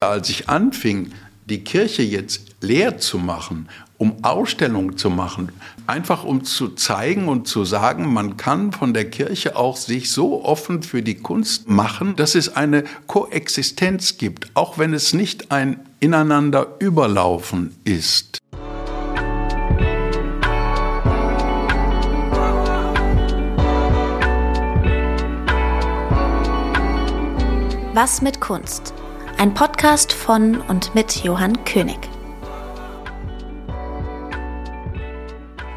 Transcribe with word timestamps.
Als 0.00 0.30
ich 0.30 0.48
anfing, 0.48 1.10
die 1.46 1.64
Kirche 1.64 2.02
jetzt 2.02 2.54
leer 2.60 2.98
zu 2.98 3.18
machen, 3.18 3.68
um 3.96 4.22
Ausstellungen 4.22 4.96
zu 4.96 5.10
machen, 5.10 5.50
einfach 5.88 6.22
um 6.22 6.44
zu 6.44 6.68
zeigen 6.68 7.26
und 7.26 7.48
zu 7.48 7.64
sagen, 7.64 8.12
man 8.12 8.36
kann 8.36 8.70
von 8.70 8.94
der 8.94 9.10
Kirche 9.10 9.56
auch 9.56 9.76
sich 9.76 10.12
so 10.12 10.44
offen 10.44 10.84
für 10.84 11.02
die 11.02 11.16
Kunst 11.16 11.68
machen, 11.68 12.14
dass 12.14 12.36
es 12.36 12.54
eine 12.54 12.84
Koexistenz 13.08 14.18
gibt, 14.18 14.52
auch 14.54 14.78
wenn 14.78 14.94
es 14.94 15.14
nicht 15.14 15.50
ein 15.50 15.80
ineinander 15.98 16.76
überlaufen 16.78 17.74
ist. 17.82 18.38
Was 27.94 28.22
mit 28.22 28.40
Kunst? 28.40 28.94
Ein 29.40 29.54
Podcast 29.54 30.12
von 30.12 30.60
und 30.62 30.96
mit 30.96 31.22
Johann 31.22 31.64
König. 31.64 31.96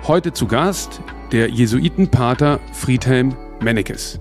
Heute 0.07 0.33
zu 0.33 0.47
Gast 0.47 0.99
der 1.31 1.47
Jesuitenpater 1.47 2.59
Friedhelm 2.73 3.35
Mennekes. 3.59 4.19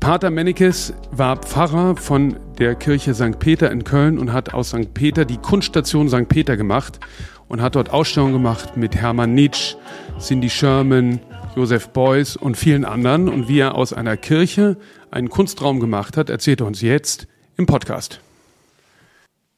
Pater 0.00 0.30
Mennekes 0.30 0.94
war 1.12 1.36
Pfarrer 1.36 1.94
von 1.94 2.40
der 2.58 2.74
Kirche 2.74 3.14
St. 3.14 3.38
Peter 3.38 3.70
in 3.70 3.84
Köln 3.84 4.18
und 4.18 4.32
hat 4.32 4.52
aus 4.52 4.70
St. 4.70 4.92
Peter 4.94 5.24
die 5.24 5.38
Kunststation 5.38 6.08
St. 6.08 6.28
Peter 6.28 6.56
gemacht 6.56 6.98
und 7.46 7.62
hat 7.62 7.76
dort 7.76 7.90
Ausstellungen 7.90 8.32
gemacht 8.32 8.76
mit 8.76 8.96
Hermann 8.96 9.34
Nitsch, 9.34 9.76
Cindy 10.18 10.50
Sherman, 10.50 11.20
Joseph 11.54 11.90
Beuys 11.90 12.34
und 12.34 12.56
vielen 12.56 12.84
anderen. 12.84 13.28
Und 13.28 13.46
wie 13.46 13.60
er 13.60 13.76
aus 13.76 13.92
einer 13.92 14.16
Kirche 14.16 14.76
einen 15.12 15.28
Kunstraum 15.28 15.78
gemacht 15.78 16.16
hat, 16.16 16.30
erzählt 16.30 16.62
er 16.62 16.66
uns 16.66 16.80
jetzt 16.80 17.28
im 17.58 17.66
Podcast. 17.66 18.20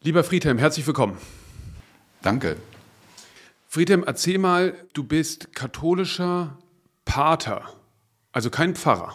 Lieber 0.03 0.25
Friedhelm, 0.25 0.59
herzlich 0.59 0.87
willkommen. 0.87 1.19
Danke. 2.23 2.57
Friedhelm, 3.69 4.03
erzähl 4.05 4.39
mal, 4.39 4.75
du 4.95 5.05
bist 5.05 5.55
katholischer 5.55 6.57
Pater, 7.05 7.63
also 8.33 8.49
kein 8.49 8.75
Pfarrer. 8.75 9.13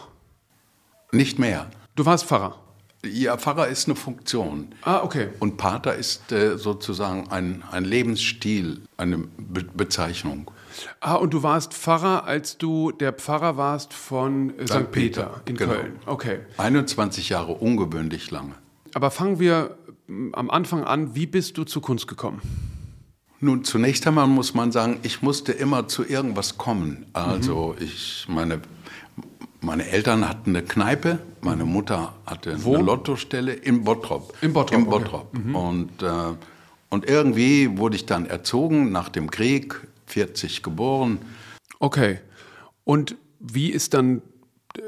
Nicht 1.10 1.38
mehr. 1.40 1.68
Du 1.96 2.06
warst 2.06 2.26
Pfarrer. 2.26 2.60
Ja, 3.04 3.36
Pfarrer 3.36 3.66
ist 3.66 3.88
eine 3.88 3.96
Funktion. 3.96 4.72
Ah, 4.82 5.02
okay. 5.02 5.28
Und 5.40 5.56
Pater 5.56 5.94
ist 5.96 6.30
äh, 6.30 6.56
sozusagen 6.56 7.28
ein, 7.30 7.64
ein 7.70 7.84
Lebensstil, 7.84 8.82
eine 8.96 9.18
Be 9.18 9.64
Bezeichnung. 9.64 10.50
Ah, 11.00 11.14
und 11.14 11.34
du 11.34 11.42
warst 11.42 11.74
Pfarrer, 11.74 12.24
als 12.24 12.56
du 12.56 12.92
der 12.92 13.12
Pfarrer 13.12 13.56
warst 13.56 13.92
von 13.92 14.54
St. 14.60 14.68
St. 14.68 14.74
Peter, 14.74 14.86
Peter, 14.90 15.40
in 15.46 15.56
genau. 15.56 15.72
Köln. 15.72 15.98
Okay. 16.06 16.38
21 16.58 17.30
Jahre, 17.30 17.52
ungewöhnlich 17.52 18.30
lange. 18.30 18.54
Aber 18.96 19.10
fangen 19.10 19.38
wir 19.38 19.76
am 20.32 20.48
Anfang 20.48 20.82
an, 20.82 21.14
wie 21.14 21.26
bist 21.26 21.58
du 21.58 21.64
zur 21.64 21.82
Kunst 21.82 22.08
gekommen? 22.08 22.40
Nun, 23.40 23.62
zunächst 23.62 24.06
einmal 24.06 24.26
muss 24.26 24.54
man 24.54 24.72
sagen, 24.72 25.00
ich 25.02 25.20
musste 25.20 25.52
immer 25.52 25.86
zu 25.86 26.02
irgendwas 26.02 26.56
kommen. 26.56 27.04
Also 27.12 27.76
mhm. 27.78 27.84
ich, 27.84 28.24
meine, 28.26 28.62
meine 29.60 29.86
Eltern 29.86 30.26
hatten 30.26 30.56
eine 30.56 30.62
Kneipe, 30.62 31.18
meine 31.42 31.66
Mutter 31.66 32.14
hatte 32.24 32.64
Wo? 32.64 32.76
eine 32.76 32.84
Lottostelle 32.84 33.52
in 33.52 33.84
Bottrop. 33.84 34.32
In 34.40 34.54
Bottrop. 34.54 34.78
In 34.78 34.86
Bottrop. 34.86 35.26
Okay. 35.34 35.42
Mhm. 35.44 35.54
Und, 35.54 36.02
äh, 36.02 36.34
und 36.88 37.06
irgendwie 37.06 37.76
wurde 37.76 37.96
ich 37.96 38.06
dann 38.06 38.24
erzogen 38.24 38.92
nach 38.92 39.10
dem 39.10 39.30
Krieg, 39.30 39.78
40 40.06 40.62
geboren. 40.62 41.18
Okay. 41.80 42.20
Und 42.84 43.16
wie 43.40 43.68
ist 43.68 43.92
dann 43.92 44.22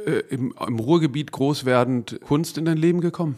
äh, 0.07 0.21
im, 0.31 0.55
im 0.67 0.79
Ruhrgebiet 0.79 1.31
groß 1.31 1.67
werdend 1.67 2.19
Kunst 2.23 2.57
in 2.57 2.65
dein 2.65 2.79
Leben 2.79 3.03
gekommen? 3.03 3.37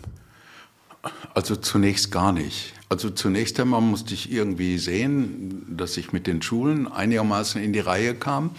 Also 1.34 1.56
zunächst 1.56 2.10
gar 2.10 2.32
nicht. 2.32 2.74
Also 2.88 3.10
zunächst 3.10 3.58
einmal 3.60 3.80
musste 3.80 4.14
ich 4.14 4.32
irgendwie 4.32 4.78
sehen, 4.78 5.64
dass 5.68 5.96
ich 5.96 6.12
mit 6.12 6.26
den 6.26 6.42
Schulen 6.42 6.90
einigermaßen 6.90 7.62
in 7.62 7.72
die 7.72 7.80
Reihe 7.80 8.14
kam. 8.14 8.50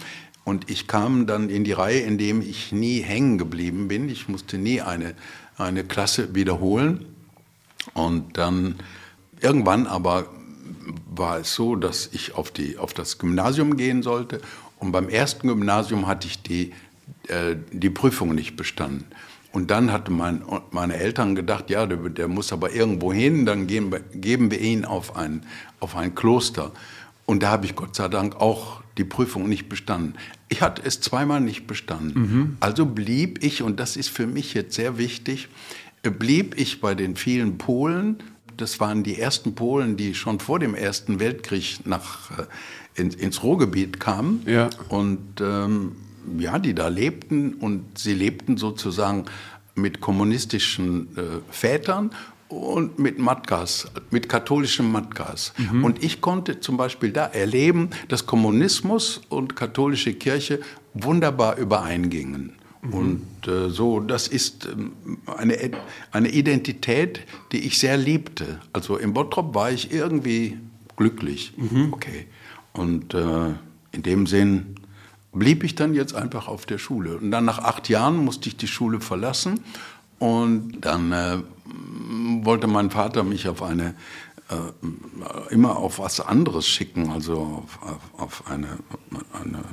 Und 0.44 0.70
ich 0.70 0.88
kam 0.88 1.26
dann 1.26 1.50
in 1.50 1.64
die 1.64 1.72
Reihe, 1.72 2.00
indem 2.00 2.40
ich 2.40 2.72
nie 2.72 3.00
hängen 3.00 3.38
geblieben 3.38 3.88
bin. 3.88 4.08
Ich 4.08 4.28
musste 4.28 4.58
nie 4.58 4.80
eine, 4.80 5.14
eine 5.56 5.84
Klasse 5.84 6.34
wiederholen. 6.34 7.06
Und 7.94 8.38
dann 8.38 8.76
irgendwann 9.40 9.86
aber 9.86 10.26
war 11.14 11.38
es 11.38 11.54
so, 11.54 11.76
dass 11.76 12.08
ich 12.12 12.34
auf, 12.34 12.50
die, 12.50 12.78
auf 12.78 12.94
das 12.94 13.18
Gymnasium 13.18 13.76
gehen 13.76 14.02
sollte. 14.02 14.40
Und 14.78 14.92
beim 14.92 15.08
ersten 15.08 15.46
Gymnasium 15.46 16.06
hatte 16.06 16.26
ich 16.26 16.42
die, 16.42 16.72
äh, 17.28 17.56
die 17.70 17.90
Prüfung 17.90 18.34
nicht 18.34 18.56
bestanden. 18.56 19.04
Und 19.52 19.70
dann 19.70 19.92
hatten 19.92 20.16
mein, 20.16 20.42
meine 20.70 20.96
Eltern 20.96 21.34
gedacht, 21.34 21.68
ja, 21.68 21.86
der, 21.86 21.98
der, 21.98 22.26
muss 22.26 22.52
aber 22.52 22.72
irgendwo 22.72 23.12
hin, 23.12 23.44
dann 23.44 23.66
geben 23.66 23.92
wir, 23.92 24.00
geben 24.00 24.50
wir 24.50 24.60
ihn 24.60 24.84
auf 24.84 25.14
ein, 25.14 25.44
auf 25.78 25.94
ein 25.94 26.14
Kloster. 26.14 26.72
Und 27.26 27.42
da 27.42 27.50
habe 27.50 27.66
ich 27.66 27.76
Gott 27.76 27.94
sei 27.94 28.08
Dank 28.08 28.36
auch 28.36 28.82
die 28.98 29.04
Prüfung 29.04 29.48
nicht 29.48 29.68
bestanden. 29.68 30.14
Ich 30.48 30.62
hatte 30.62 30.82
es 30.84 31.00
zweimal 31.00 31.40
nicht 31.40 31.66
bestanden. 31.66 32.20
Mhm. 32.20 32.56
Also 32.60 32.86
blieb 32.86 33.42
ich, 33.44 33.62
und 33.62 33.78
das 33.78 33.96
ist 33.96 34.08
für 34.08 34.26
mich 34.26 34.54
jetzt 34.54 34.74
sehr 34.74 34.98
wichtig, 34.98 35.48
blieb 36.02 36.58
ich 36.58 36.80
bei 36.80 36.94
den 36.94 37.16
vielen 37.16 37.58
Polen. 37.58 38.18
Das 38.56 38.80
waren 38.80 39.02
die 39.02 39.18
ersten 39.18 39.54
Polen, 39.54 39.96
die 39.96 40.14
schon 40.14 40.40
vor 40.40 40.58
dem 40.58 40.74
Ersten 40.74 41.20
Weltkrieg 41.20 41.86
nach, 41.86 42.30
äh, 42.38 42.44
in, 42.94 43.10
ins 43.10 43.42
Ruhrgebiet 43.42 44.00
kamen. 44.00 44.42
Ja. 44.46 44.68
Und 44.88 45.40
ähm, 45.40 45.92
ja, 46.38 46.58
die 46.58 46.74
da 46.74 46.88
lebten 46.88 47.54
und 47.54 47.98
sie 47.98 48.14
lebten 48.14 48.56
sozusagen 48.56 49.24
mit 49.74 50.00
kommunistischen 50.00 51.16
äh, 51.16 51.22
Vätern 51.50 52.10
und 52.48 52.98
mit 52.98 53.18
Matgas, 53.18 53.90
mit 54.10 54.28
katholischem 54.28 54.92
Matgas. 54.92 55.54
Mhm. 55.56 55.84
Und 55.84 56.04
ich 56.04 56.20
konnte 56.20 56.60
zum 56.60 56.76
Beispiel 56.76 57.10
da 57.10 57.26
erleben, 57.26 57.90
dass 58.08 58.26
Kommunismus 58.26 59.22
und 59.28 59.56
katholische 59.56 60.12
Kirche 60.12 60.60
wunderbar 60.92 61.56
übereingingen. 61.56 62.52
Mhm. 62.82 62.92
Und 62.92 63.48
äh, 63.48 63.70
so, 63.70 64.00
das 64.00 64.28
ist 64.28 64.66
ähm, 64.66 64.92
eine, 65.26 65.56
eine 66.10 66.28
Identität, 66.28 67.20
die 67.52 67.66
ich 67.66 67.78
sehr 67.78 67.96
liebte. 67.96 68.60
Also 68.72 68.98
im 68.98 69.14
Bottrop 69.14 69.54
war 69.54 69.70
ich 69.70 69.92
irgendwie 69.92 70.58
glücklich. 70.96 71.54
Mhm. 71.56 71.92
Okay. 71.92 72.26
Und 72.72 73.14
äh, 73.14 73.54
in 73.92 74.02
dem 74.02 74.26
Sinn 74.26 74.74
blieb 75.32 75.64
ich 75.64 75.74
dann 75.74 75.94
jetzt 75.94 76.14
einfach 76.14 76.48
auf 76.48 76.66
der 76.66 76.78
Schule. 76.78 77.16
Und 77.18 77.30
dann 77.30 77.44
nach 77.44 77.58
acht 77.58 77.88
Jahren 77.88 78.16
musste 78.16 78.48
ich 78.48 78.56
die 78.56 78.68
Schule 78.68 79.00
verlassen 79.00 79.60
und 80.18 80.80
dann 80.80 81.12
äh, 81.12 81.38
wollte 82.44 82.66
mein 82.66 82.90
Vater 82.90 83.24
mich 83.24 83.48
auf 83.48 83.62
eine 83.62 83.94
äh, 84.50 85.52
immer 85.52 85.76
auf 85.76 85.98
was 85.98 86.20
anderes 86.20 86.68
schicken, 86.68 87.10
also 87.10 87.64
auf, 87.64 87.82
auf, 87.82 88.20
auf 88.20 88.50
eine, 88.50 88.78
eine 89.32 89.64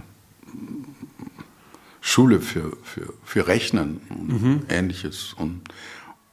Schule 2.01 2.39
für, 2.39 2.75
für, 2.83 3.13
für 3.23 3.47
Rechnen 3.47 4.01
und 4.09 4.41
mhm. 4.41 4.61
ähnliches. 4.69 5.33
Und 5.33 5.61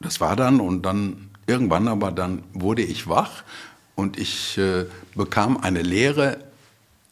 das 0.01 0.21
war 0.21 0.37
dann 0.37 0.61
und 0.61 0.83
dann 0.83 1.31
irgendwann 1.47 1.89
aber 1.89 2.13
dann 2.13 2.43
wurde 2.53 2.83
ich 2.83 3.09
wach 3.09 3.43
und 3.95 4.19
ich 4.19 4.59
äh, 4.59 4.87
bekam 5.15 5.57
eine 5.57 5.83
Lehre 5.83 6.39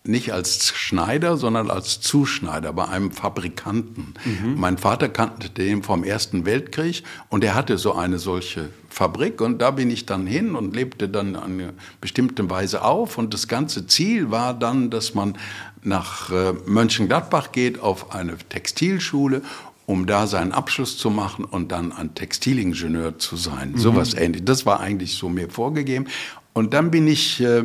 nicht 0.06 0.34
als 0.34 0.68
Schneider, 0.68 1.38
sondern 1.38 1.70
als 1.70 2.00
Zuschneider 2.00 2.74
bei 2.74 2.86
einem 2.86 3.10
Fabrikanten. 3.10 4.12
Mhm. 4.24 4.54
Mein 4.60 4.76
Vater 4.76 5.08
kannte 5.08 5.48
den 5.48 5.82
vom 5.82 6.04
Ersten 6.04 6.44
Weltkrieg 6.44 7.02
und 7.30 7.42
er 7.42 7.54
hatte 7.54 7.78
so 7.78 7.94
eine 7.94 8.18
solche 8.18 8.68
Fabrik 8.90 9.40
und 9.40 9.62
da 9.62 9.70
bin 9.70 9.90
ich 9.90 10.04
dann 10.04 10.26
hin 10.26 10.56
und 10.56 10.76
lebte 10.76 11.08
dann 11.08 11.36
eine 11.36 11.72
bestimmte 12.02 12.48
Weise 12.50 12.84
auf 12.84 13.16
und 13.16 13.32
das 13.32 13.48
ganze 13.48 13.86
Ziel 13.86 14.30
war 14.30 14.52
dann, 14.52 14.90
dass 14.90 15.14
man 15.14 15.38
nach 15.82 16.30
äh, 16.30 16.52
Mönchengladbach 16.66 17.52
geht 17.52 17.80
auf 17.80 18.14
eine 18.14 18.36
Textilschule 18.36 19.40
um 19.86 20.06
da 20.06 20.26
seinen 20.26 20.52
Abschluss 20.52 20.96
zu 20.96 21.10
machen 21.10 21.44
und 21.44 21.70
dann 21.70 21.92
ein 21.92 22.14
Textilingenieur 22.14 23.18
zu 23.18 23.36
sein. 23.36 23.72
Mhm. 23.72 23.78
Sowas 23.78 24.14
ähnliches. 24.14 24.46
Das 24.46 24.64
war 24.64 24.80
eigentlich 24.80 25.14
so 25.14 25.28
mir 25.28 25.50
vorgegeben. 25.50 26.06
Und 26.54 26.72
dann 26.72 26.90
bin 26.90 27.06
ich 27.06 27.42
äh, 27.42 27.64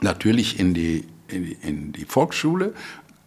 natürlich 0.00 0.58
in 0.58 0.72
die 0.72 1.04
in 1.28 1.92
die, 1.92 2.04
Volksschule 2.04 2.74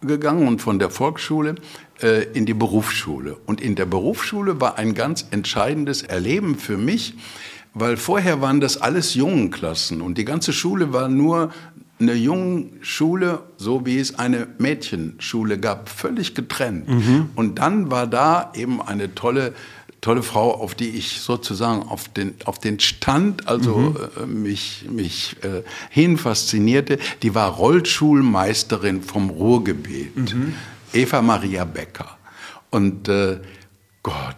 gegangen 0.00 0.46
und 0.46 0.62
von 0.62 0.78
der 0.78 0.90
Volksschule 0.90 1.56
äh, 2.02 2.24
in 2.32 2.46
die 2.46 2.54
Berufsschule. 2.54 3.36
Und 3.46 3.60
in 3.60 3.74
der 3.74 3.86
Berufsschule 3.86 4.60
war 4.60 4.78
ein 4.78 4.94
ganz 4.94 5.26
entscheidendes 5.30 6.02
Erleben 6.02 6.56
für 6.56 6.76
mich, 6.76 7.14
weil 7.74 7.96
vorher 7.96 8.40
waren 8.40 8.60
das 8.60 8.76
alles 8.76 9.14
Jungenklassen 9.14 10.00
und 10.00 10.18
die 10.18 10.24
ganze 10.24 10.52
Schule 10.52 10.92
war 10.92 11.08
nur 11.08 11.50
eine 12.00 12.14
Jungenschule, 12.14 13.40
so 13.56 13.84
wie 13.84 13.98
es 13.98 14.18
eine 14.18 14.46
Mädchenschule 14.58 15.58
gab, 15.58 15.88
völlig 15.88 16.34
getrennt. 16.34 16.88
Mhm. 16.88 17.30
Und 17.34 17.58
dann 17.58 17.90
war 17.90 18.06
da 18.06 18.52
eben 18.54 18.80
eine 18.80 19.14
tolle 19.14 19.52
tolle 20.00 20.22
Frau, 20.22 20.52
auf 20.52 20.74
die 20.74 20.90
ich 20.90 21.20
sozusagen 21.20 21.82
auf 21.82 22.08
den, 22.08 22.34
auf 22.44 22.58
den 22.58 22.80
Stand, 22.80 23.48
also 23.48 23.76
mhm. 23.76 23.96
äh, 24.16 24.26
mich, 24.26 24.86
mich 24.90 25.36
äh, 25.42 25.62
hin 25.90 26.16
faszinierte. 26.16 26.98
Die 27.22 27.34
war 27.34 27.50
Rollschulmeisterin 27.50 29.02
vom 29.02 29.30
Ruhrgebiet, 29.30 30.34
mhm. 30.34 30.54
Eva 30.92 31.22
Maria 31.22 31.64
Becker. 31.64 32.16
Und 32.70 33.08
äh, 33.08 33.40
Gott, 34.04 34.36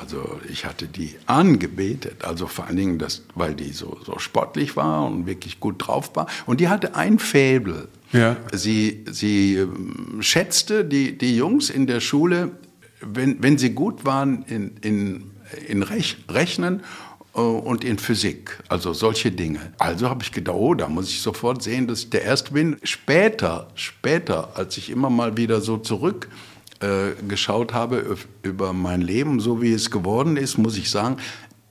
also 0.00 0.40
ich 0.48 0.64
hatte 0.64 0.86
die 0.86 1.14
angebetet, 1.26 2.24
also 2.24 2.46
vor 2.46 2.66
allen 2.66 2.76
Dingen, 2.76 2.98
das, 2.98 3.22
weil 3.34 3.54
die 3.54 3.72
so, 3.72 3.98
so 4.06 4.18
sportlich 4.18 4.76
war 4.76 5.04
und 5.06 5.26
wirklich 5.26 5.58
gut 5.60 5.86
drauf 5.86 6.14
war. 6.14 6.26
Und 6.46 6.60
die 6.60 6.68
hatte 6.68 6.94
ein 6.94 7.18
Faible. 7.18 7.88
Ja. 8.12 8.36
Sie, 8.52 9.04
sie 9.10 9.56
ähm, 9.56 10.18
schätzte 10.20 10.84
die, 10.84 11.18
die 11.18 11.36
Jungs 11.36 11.70
in 11.70 11.86
der 11.86 12.00
Schule, 12.00 12.52
wenn, 13.00 13.42
wenn 13.42 13.58
sie 13.58 13.70
gut 13.70 14.04
waren 14.04 14.44
in, 14.44 14.76
in, 14.82 15.30
in 15.68 15.82
Rech, 15.82 16.16
Rechnen 16.28 16.82
äh, 17.34 17.40
und 17.40 17.84
in 17.84 17.98
Physik, 17.98 18.58
also 18.68 18.92
solche 18.92 19.30
Dinge. 19.30 19.72
Also 19.78 20.08
habe 20.08 20.22
ich 20.22 20.32
gedacht, 20.32 20.56
oh, 20.56 20.74
da 20.74 20.88
muss 20.88 21.10
ich 21.10 21.20
sofort 21.20 21.62
sehen, 21.62 21.86
dass 21.86 22.00
ich 22.00 22.10
der 22.10 22.22
Erste 22.22 22.52
bin. 22.52 22.76
Später, 22.82 23.68
später, 23.74 24.56
als 24.56 24.76
ich 24.76 24.90
immer 24.90 25.10
mal 25.10 25.36
wieder 25.36 25.60
so 25.60 25.76
zurück 25.76 26.28
äh, 26.80 27.12
geschaut 27.28 27.72
habe 27.72 28.16
über 28.42 28.72
mein 28.72 29.00
Leben, 29.00 29.40
so 29.40 29.62
wie 29.62 29.72
es 29.72 29.90
geworden 29.90 30.36
ist, 30.36 30.58
muss 30.58 30.76
ich 30.76 30.90
sagen, 30.90 31.16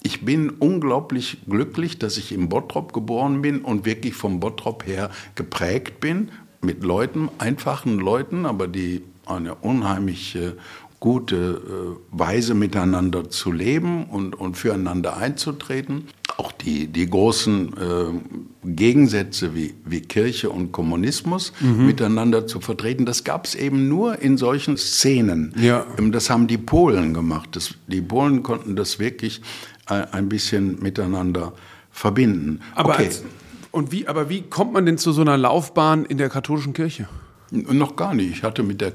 ich 0.01 0.23
bin 0.23 0.49
unglaublich 0.49 1.39
glücklich, 1.49 1.99
dass 1.99 2.17
ich 2.17 2.31
im 2.31 2.47
Bottrop 2.47 2.93
geboren 2.93 3.41
bin 3.41 3.59
und 3.61 3.85
wirklich 3.85 4.13
vom 4.13 4.39
Bottrop 4.39 4.87
her 4.87 5.09
geprägt 5.35 5.99
bin, 5.99 6.31
mit 6.61 6.83
Leuten, 6.83 7.29
einfachen 7.37 7.99
Leuten, 7.99 8.45
aber 8.45 8.67
die 8.67 9.01
eine 9.25 9.55
unheimliche 9.55 10.57
gute 10.99 11.35
äh, 11.35 12.17
Weise 12.17 12.53
miteinander 12.53 13.29
zu 13.29 13.51
leben 13.51 14.05
und, 14.05 14.35
und 14.35 14.57
füreinander 14.57 15.17
einzutreten. 15.17 16.05
Auch 16.37 16.51
die, 16.51 16.87
die 16.87 17.09
großen 17.09 17.73
äh, 17.73 18.67
Gegensätze 18.67 19.55
wie, 19.55 19.75
wie 19.85 20.01
Kirche 20.01 20.49
und 20.49 20.71
Kommunismus 20.71 21.53
mhm. 21.61 21.85
miteinander 21.85 22.47
zu 22.47 22.59
vertreten, 22.59 23.05
das 23.05 23.23
gab 23.23 23.45
es 23.45 23.55
eben 23.55 23.87
nur 23.87 24.19
in 24.19 24.37
solchen 24.37 24.77
Szenen. 24.77 25.53
Ja. 25.57 25.85
Ähm, 25.97 26.11
das 26.11 26.29
haben 26.29 26.47
die 26.47 26.57
Polen 26.57 27.13
gemacht. 27.13 27.55
Das, 27.55 27.75
die 27.87 28.01
Polen 28.01 28.43
konnten 28.43 28.75
das 28.75 28.99
wirklich 28.99 29.41
äh, 29.89 30.05
ein 30.11 30.27
bisschen 30.27 30.81
miteinander 30.81 31.53
verbinden. 31.91 32.59
Aber, 32.75 32.93
okay. 32.93 33.05
als, 33.05 33.23
und 33.71 33.91
wie, 33.91 34.07
aber 34.07 34.29
wie 34.29 34.41
kommt 34.41 34.73
man 34.73 34.85
denn 34.85 34.97
zu 34.97 35.13
so 35.13 35.21
einer 35.21 35.37
Laufbahn 35.37 36.03
in 36.05 36.17
der 36.17 36.29
katholischen 36.29 36.73
Kirche? 36.73 37.07
Noch 37.51 37.95
gar 37.95 38.13
nicht. 38.13 38.29
Ich 38.31 38.43
hatte 38.43 38.61
mit 38.63 38.79
der, 38.81 38.93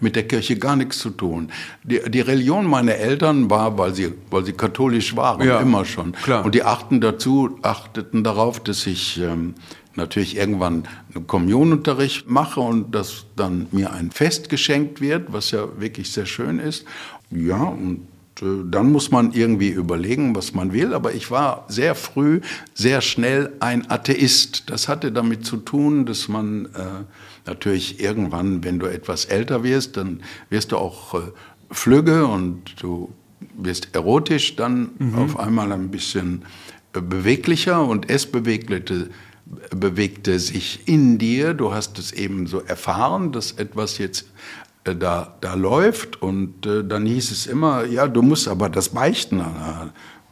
mit 0.00 0.16
der 0.16 0.26
Kirche 0.26 0.56
gar 0.56 0.74
nichts 0.76 0.98
zu 0.98 1.10
tun. 1.10 1.50
Die, 1.84 2.00
die 2.08 2.20
Religion 2.20 2.66
meiner 2.66 2.94
Eltern 2.94 3.48
war, 3.48 3.78
weil 3.78 3.94
sie, 3.94 4.12
weil 4.30 4.44
sie 4.44 4.52
katholisch 4.52 5.14
waren, 5.16 5.46
Ja, 5.46 5.60
immer 5.60 5.84
schon. 5.84 6.12
klar. 6.12 6.44
Und 6.44 6.54
die 6.54 6.64
achten 6.64 7.00
dazu, 7.00 7.58
achteten 7.62 8.24
darauf, 8.24 8.58
dass 8.60 8.86
ich 8.86 9.20
ähm, 9.20 9.54
natürlich 9.94 10.36
irgendwann 10.36 10.84
einen 11.14 11.26
Kommunionunterricht 11.26 12.28
mache 12.28 12.60
und 12.60 12.92
dass 12.94 13.26
dann 13.36 13.66
mir 13.70 13.92
ein 13.92 14.10
Fest 14.10 14.48
geschenkt 14.48 15.00
wird, 15.00 15.32
was 15.32 15.50
ja 15.52 15.68
wirklich 15.78 16.10
sehr 16.10 16.26
schön 16.26 16.58
ist. 16.58 16.84
Ja, 17.30 17.62
und 17.62 18.06
äh, 18.40 18.44
dann 18.68 18.90
muss 18.90 19.10
man 19.10 19.32
irgendwie 19.32 19.68
überlegen, 19.68 20.34
was 20.34 20.54
man 20.54 20.72
will. 20.72 20.92
Aber 20.94 21.14
ich 21.14 21.30
war 21.30 21.66
sehr 21.68 21.94
früh, 21.94 22.40
sehr 22.74 23.00
schnell 23.00 23.52
ein 23.60 23.88
Atheist. 23.90 24.70
Das 24.70 24.88
hatte 24.88 25.12
damit 25.12 25.44
zu 25.46 25.58
tun, 25.58 26.04
dass 26.06 26.26
man 26.28 26.66
äh, 26.66 27.04
natürlich 27.46 28.00
irgendwann, 28.00 28.64
wenn 28.64 28.78
du 28.78 28.86
etwas 28.86 29.24
älter 29.24 29.62
wirst, 29.62 29.96
dann 29.96 30.22
wirst 30.50 30.72
du 30.72 30.76
auch 30.76 31.14
äh, 31.14 31.18
flügge 31.70 32.26
und 32.26 32.80
du 32.80 33.12
wirst 33.56 33.94
erotisch 33.94 34.56
dann 34.56 34.90
auf 35.16 35.38
einmal 35.38 35.72
ein 35.72 35.90
bisschen 35.90 36.44
äh, 36.92 37.00
beweglicher 37.00 37.84
und 37.84 38.08
es 38.10 38.26
bewegte, 38.26 39.10
bewegte 39.74 40.38
sich 40.38 40.86
in 40.86 41.18
dir. 41.18 41.54
Du 41.54 41.72
hast 41.72 41.98
es 41.98 42.12
eben 42.12 42.46
so 42.46 42.60
erfahren, 42.60 43.32
dass 43.32 43.52
etwas 43.52 43.98
jetzt 43.98 44.30
äh, 44.84 44.94
da, 44.94 45.36
da 45.40 45.54
läuft 45.54 46.22
und 46.22 46.66
äh, 46.66 46.84
dann 46.84 47.06
hieß 47.06 47.30
es 47.30 47.46
immer, 47.46 47.84
ja, 47.84 48.08
du 48.08 48.22
musst 48.22 48.48
aber 48.48 48.68
das 48.68 48.90
beichten, 48.90 49.42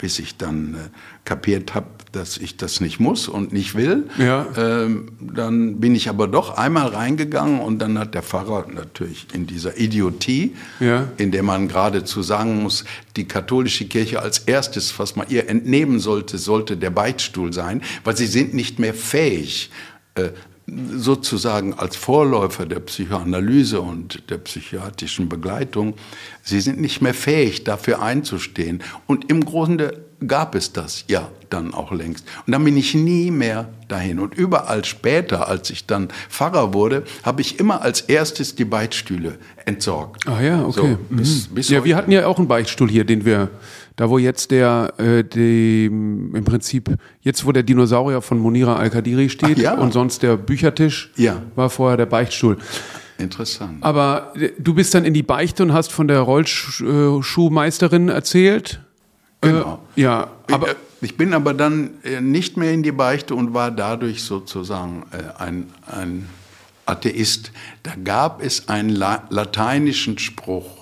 bis 0.01 0.19
ich 0.19 0.37
dann 0.39 0.75
äh, 0.75 0.79
kapiert 1.25 1.75
habe, 1.75 1.87
dass 2.13 2.39
ich 2.39 2.57
das 2.57 2.81
nicht 2.81 2.99
muss 2.99 3.29
und 3.29 3.53
nicht 3.53 3.75
will. 3.75 4.09
Ja. 4.19 4.47
Ähm, 4.57 5.13
dann 5.21 5.79
bin 5.79 5.95
ich 5.95 6.09
aber 6.09 6.27
doch 6.27 6.57
einmal 6.57 6.89
reingegangen 6.89 7.61
und 7.61 7.79
dann 7.79 7.99
hat 7.99 8.15
der 8.15 8.23
Pfarrer 8.23 8.67
natürlich 8.75 9.29
in 9.33 9.47
dieser 9.47 9.79
Idiotie, 9.79 10.57
Ja. 10.81 11.09
in 11.19 11.31
der 11.31 11.43
man 11.43 11.69
geradezu 11.69 12.23
sagen 12.23 12.63
muss, 12.63 12.85
die 13.17 13.27
katholische 13.29 13.85
Kirche 13.87 14.21
als 14.21 14.39
erstes, 14.41 14.99
was 14.99 15.15
man 15.17 15.29
ihr 15.29 15.49
entnehmen 15.49 16.01
sollte, 16.01 16.39
sollte 16.39 16.77
der 16.77 16.91
Beichtstuhl 16.91 17.53
sein, 17.53 17.83
weil 18.03 18.17
sie 18.17 18.27
sind 18.27 18.55
nicht 18.55 18.79
mehr 18.79 18.95
fähig, 18.95 19.71
äh, 20.15 20.31
sozusagen 20.97 21.75
als 21.75 21.97
Vorläufer 21.97 22.67
der 22.67 22.81
Psychoanalyse 22.81 23.81
und 23.81 24.31
der 24.31 24.39
psychiatrischen 24.39 25.29
Begleitung, 25.29 25.95
sie 26.43 26.61
sind 26.61 26.81
nicht 26.81 27.01
mehr 27.01 27.15
fähig, 27.15 27.65
dafür 27.65 28.03
einzustehen. 28.03 28.83
Und 29.07 29.31
im 29.31 29.45
Grunde 29.45 30.05
gab 30.27 30.55
es 30.55 30.73
das 30.73 31.05
ja 31.09 31.29
dann 31.49 31.73
auch 31.75 31.93
längst. 31.93 32.25
Und 32.47 32.53
dann 32.53 32.63
bin 32.63 32.77
ich 32.77 32.95
nie 32.95 33.31
mehr 33.31 33.71
dahin. 33.89 34.21
Und 34.21 34.35
überall 34.35 34.85
später, 34.85 35.49
als 35.49 35.71
ich 35.71 35.87
dann 35.87 36.09
Pfarrer 36.29 36.75
wurde, 36.75 37.05
habe 37.23 37.41
ich 37.41 37.59
immer 37.59 37.83
als 37.83 38.03
erstes 38.03 38.55
die 38.55 38.67
Beichtstühle 38.67 39.39
entsorgt. 39.65 40.29
Ah 40.29 40.41
ja, 40.41 40.65
okay. 40.65 40.97
So, 41.09 41.17
bis, 41.17 41.49
Mhm. 41.51 41.55
bis 41.55 41.69
ja, 41.71 41.85
wir 41.85 41.97
hatten 41.97 42.13
ja 42.13 42.27
auch 42.27 42.39
einen 42.39 42.49
Beichtstuhl 42.49 42.89
hier, 42.89 43.05
den 43.05 43.25
wir, 43.25 43.49
da 44.01 44.09
wo 44.09 44.17
jetzt 44.17 44.51
der, 44.51 44.95
äh, 44.97 45.23
dem, 45.23 46.35
im 46.35 46.45
Prinzip, 46.45 46.97
jetzt 47.21 47.45
wo 47.45 47.53
der 47.53 47.63
Dinosaurier 47.63 48.23
von 48.23 48.39
Monira 48.39 48.77
Al-Kadiri 48.77 49.29
steht 49.29 49.59
ja. 49.59 49.75
und 49.75 49.93
sonst 49.93 50.23
der 50.23 50.39
Büchertisch, 50.39 51.13
Ja. 51.17 51.43
war 51.55 51.69
vorher 51.69 51.99
der 51.99 52.07
Beichtstuhl. 52.07 52.57
Interessant. 53.19 53.77
Aber 53.83 54.33
äh, 54.37 54.53
du 54.59 54.73
bist 54.73 54.95
dann 54.95 55.05
in 55.05 55.13
die 55.13 55.23
Beichte 55.23 55.63
und 55.63 55.75
hast 55.75 55.93
von 55.93 56.09
der 56.09 56.21
Rollschuhmeisterin 56.21 58.09
erzählt? 58.09 58.81
Genau. 59.43 59.83
Äh, 59.97 60.01
ja, 60.01 60.31
aber 60.51 60.69
ich, 61.03 61.11
ich 61.11 61.17
bin 61.19 61.35
aber 61.35 61.53
dann 61.53 61.91
äh, 62.03 62.23
nicht 62.23 62.57
mehr 62.57 62.73
in 62.73 62.83
die 62.83 62.93
Beichte 62.93 63.35
und 63.35 63.53
war 63.53 63.71
dadurch 63.71 64.23
sozusagen 64.23 65.03
äh, 65.11 65.43
ein, 65.43 65.67
ein 65.87 66.27
Atheist. 66.87 67.53
Da 67.83 67.91
gab 68.03 68.43
es 68.43 68.71
einen 68.71 68.89
la 68.89 69.25
lateinischen 69.29 70.17
Spruch. 70.17 70.81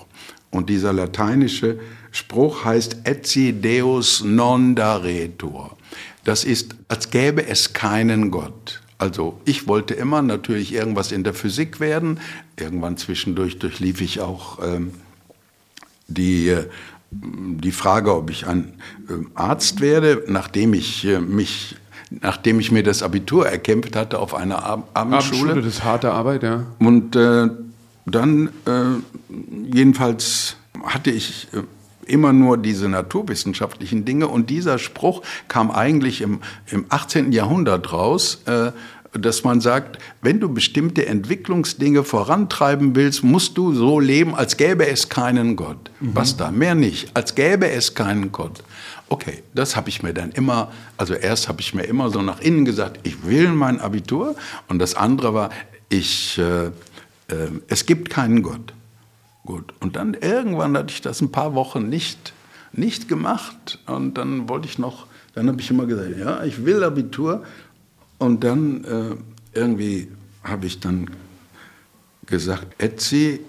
Und 0.51 0.69
dieser 0.69 0.93
lateinische 0.93 1.79
Spruch 2.11 2.65
heißt 2.65 2.97
Etsi 3.03 3.53
Deus 3.61 4.23
non 4.23 4.75
daretur. 4.75 5.77
Das 6.23 6.43
ist, 6.43 6.75
als 6.87 7.09
gäbe 7.09 7.47
es 7.47 7.73
keinen 7.73 8.31
Gott. 8.31 8.81
Also 8.97 9.39
ich 9.45 9.67
wollte 9.67 9.93
immer 9.93 10.21
natürlich 10.21 10.73
irgendwas 10.73 11.11
in 11.11 11.23
der 11.23 11.33
Physik 11.33 11.79
werden. 11.79 12.19
Irgendwann 12.59 12.97
zwischendurch 12.97 13.57
durchlief 13.57 14.01
ich 14.01 14.19
auch 14.19 14.59
ähm, 14.61 14.91
die, 16.07 16.49
äh, 16.49 16.65
die 17.11 17.71
Frage, 17.71 18.13
ob 18.13 18.29
ich 18.29 18.45
ein 18.45 18.73
äh, 19.07 19.13
Arzt 19.35 19.79
werde, 19.79 20.23
nachdem 20.27 20.73
ich 20.73 21.05
äh, 21.05 21.21
mich, 21.21 21.77
nachdem 22.09 22.59
ich 22.59 22.71
mir 22.71 22.83
das 22.83 23.01
Abitur 23.01 23.47
erkämpft 23.47 23.95
hatte 23.95 24.19
auf 24.19 24.35
einer 24.35 24.65
Ab 24.65 24.89
Abendschule. 24.93 25.39
Abendschule, 25.39 25.61
das 25.61 25.75
ist 25.75 25.83
harte 25.85 26.11
Arbeit, 26.11 26.43
ja. 26.43 26.65
Und 26.79 27.15
äh, 27.15 27.47
dann 28.05 28.49
äh, 28.65 29.73
jedenfalls 29.73 30.57
hatte 30.83 31.11
ich 31.11 31.47
äh, 31.53 31.61
immer 32.05 32.33
nur 32.33 32.57
diese 32.57 32.89
naturwissenschaftlichen 32.89 34.05
Dinge 34.05 34.27
und 34.27 34.49
dieser 34.49 34.79
Spruch 34.79 35.21
kam 35.47 35.71
eigentlich 35.71 36.21
im, 36.21 36.39
im 36.71 36.85
18. 36.89 37.31
Jahrhundert 37.31 37.91
raus. 37.93 38.41
Äh, 38.45 38.71
dass 39.13 39.43
man 39.43 39.61
sagt, 39.61 39.97
wenn 40.21 40.39
du 40.39 40.53
bestimmte 40.53 41.05
Entwicklungsdinge 41.05 42.03
vorantreiben 42.03 42.95
willst, 42.95 43.23
musst 43.23 43.57
du 43.57 43.73
so 43.73 43.99
leben, 43.99 44.35
als 44.35 44.57
gäbe 44.57 44.87
es 44.87 45.09
keinen 45.09 45.55
Gott. 45.55 45.89
Was 45.99 46.37
da? 46.37 46.51
Mehr 46.51 46.75
nicht. 46.75 47.15
Als 47.15 47.35
gäbe 47.35 47.69
es 47.69 47.95
keinen 47.95 48.31
Gott. 48.31 48.63
Okay, 49.07 49.41
das 49.55 49.75
habe 49.75 49.89
ich 49.89 50.03
mir 50.03 50.13
dann 50.13 50.31
immer, 50.31 50.71
also 50.97 51.15
erst 51.15 51.47
habe 51.47 51.61
ich 51.61 51.73
mir 51.73 51.83
immer 51.83 52.11
so 52.11 52.21
nach 52.21 52.39
innen 52.41 52.65
gesagt, 52.65 52.99
ich 53.03 53.25
will 53.25 53.49
mein 53.49 53.79
Abitur. 53.79 54.35
Und 54.67 54.79
das 54.79 54.93
andere 54.93 55.33
war, 55.33 55.49
ich, 55.89 56.37
äh, 56.37 56.67
äh, 56.67 56.71
es 57.67 57.87
gibt 57.87 58.11
keinen 58.11 58.43
Gott. 58.43 58.73
Gut. 59.49 59.73
Und 59.79 59.95
dann 59.95 60.13
irgendwann 60.13 60.77
hatte 60.77 60.93
ich 60.93 61.01
das 61.01 61.21
ein 61.21 61.31
paar 61.31 61.55
Wochen 61.55 61.89
nicht, 61.89 62.33
nicht 62.71 63.07
gemacht. 63.07 63.79
Und 63.87 64.13
dann 64.19 64.47
wollte 64.47 64.67
ich 64.67 64.77
noch, 64.77 65.07
dann 65.33 65.47
habe 65.47 65.59
ich 65.59 65.71
immer 65.71 65.87
gesagt, 65.87 66.19
ja, 66.19 66.43
ich 66.43 66.65
will 66.65 66.83
Abitur. 66.83 67.43
Und 68.19 68.43
dann 68.43 68.83
äh, 68.83 69.57
irgendwie 69.57 70.07
habe 70.43 70.67
ich 70.67 70.79
dann 70.79 71.09
gesagt, 72.27 72.79
etsi 72.79 73.39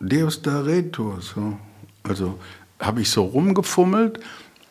Deus 0.00 0.42
daretur. 0.42 1.20
So. 1.20 1.56
Also 2.02 2.40
habe 2.80 3.02
ich 3.02 3.10
so 3.10 3.22
rumgefummelt 3.22 4.18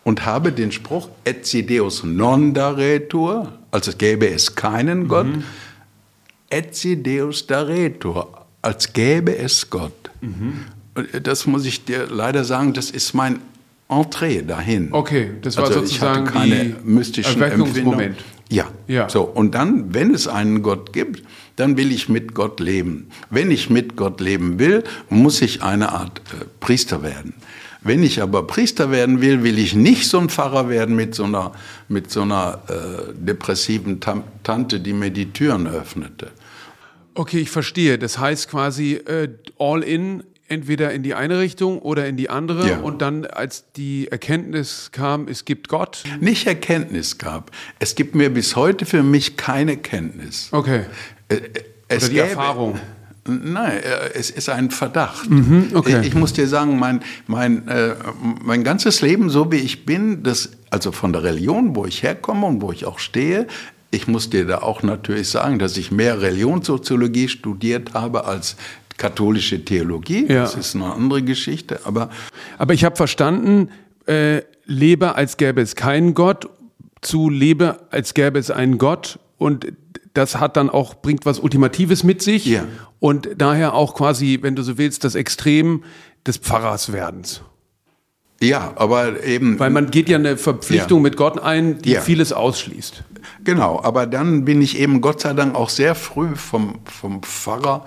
und 0.04 0.26
habe 0.26 0.52
den 0.52 0.74
Spruch 0.74 1.08
etsi 1.24 1.66
Deus 1.66 2.04
non 2.04 2.54
daretur, 2.54 3.54
als 3.72 3.98
gäbe 3.98 4.28
es 4.28 4.56
keinen 4.56 5.08
Gott, 5.08 5.28
etsi 6.50 7.02
Deus 7.02 7.48
daretur, 7.48 8.46
als 8.62 8.92
gäbe 8.92 9.38
es 9.38 9.70
Gott. 9.70 10.05
Und 10.22 11.28
Das 11.28 11.46
muss 11.46 11.66
ich 11.66 11.86
dir 11.86 12.08
leider 12.10 12.44
sagen, 12.44 12.74
das 12.74 12.90
ist 12.90 13.14
mein 13.14 13.40
Entree 13.90 14.42
dahin. 14.42 14.90
Okay, 14.92 15.32
das 15.42 15.58
war 15.58 15.66
also 15.66 15.82
sozusagen 15.82 16.26
ich 16.26 16.34
hatte 16.34 16.50
keine 16.50 16.76
mystischen 16.84 17.42
Erweckungsmoment. 17.42 18.18
Ja. 18.50 18.66
Ja. 18.88 19.10
So, 19.10 19.24
und 19.24 19.56
dann, 19.56 19.94
wenn 19.94 20.14
es 20.14 20.28
einen 20.28 20.62
Gott 20.62 20.94
gibt, 20.94 21.24
dann 21.56 21.78
will 21.78 21.92
ich 21.92 22.10
mit 22.10 22.34
Gott 22.34 22.60
leben. 22.60 23.10
Wenn 23.30 23.50
ich 23.52 23.70
mit 23.70 23.96
Gott 23.96 24.22
leben 24.22 24.60
will, 24.60 24.84
muss 25.10 25.42
ich 25.42 25.64
eine 25.64 25.92
Art 25.92 26.20
äh, 26.20 26.46
Priester 26.60 27.02
werden. 27.02 27.34
Wenn 27.82 28.02
ich 28.02 28.22
aber 28.22 28.48
Priester 28.48 28.90
werden 28.90 29.22
will, 29.22 29.44
will 29.44 29.60
ich 29.60 29.76
nicht 29.76 30.08
so 30.08 30.20
ein 30.20 30.30
Pfarrer 30.30 30.70
werden 30.70 30.96
mit 30.96 31.14
so 31.14 31.26
einer, 31.26 31.52
mit 31.88 32.10
so 32.10 32.24
einer 32.24 32.62
äh, 32.68 33.14
depressiven 33.14 34.00
Tante, 34.44 34.80
die 34.80 34.94
mir 34.94 35.12
die 35.12 35.32
Türen 35.32 35.68
öffnete. 35.68 36.32
Okay, 37.16 37.40
ich 37.40 37.50
verstehe. 37.50 37.98
Das 37.98 38.20
heißt 38.20 38.50
quasi 38.50 38.94
äh, 38.94 39.30
all 39.58 39.84
in, 39.84 40.24
entweder 40.48 40.92
in 40.92 41.02
die 41.02 41.16
eine 41.16 41.40
Richtung 41.40 41.80
oder 41.80 42.08
in 42.08 42.18
die 42.18 42.30
andere. 42.30 42.68
Ja. 42.68 42.78
Und 42.80 43.02
dann, 43.02 43.26
als 43.26 43.72
die 43.76 44.10
Erkenntnis 44.10 44.90
kam, 44.92 45.28
es 45.28 45.46
gibt 45.46 45.70
Gott. 45.70 46.04
Nicht 46.20 46.46
Erkenntnis 46.46 47.18
gab. 47.18 47.52
Es 47.80 47.96
gibt 47.96 48.16
mir 48.16 48.30
bis 48.30 48.56
heute 48.56 48.86
für 48.86 49.02
mich 49.02 49.38
keine 49.38 49.78
Kenntnis. 49.78 50.50
Okay. 50.52 50.82
Äh, 51.30 51.40
es 51.88 52.04
oder 52.04 52.10
die 52.10 52.16
gäbe, 52.16 52.28
Erfahrung. 52.28 52.80
Nein, 53.28 53.78
äh, 53.78 54.14
es 54.14 54.30
ist 54.30 54.50
ein 54.50 54.70
Verdacht. 54.70 55.30
Mhm, 55.30 55.72
okay. 55.74 56.02
Ich 56.04 56.14
muss 56.14 56.34
dir 56.34 56.48
sagen, 56.48 56.78
mein, 56.78 57.02
mein, 57.26 57.68
äh, 57.68 57.96
mein 58.44 58.64
ganzes 58.64 59.02
Leben, 59.02 59.30
so 59.30 59.52
wie 59.52 59.58
ich 59.58 59.86
bin, 59.86 60.22
das, 60.22 60.52
also 60.70 60.92
von 60.92 61.12
der 61.12 61.24
Religion, 61.24 61.76
wo 61.76 61.86
ich 61.86 62.04
herkomme 62.04 62.46
und 62.46 62.62
wo 62.62 62.72
ich 62.72 62.86
auch 62.86 63.00
stehe, 63.00 63.48
ich 63.92 64.08
muss 64.08 64.30
dir 64.30 64.46
da 64.46 64.60
auch 64.60 64.84
natürlich 64.84 65.30
sagen, 65.30 65.60
dass 65.60 65.78
ich 65.78 65.92
mehr 65.92 66.22
Religionssoziologie 66.22 67.28
studiert 67.28 67.94
habe 67.94 68.26
als 68.26 68.58
katholische 68.98 69.64
Theologie. 69.64 70.26
Ja. 70.28 70.44
Das 70.44 70.56
ist 70.56 70.76
eine 70.76 70.94
andere 70.94 71.22
Geschichte. 71.22 71.82
Aber, 71.84 72.10
aber 72.58 72.74
ich 72.74 72.84
habe 72.84 72.96
verstanden, 72.96 73.70
äh, 74.08 74.42
lebe 74.66 75.16
als 75.16 75.38
gäbe 75.38 75.62
es 75.62 75.76
keinen 75.76 76.14
Gott, 76.14 76.50
zu 77.02 77.30
lebe 77.30 77.80
als 77.92 78.14
gäbe 78.14 78.40
es 78.40 78.52
einen 78.52 78.78
Gott 78.78 79.20
und 79.38 79.68
das 80.14 80.40
hat 80.40 80.56
dann 80.56 80.70
auch, 80.70 80.96
bringt 80.96 81.26
was 81.26 81.40
Ultimatives 81.40 82.04
mit 82.04 82.22
sich 82.22 82.46
ja. 82.46 82.66
und 83.00 83.30
daher 83.38 83.74
auch 83.74 83.96
quasi, 83.96 84.40
wenn 84.42 84.56
du 84.56 84.64
so 84.64 84.78
willst, 84.78 85.04
das 85.04 85.14
Extrem 85.14 85.84
des 86.26 86.38
Pfarrerswerdens. 86.38 87.42
Ja, 88.42 88.74
aber 88.76 89.24
eben. 89.24 89.60
Weil 89.60 89.70
man 89.70 89.92
geht 89.92 90.10
ja 90.10 90.18
eine 90.18 90.38
Verpflichtung 90.38 91.00
ja. 91.00 91.04
mit 91.04 91.18
Gott 91.18 91.40
ein, 91.40 91.80
die 91.82 91.92
ja. 91.92 92.02
vieles 92.02 92.34
ausschließt. 92.34 93.04
Genau, 93.44 93.82
aber 93.84 94.08
dann 94.08 94.46
bin 94.46 94.62
ich 94.62 94.80
eben 94.80 95.02
Gott 95.02 95.22
sei 95.22 95.34
Dank 95.34 95.56
auch 95.56 95.70
sehr 95.70 95.96
früh 95.96 96.36
vom, 96.36 96.80
vom 96.86 97.24
Pfarrer 97.24 97.86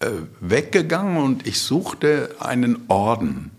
äh, 0.00 0.08
weggegangen 0.40 1.16
und 1.18 1.46
ich 1.46 1.58
suchte 1.58 2.34
einen 2.38 2.78
Orden. 2.88 3.50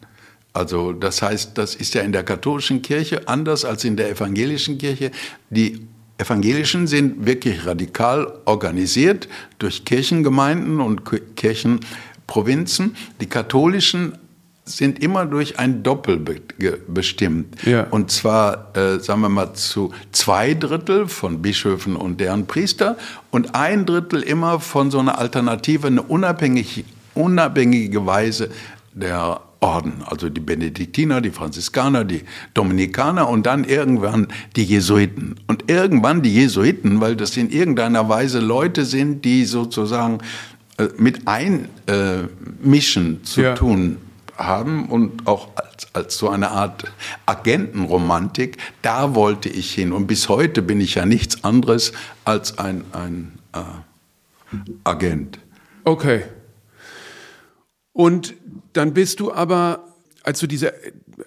Also 0.54 0.92
das 0.92 1.22
heißt, 1.22 1.58
das 1.58 1.76
ist 1.76 1.94
ja 1.94 2.02
in 2.02 2.12
der 2.12 2.24
katholischen 2.24 2.82
Kirche 2.82 3.28
anders 3.28 3.64
als 3.64 3.84
in 3.86 3.96
der 3.96 4.10
evangelischen 4.10 4.78
Kirche. 4.78 5.12
Die 5.50 5.88
Evangelischen 6.18 6.88
sind 6.88 7.26
wirklich 7.26 7.66
radikal 7.66 8.32
organisiert 8.46 9.28
durch 9.60 9.86
Kirchengemeinden 9.86 10.80
und 10.80 11.02
Kirchenprovinzen. 11.36 12.96
Die 13.20 13.28
katholischen 13.28 14.18
sind 14.66 15.04
immer 15.04 15.26
durch 15.26 15.60
ein 15.60 15.84
Doppel 15.84 16.24
bestimmt. 16.88 17.56
Ja. 17.66 17.88
Und 17.90 18.12
zwar, 18.12 18.76
äh, 18.76 19.00
sagen 19.00 19.22
wir 19.22 19.30
mal, 19.30 19.54
zu 19.54 19.92
zwei 20.12 20.54
Drittel 20.54 21.08
von 21.08 21.42
Bischöfen 21.42 21.96
und 21.96 22.20
deren 22.20 22.46
Priester 22.46 22.98
und 23.32 23.56
ein 23.56 23.86
Drittel 23.86 24.22
immer 24.22 24.60
von 24.60 24.92
so 24.92 25.00
einer 25.00 25.18
Alternative, 25.18 25.88
eine 25.88 26.04
unabhängige, 26.04 26.84
unabhängige 27.16 28.06
Weise 28.06 28.50
der 28.94 29.42
Orden, 29.62 30.04
also 30.06 30.30
die 30.30 30.42
Benediktiner, 30.42 31.22
die 31.22 31.30
Franziskaner, 31.30 32.04
die 32.04 32.22
Dominikaner 32.54 33.30
und 33.30 33.46
dann 33.46 33.64
irgendwann 33.64 34.28
die 34.56 34.64
Jesuiten. 34.64 35.36
Und 35.48 35.70
irgendwann 35.70 36.24
die 36.24 36.34
Jesuiten, 36.34 37.00
weil 37.00 37.16
das 37.16 37.38
in 37.38 37.52
irgendeiner 37.52 38.10
Weise 38.10 38.40
Leute 38.40 38.86
sind, 38.86 39.24
die 39.24 39.46
sozusagen 39.46 40.20
äh, 40.78 40.88
mit 40.98 41.28
einmischen 41.28 43.16
äh, 43.16 43.24
zu 43.24 43.42
ja. 43.42 43.54
tun 43.54 43.98
haben 44.46 44.90
und 44.90 45.28
auch 45.28 45.50
als, 45.56 45.88
als 45.94 46.18
so 46.18 46.30
eine 46.30 46.52
Art 46.52 46.92
Agentenromantik, 47.26 48.58
da 48.82 49.16
wollte 49.16 49.50
ich 49.50 49.74
hin. 49.74 49.92
Und 49.92 50.08
bis 50.08 50.30
heute 50.30 50.62
bin 50.62 50.82
ich 50.82 50.96
ja 50.96 51.06
nichts 51.06 51.44
anderes 51.44 51.94
als 52.26 52.58
ein, 52.58 52.84
ein 52.92 53.40
äh, 53.54 53.60
Agent. 54.84 55.40
Okay. 55.84 56.24
Und 57.94 58.36
dann 58.74 58.94
bist 58.94 59.20
du 59.20 59.34
aber, 59.34 59.88
als 60.24 60.40
du 60.40 60.48
diese 60.48 60.74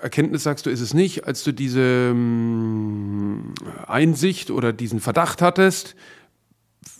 Erkenntnis 0.00 0.42
sagst 0.42 0.66
du, 0.66 0.71
ist 0.71 0.80
es 0.80 0.94
nicht, 0.94 1.26
als 1.26 1.44
du 1.44 1.52
diese 1.52 2.11
ähm, 2.11 3.54
Einsicht 3.87 4.50
oder 4.50 4.73
diesen 4.73 5.00
Verdacht 5.00 5.42
hattest, 5.42 5.94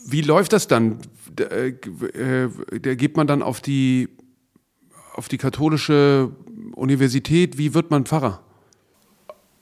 wie 0.07 0.21
läuft 0.21 0.53
das 0.53 0.69
dann? 0.69 0.99
Da, 1.35 1.45
äh, 1.45 1.73
da 2.81 2.95
geht 2.95 3.17
man 3.17 3.27
dann 3.27 3.43
auf 3.43 3.61
die 3.61 4.09
auf 5.15 5.29
die 5.29 5.39
katholische 5.39 6.31
Universität? 6.75 7.57
Wie 7.57 7.73
wird 7.73 7.91
man 7.91 8.05
Pfarrer? 8.05 8.41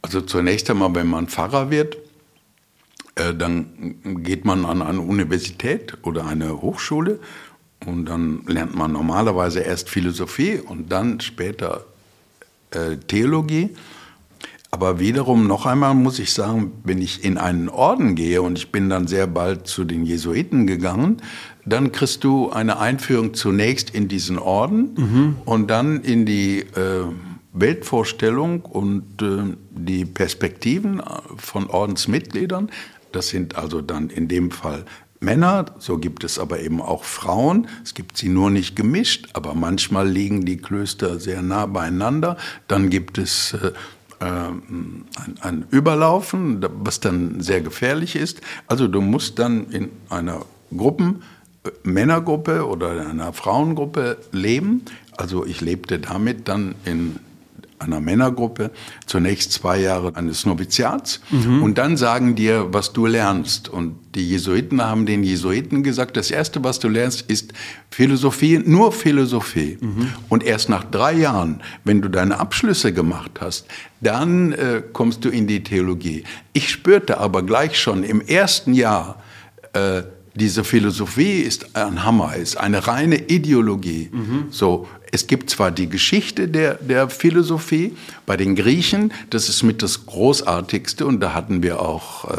Also 0.01 0.21
zunächst 0.21 0.69
einmal, 0.69 0.95
wenn 0.95 1.07
man 1.07 1.29
Pfarrer 1.29 1.71
wird, 1.71 1.97
äh, 3.15 3.35
dann 3.35 3.97
geht 4.25 4.45
man 4.45 4.65
an 4.65 4.83
eine 4.83 5.01
Universität 5.01 5.99
oder 6.03 6.27
eine 6.27 6.61
Hochschule 6.61 7.21
und 7.87 8.07
dann 8.07 8.43
lernt 8.47 8.75
man 8.75 8.93
normalerweise 8.93 9.61
erst 9.61 9.91
Philosophie 9.91 10.59
und 10.59 10.91
dann 10.91 11.21
später 11.21 11.85
äh, 12.71 12.97
Theologie. 12.97 13.71
Aber 14.71 14.99
wiederum 14.99 15.47
noch 15.47 15.67
einmal 15.67 15.95
muss 15.95 16.19
ich 16.19 16.33
sagen, 16.33 16.73
wenn 16.85 17.03
ich 17.03 17.25
in 17.25 17.37
einen 17.37 17.69
Orden 17.69 18.15
gehe 18.15 18.41
und 18.41 18.57
ich 18.57 18.73
bin 18.73 18.89
dann 18.89 19.07
sehr 19.07 19.27
bald 19.27 19.67
zu 19.67 19.85
den 19.85 20.07
Jesuiten 20.07 20.67
gegangen, 20.67 21.21
dann 21.65 21.93
kriegst 21.93 22.25
du 22.25 22.51
eine 22.51 22.79
Einführung 22.79 23.35
zunächst 23.35 23.91
in 23.91 24.09
diesen 24.09 24.39
Orden 24.39 24.95
mhm. 24.97 25.37
und 25.45 25.71
dann 25.71 26.01
in 26.03 26.27
die 26.27 26.61
äh, 26.61 27.05
Weltvorstellung 27.53 28.63
und 28.63 29.23
äh, 29.23 29.57
die 29.71 30.05
Perspektiven 30.05 31.03
von 31.37 31.69
Ordensmitgliedern. 31.69 32.71
Das 33.13 33.29
sind 33.29 33.57
also 33.57 33.81
dann 33.81 34.11
in 34.11 34.29
dem 34.29 34.51
Fall 34.51 34.85
Männer, 35.21 35.67
so 35.79 35.99
gibt 35.99 36.25
es 36.25 36.39
aber 36.39 36.61
eben 36.61 36.83
auch 36.83 37.05
Frauen. 37.05 37.69
Es 37.85 37.95
gibt 37.95 38.19
sie 38.19 38.29
nur 38.29 38.51
nicht 38.51 38.75
gemischt, 38.75 39.29
aber 39.35 39.55
manchmal 39.55 40.09
liegen 40.09 40.45
die 40.45 40.57
Klöster 40.57 41.21
sehr 41.21 41.43
nah 41.43 41.67
beieinander. 41.67 42.37
Dann 42.67 42.91
gibt 42.91 43.19
es 43.19 43.55
äh, 43.55 43.71
ein, 44.19 45.05
ein, 45.41 45.65
Überlaufen, 45.71 46.65
was 46.83 46.99
dann 46.99 47.41
sehr 47.41 47.61
gefährlich 47.61 48.17
ist. 48.17 48.41
Also 48.67 48.89
du 48.89 49.01
musst 49.01 49.39
dann 49.39 49.71
in 49.71 49.91
einer 50.09 50.45
Gruppen, 50.77 51.23
äh, 51.23 51.42
Männergruppe 51.83 52.67
oder 52.67 53.09
einer 53.09 53.33
Frauengruppe 53.33 54.19
leben. 54.33 54.83
Also 55.17 55.47
ich 55.47 55.61
lebte 55.61 55.99
damit 55.99 56.49
dann 56.49 56.75
in 56.85 57.19
einer 57.83 58.01
Männergruppe 58.01 58.71
zunächst 59.07 59.53
zwei 59.53 59.81
Jahre 59.81 60.15
eines 60.17 60.47
Noviziats 60.47 61.21
mhm. 61.31 61.63
und 61.63 61.79
dann 61.79 61.97
sagen 61.97 62.35
dir, 62.35 62.69
was 62.73 62.93
du 62.93 63.07
lernst. 63.07 63.69
Und 63.69 63.97
die 64.15 64.29
Jesuiten 64.29 64.83
haben 64.83 65.07
den 65.07 65.25
Jesuiten 65.25 65.83
gesagt, 65.83 66.17
das 66.17 66.31
Erste, 66.31 66.63
was 66.65 66.79
du 66.79 66.89
lernst, 66.89 67.23
ist 67.29 67.53
Philosophie, 67.91 68.63
nur 68.65 68.93
Philosophie. 68.93 69.79
Mhm. 69.81 70.09
Und 70.29 70.45
erst 70.45 70.69
nach 70.69 70.85
drei 70.85 71.15
Jahren, 71.15 71.61
wenn 71.85 72.01
du 72.01 72.09
deine 72.09 72.39
Abschlüsse 72.39 72.93
gemacht 72.93 73.41
hast, 73.41 73.67
dann 74.01 74.53
äh, 74.53 74.83
kommst 74.93 75.25
du 75.25 75.29
in 75.29 75.47
die 75.47 75.63
Theologie. 75.63 76.25
Ich 76.53 76.71
spürte 76.71 77.19
aber 77.19 77.43
gleich 77.43 77.79
schon 77.79 78.05
im 78.05 78.21
ersten 78.21 78.75
Jahr, 78.75 79.23
äh, 79.73 80.03
diese 80.35 80.65
Philosophie 80.65 81.41
ist 81.41 81.77
ein 81.77 82.05
Hammer, 82.05 82.37
ist 82.37 82.57
eine 82.57 82.87
reine 82.87 83.17
Ideologie. 83.29 84.09
Mhm. 84.13 84.47
So, 84.51 84.89
es 85.11 85.27
gibt 85.27 85.51
zwar 85.51 85.71
die 85.71 85.89
Geschichte 85.89 86.49
der, 86.49 86.75
der 86.75 87.11
Philosophie 87.11 87.95
bei 88.25 88.37
den 88.37 88.57
Griechen, 88.57 89.13
das 89.29 89.49
ist 89.49 89.63
mit 89.63 89.83
das 89.83 90.07
Großartigste 90.07 91.07
und 91.07 91.21
da 91.21 91.35
hatten 91.35 91.63
wir 91.63 91.83
auch 91.83 92.31
äh, 92.31 92.37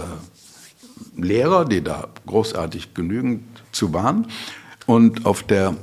Lehrer, 1.16 1.66
die 1.66 1.84
da 1.84 2.08
großartig 2.26 2.96
genügend 2.96 3.44
zu 3.72 3.94
waren. 3.94 4.28
Und 4.88 5.26
auf 5.26 5.44
der 5.44 5.76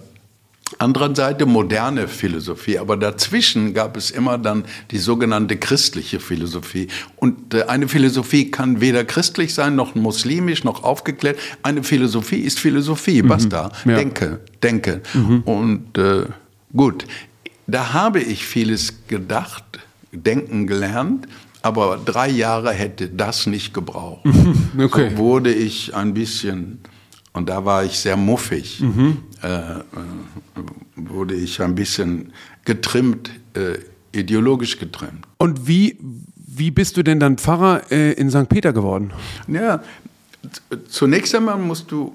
anderen 0.79 1.15
Seite 1.15 1.47
moderne 1.47 2.09
Philosophie, 2.09 2.79
aber 2.79 2.97
dazwischen 2.97 3.75
gab 3.75 3.97
es 3.97 4.11
immer 4.11 4.39
dann 4.39 4.65
die 4.91 4.99
sogenannte 4.99 5.57
christliche 5.57 6.21
Philosophie. 6.21 6.89
Und 7.17 7.55
äh, 7.55 7.65
eine 7.65 7.89
Philosophie 7.89 8.51
kann 8.51 8.81
weder 8.81 9.05
christlich 9.05 9.55
sein, 9.55 9.75
noch 9.75 9.95
muslimisch, 9.95 10.65
noch 10.65 10.85
aufgeklärt. 10.85 11.39
Eine 11.63 11.83
Philosophie 11.83 12.41
ist 12.41 12.61
Philosophie, 12.61 13.23
basta. 13.23 13.73
Mhm, 13.85 13.91
ja. 13.91 13.97
Denke, 13.97 14.41
denke. 14.63 15.03
Mhm. 15.15 15.41
Und 15.43 15.99
äh, 15.99 16.27
gut, 16.75 17.05
da 17.67 17.93
habe 17.93 18.21
ich 18.21 18.47
vieles 18.47 19.07
gedacht, 19.07 19.65
denken 20.13 20.67
gelernt, 20.67 21.27
aber 21.63 22.01
drei 22.03 22.29
Jahre 22.29 22.73
hätte 22.73 23.09
das 23.09 23.47
nicht 23.47 23.75
gebraucht. 23.75 24.25
okay. 24.79 25.11
So 25.11 25.17
wurde 25.19 25.53
ich 25.53 25.95
ein 25.95 26.15
bisschen 26.15 26.81
und 27.33 27.49
da 27.49 27.65
war 27.65 27.85
ich 27.85 27.99
sehr 27.99 28.17
muffig. 28.17 28.81
Mhm. 28.81 29.19
Äh, 29.43 29.49
äh, 29.49 29.83
wurde 30.97 31.35
ich 31.35 31.61
ein 31.63 31.75
bisschen 31.75 32.33
getrimmt, 32.65 33.31
äh, 33.55 33.79
ideologisch 34.13 34.79
getrimmt. 34.79 35.27
Und 35.39 35.67
wie, 35.67 35.97
wie 36.37 36.71
bist 36.71 36.97
du 36.97 37.03
denn 37.03 37.21
dann 37.21 37.39
Pfarrer 37.39 37.83
äh, 37.91 38.13
in 38.13 38.31
St. 38.31 38.49
Peter 38.49 38.73
geworden? 38.73 39.13
Ja, 39.49 39.83
zunächst 40.89 41.35
einmal 41.35 41.57
musst 41.59 41.91
du, 41.91 42.15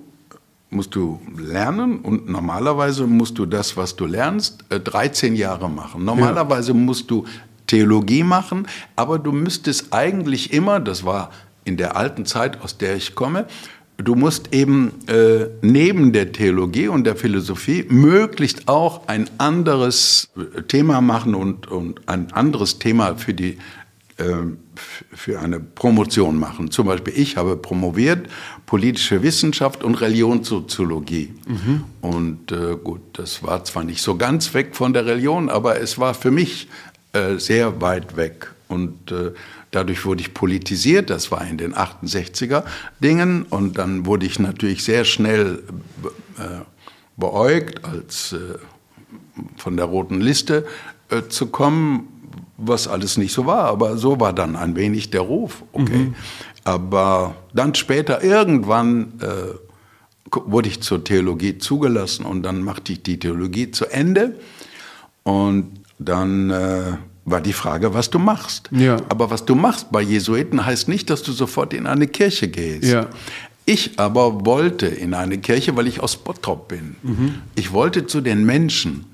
musst 0.69 0.93
du 0.93 1.19
lernen 1.37 1.99
und 1.99 2.29
normalerweise 2.29 3.07
musst 3.07 3.37
du 3.37 3.45
das, 3.45 3.77
was 3.77 3.95
du 3.95 4.05
lernst, 4.05 4.65
13 4.69 5.35
Jahre 5.35 5.69
machen. 5.69 6.03
Normalerweise 6.03 6.73
ja. 6.73 6.77
musst 6.77 7.09
du 7.09 7.25
Theologie 7.67 8.23
machen, 8.23 8.67
aber 8.95 9.17
du 9.17 9.31
müsstest 9.31 9.91
eigentlich 9.91 10.53
immer, 10.53 10.79
das 10.79 11.03
war 11.03 11.31
in 11.63 11.77
der 11.77 11.97
alten 11.97 12.25
Zeit, 12.25 12.61
aus 12.61 12.77
der 12.77 12.95
ich 12.95 13.15
komme, 13.15 13.47
du 13.97 14.15
musst 14.15 14.53
eben 14.53 14.91
äh, 15.07 15.47
neben 15.61 16.11
der 16.11 16.31
Theologie 16.31 16.87
und 16.87 17.05
der 17.05 17.15
Philosophie 17.15 17.85
möglichst 17.89 18.67
auch 18.67 19.07
ein 19.07 19.29
anderes 19.37 20.29
Thema 20.67 21.01
machen 21.01 21.35
und, 21.35 21.67
und 21.67 22.07
ein 22.07 22.31
anderes 22.33 22.79
Thema 22.79 23.15
für 23.15 23.33
die 23.33 23.57
äh, 24.17 24.33
für 25.13 25.39
eine 25.39 25.59
Promotion 25.59 26.37
machen. 26.37 26.71
Zum 26.71 26.87
Beispiel 26.87 27.13
ich 27.17 27.37
habe 27.37 27.57
promoviert 27.57 28.27
politische 28.65 29.23
Wissenschaft 29.23 29.83
und 29.83 29.95
Religionssoziologie. 29.95 31.33
Mhm. 31.47 31.83
Und 32.01 32.51
äh, 32.51 32.77
gut, 32.81 33.01
das 33.13 33.43
war 33.43 33.63
zwar 33.63 33.83
nicht 33.83 34.01
so 34.01 34.17
ganz 34.17 34.53
weg 34.53 34.75
von 34.75 34.93
der 34.93 35.05
Religion, 35.05 35.49
aber 35.49 35.79
es 35.79 35.97
war 35.97 36.13
für 36.13 36.31
mich 36.31 36.67
äh, 37.13 37.37
sehr 37.37 37.81
weit 37.81 38.17
weg. 38.17 38.53
Und 38.67 39.11
äh, 39.11 39.31
dadurch 39.75 40.05
wurde 40.05 40.21
ich 40.21 40.33
politisiert, 40.33 41.09
das 41.09 41.31
war 41.31 41.45
in 41.45 41.57
den 41.57 41.75
68er 41.75 42.63
Dingen. 42.99 43.43
Und 43.43 43.77
dann 43.77 44.05
wurde 44.05 44.25
ich 44.25 44.39
natürlich 44.39 44.83
sehr 44.83 45.03
schnell 45.03 45.63
äh, 46.37 46.63
beäugt, 47.17 47.83
als 47.85 48.33
äh, 48.33 48.57
von 49.57 49.77
der 49.77 49.85
roten 49.85 50.21
Liste 50.21 50.65
äh, 51.09 51.23
zu 51.27 51.47
kommen, 51.47 52.07
was 52.57 52.87
alles 52.87 53.17
nicht 53.17 53.33
so 53.33 53.45
war. 53.45 53.65
Aber 53.65 53.97
so 53.97 54.19
war 54.19 54.33
dann 54.33 54.55
ein 54.55 54.75
wenig 54.75 55.09
der 55.09 55.21
Ruf. 55.21 55.63
Okay. 55.73 55.97
Mhm. 55.97 56.15
Aber 56.63 57.35
dann 57.53 57.75
später 57.75 58.23
irgendwann 58.23 59.13
äh, 59.21 60.37
wurde 60.45 60.69
ich 60.69 60.81
zur 60.81 61.03
Theologie 61.03 61.57
zugelassen 61.57 62.25
und 62.25 62.43
dann 62.43 62.63
machte 62.63 62.93
ich 62.93 63.03
die 63.03 63.19
Theologie 63.19 63.71
zu 63.71 63.85
Ende. 63.85 64.39
Und 65.23 65.79
dann 65.99 66.49
äh, 66.49 66.97
war 67.25 67.41
die 67.41 67.53
Frage, 67.53 67.93
was 67.93 68.09
du 68.09 68.19
machst. 68.19 68.69
Ja. 68.71 68.97
Aber 69.09 69.31
was 69.31 69.45
du 69.45 69.55
machst 69.55 69.91
bei 69.91 70.01
Jesuiten 70.01 70.65
heißt 70.65 70.87
nicht, 70.87 71.09
dass 71.09 71.23
du 71.23 71.31
sofort 71.31 71.73
in 71.73 71.87
eine 71.87 72.07
Kirche 72.07 72.47
gehst. 72.47 72.85
Ja. 72.85 73.07
Ich 73.65 73.99
aber 73.99 74.45
wollte 74.45 74.85
in 74.85 75.15
eine 75.15 75.39
Kirche, 75.39 75.75
weil 75.75 75.87
ich 75.87 75.99
aus 75.99 76.17
Bottrop 76.17 76.67
bin. 76.67 76.95
Mhm. 77.01 77.35
Ich 77.55 77.73
wollte 77.73 78.05
zu 78.05 78.21
den 78.21 78.45
Menschen 78.45 79.05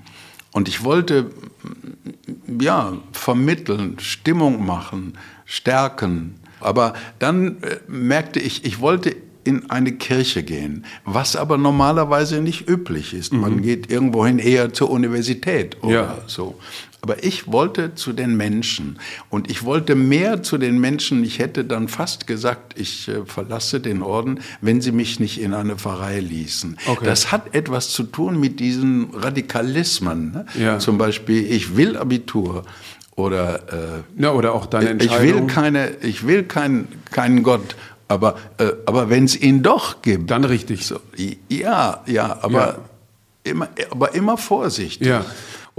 und 0.51 0.67
ich 0.67 0.83
wollte 0.83 1.31
ja 2.59 2.97
vermitteln, 3.13 3.97
Stimmung 3.99 4.65
machen, 4.65 5.17
stärken. 5.45 6.35
Aber 6.59 6.93
dann 7.19 7.63
äh, 7.63 7.77
merkte 7.87 8.41
ich, 8.41 8.65
ich 8.65 8.81
wollte 8.81 9.15
in 9.43 9.71
eine 9.71 9.93
Kirche 9.93 10.43
gehen, 10.43 10.85
was 11.05 11.35
aber 11.35 11.57
normalerweise 11.57 12.41
nicht 12.41 12.69
üblich 12.69 13.13
ist. 13.13 13.33
Mhm. 13.33 13.39
Man 13.39 13.61
geht 13.61 13.89
irgendwohin 13.89 14.37
eher 14.37 14.73
zur 14.73 14.89
Universität 14.91 15.81
oder 15.81 15.93
ja. 15.93 16.17
so. 16.27 16.59
Aber 17.01 17.23
ich 17.23 17.51
wollte 17.51 17.95
zu 17.95 18.13
den 18.13 18.37
Menschen 18.37 18.99
und 19.29 19.49
ich 19.49 19.63
wollte 19.63 19.95
mehr 19.95 20.43
zu 20.43 20.59
den 20.59 20.79
Menschen. 20.79 21.23
Ich 21.23 21.39
hätte 21.39 21.65
dann 21.65 21.87
fast 21.87 22.27
gesagt, 22.27 22.79
ich 22.79 23.07
äh, 23.07 23.25
verlasse 23.25 23.79
den 23.79 24.03
Orden, 24.03 24.39
wenn 24.61 24.81
sie 24.81 24.91
mich 24.91 25.19
nicht 25.19 25.41
in 25.41 25.55
eine 25.55 25.77
Pfarrei 25.77 26.19
ließen. 26.19 26.77
Okay. 26.85 27.05
Das 27.05 27.31
hat 27.31 27.55
etwas 27.55 27.89
zu 27.89 28.03
tun 28.03 28.39
mit 28.39 28.59
diesen 28.59 29.09
Radikalismen. 29.15 30.31
Ne? 30.31 30.45
Ja. 30.59 30.79
Zum 30.79 30.99
Beispiel, 30.99 31.51
ich 31.51 31.75
will 31.75 31.97
Abitur 31.97 32.63
oder 33.15 34.03
äh, 34.17 34.21
ja, 34.21 34.31
oder 34.31 34.53
auch 34.53 34.67
deine 34.67 34.89
Entscheidung. 34.89 35.25
Ich 35.25 35.33
will 35.33 35.47
keine, 35.47 35.91
ich 36.01 36.27
will 36.27 36.43
keinen 36.43 36.87
keinen 37.09 37.41
Gott. 37.41 37.75
Aber, 38.07 38.37
äh, 38.57 38.67
aber 38.85 39.09
wenn 39.09 39.23
es 39.23 39.39
ihn 39.41 39.63
doch 39.63 40.01
gibt. 40.01 40.29
Dann 40.29 40.43
richtig. 40.43 40.85
So, 40.85 40.99
ja, 41.47 42.03
ja, 42.05 42.37
aber, 42.41 42.59
ja. 42.59 42.77
Immer, 43.43 43.69
aber 43.89 44.13
immer 44.13 44.37
Vorsicht. 44.37 45.03
Ja. 45.03 45.25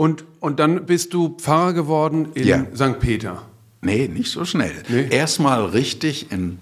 Und, 0.03 0.25
und 0.41 0.59
dann 0.59 0.85
bist 0.87 1.15
du 1.15 1.37
Pfarrer 1.39 1.75
geworden 1.75 2.33
in 2.35 2.49
ja. 2.49 2.67
St. 2.75 2.99
Peter. 2.99 3.43
Nee, 3.83 4.09
nicht 4.09 4.33
so 4.33 4.45
schnell. 4.45 4.83
Nee. 4.89 5.07
Erstmal 5.09 5.65
richtig 5.65 6.33
in, 6.33 6.59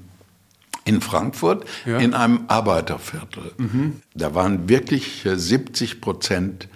in 0.84 1.00
Frankfurt, 1.00 1.64
ja. 1.86 1.96
in 1.96 2.12
einem 2.12 2.40
Arbeiterviertel. 2.48 3.52
Mhm. 3.56 4.02
Da 4.14 4.34
waren 4.34 4.68
wirklich 4.68 5.24
70 5.24 5.90
äh, 5.90 5.94
Prozent, 6.00 6.68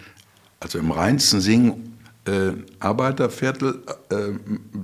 also 0.59 0.79
im 0.79 0.91
reinsten 0.91 1.43
Singen, 1.43 1.99
äh, 2.25 2.53
Arbeiterviertel, 2.81 3.83
äh, 4.09 4.15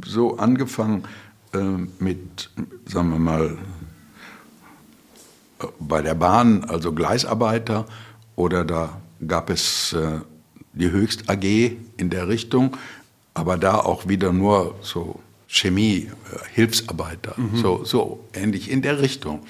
so 0.04 0.36
angefangen 0.36 1.04
äh, 1.54 1.60
mit, 1.98 2.50
sagen 2.84 3.10
wir 3.10 3.18
mal, 3.18 3.56
bei 5.78 6.02
der 6.02 6.14
Bahn, 6.14 6.62
also 6.64 6.92
Gleisarbeiter, 6.92 7.86
oder 8.36 8.66
da 8.66 9.00
gab 9.26 9.48
es 9.48 9.94
äh, 9.94 10.20
die 10.72 10.90
Höchst 10.90 11.28
AG 11.28 11.44
in 11.96 12.10
der 12.10 12.28
Richtung, 12.28 12.76
aber 13.34 13.58
da 13.58 13.76
auch 13.76 14.08
wieder 14.08 14.32
nur 14.32 14.74
so 14.82 15.20
Chemie, 15.46 16.08
äh, 16.32 16.38
Hilfsarbeiter, 16.52 17.34
mhm. 17.36 17.56
so, 17.56 17.84
so 17.84 18.24
ähnlich 18.34 18.70
in 18.70 18.82
der 18.82 19.00
Richtung. 19.00 19.40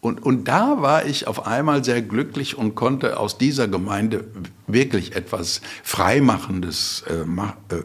Und, 0.00 0.22
und 0.22 0.48
da 0.48 0.82
war 0.82 1.06
ich 1.06 1.26
auf 1.26 1.46
einmal 1.46 1.82
sehr 1.82 2.02
glücklich 2.02 2.58
und 2.58 2.74
konnte 2.74 3.18
aus 3.18 3.38
dieser 3.38 3.68
Gemeinde 3.68 4.24
wirklich 4.66 5.16
etwas 5.16 5.62
Freimachendes 5.82 7.04
äh, 7.08 7.74
äh, 7.74 7.78
äh, 7.78 7.84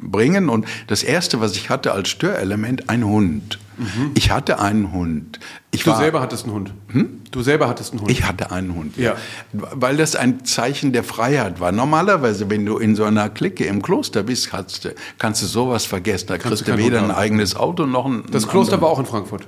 bringen. 0.00 0.48
Und 0.48 0.66
das 0.86 1.02
Erste, 1.02 1.40
was 1.40 1.56
ich 1.56 1.68
hatte 1.68 1.92
als 1.92 2.08
Störelement, 2.08 2.88
ein 2.88 3.04
Hund. 3.04 3.58
Mhm. 3.76 4.12
Ich 4.14 4.30
hatte 4.30 4.60
einen 4.60 4.92
Hund. 4.92 5.40
Ich 5.70 5.84
du 5.84 5.90
war, 5.90 5.98
selber 5.98 6.20
hattest 6.20 6.44
einen 6.44 6.54
Hund. 6.54 6.74
Hm? 6.88 7.20
Du 7.30 7.42
selber 7.42 7.68
hattest 7.68 7.92
einen 7.92 8.00
Hund. 8.00 8.10
Ich 8.10 8.24
hatte 8.24 8.50
einen 8.50 8.74
Hund. 8.74 8.96
Ja. 8.96 9.16
Weil 9.52 9.96
das 9.96 10.16
ein 10.16 10.44
Zeichen 10.44 10.92
der 10.92 11.04
Freiheit 11.04 11.60
war. 11.60 11.72
Normalerweise, 11.72 12.50
wenn 12.50 12.64
du 12.64 12.78
in 12.78 12.96
so 12.96 13.04
einer 13.04 13.28
Clique 13.28 13.64
im 13.64 13.82
Kloster 13.82 14.22
bist, 14.22 14.50
kannst 14.50 14.84
du, 14.84 14.94
kannst 15.18 15.42
du 15.42 15.46
sowas 15.46 15.84
vergessen. 15.84 16.26
Da 16.28 16.38
kriegst 16.38 16.66
du 16.66 16.76
weder 16.76 17.02
ein 17.02 17.10
eigenes 17.10 17.56
Auto 17.56 17.86
noch 17.86 18.06
ein. 18.06 18.24
Das 18.30 18.48
Kloster 18.48 18.80
war 18.80 18.88
auch 18.88 18.98
in 18.98 19.06
Frankfurt. 19.06 19.46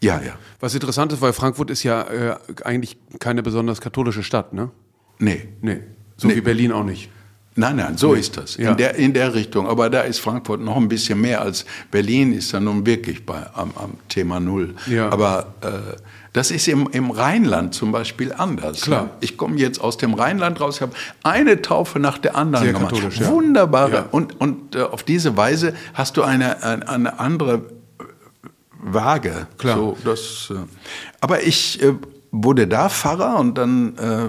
Ja, 0.00 0.20
ja. 0.20 0.34
Was 0.60 0.74
interessant 0.74 1.12
ist, 1.12 1.20
weil 1.20 1.32
Frankfurt 1.32 1.70
ist 1.70 1.82
ja 1.82 2.02
äh, 2.02 2.36
eigentlich 2.64 2.98
keine 3.18 3.42
besonders 3.42 3.80
katholische 3.80 4.22
Stadt, 4.22 4.52
ne? 4.52 4.70
Nee. 5.18 5.48
Nee. 5.62 5.80
So 6.16 6.28
nee. 6.28 6.36
wie 6.36 6.40
Berlin 6.42 6.72
auch 6.72 6.84
nicht. 6.84 7.10
Nein, 7.58 7.76
nein, 7.76 7.96
so 7.96 8.12
nee. 8.12 8.20
ist 8.20 8.36
das. 8.36 8.58
Ja. 8.58 8.70
In, 8.70 8.76
der, 8.76 8.94
in 8.96 9.14
der 9.14 9.34
Richtung. 9.34 9.66
Aber 9.66 9.88
da 9.88 10.02
ist 10.02 10.20
Frankfurt 10.20 10.60
noch 10.60 10.76
ein 10.76 10.88
bisschen 10.88 11.20
mehr 11.20 11.40
als 11.40 11.64
Berlin, 11.90 12.32
ist 12.32 12.52
da 12.52 12.60
nun 12.60 12.84
wirklich 12.84 13.24
bei, 13.24 13.46
am, 13.54 13.72
am 13.76 13.94
Thema 14.08 14.40
Null. 14.40 14.74
Ja. 14.86 15.08
Aber 15.08 15.54
äh, 15.62 15.96
das 16.34 16.50
ist 16.50 16.68
im, 16.68 16.86
im 16.92 17.10
Rheinland 17.10 17.74
zum 17.74 17.92
Beispiel 17.92 18.30
anders. 18.30 18.82
Klar. 18.82 19.04
Ne? 19.04 19.10
Ich 19.20 19.38
komme 19.38 19.56
jetzt 19.56 19.80
aus 19.80 19.96
dem 19.96 20.12
Rheinland 20.12 20.60
raus, 20.60 20.76
ich 20.76 20.82
habe 20.82 20.92
eine 21.22 21.62
Taufe 21.62 21.98
nach 21.98 22.18
der 22.18 22.36
anderen 22.36 22.66
Sehr 22.66 22.74
gemacht. 22.74 22.94
Katholisch, 22.94 23.20
ja. 23.20 23.28
Wunderbare. 23.28 23.92
Ja. 23.92 24.08
Und, 24.10 24.38
und 24.38 24.76
äh, 24.76 24.82
auf 24.82 25.02
diese 25.02 25.38
Weise 25.38 25.72
hast 25.94 26.18
du 26.18 26.22
eine, 26.22 26.62
eine, 26.62 26.86
eine 26.86 27.18
andere 27.18 27.62
Waage. 28.82 29.46
Klar. 29.56 29.76
So, 29.76 29.96
das, 30.04 30.48
äh, 30.50 30.54
aber 31.22 31.42
ich 31.42 31.82
äh, 31.82 31.94
wurde 32.32 32.66
da 32.66 32.90
Pfarrer 32.90 33.38
und 33.38 33.56
dann 33.56 33.96
äh, 33.96 34.28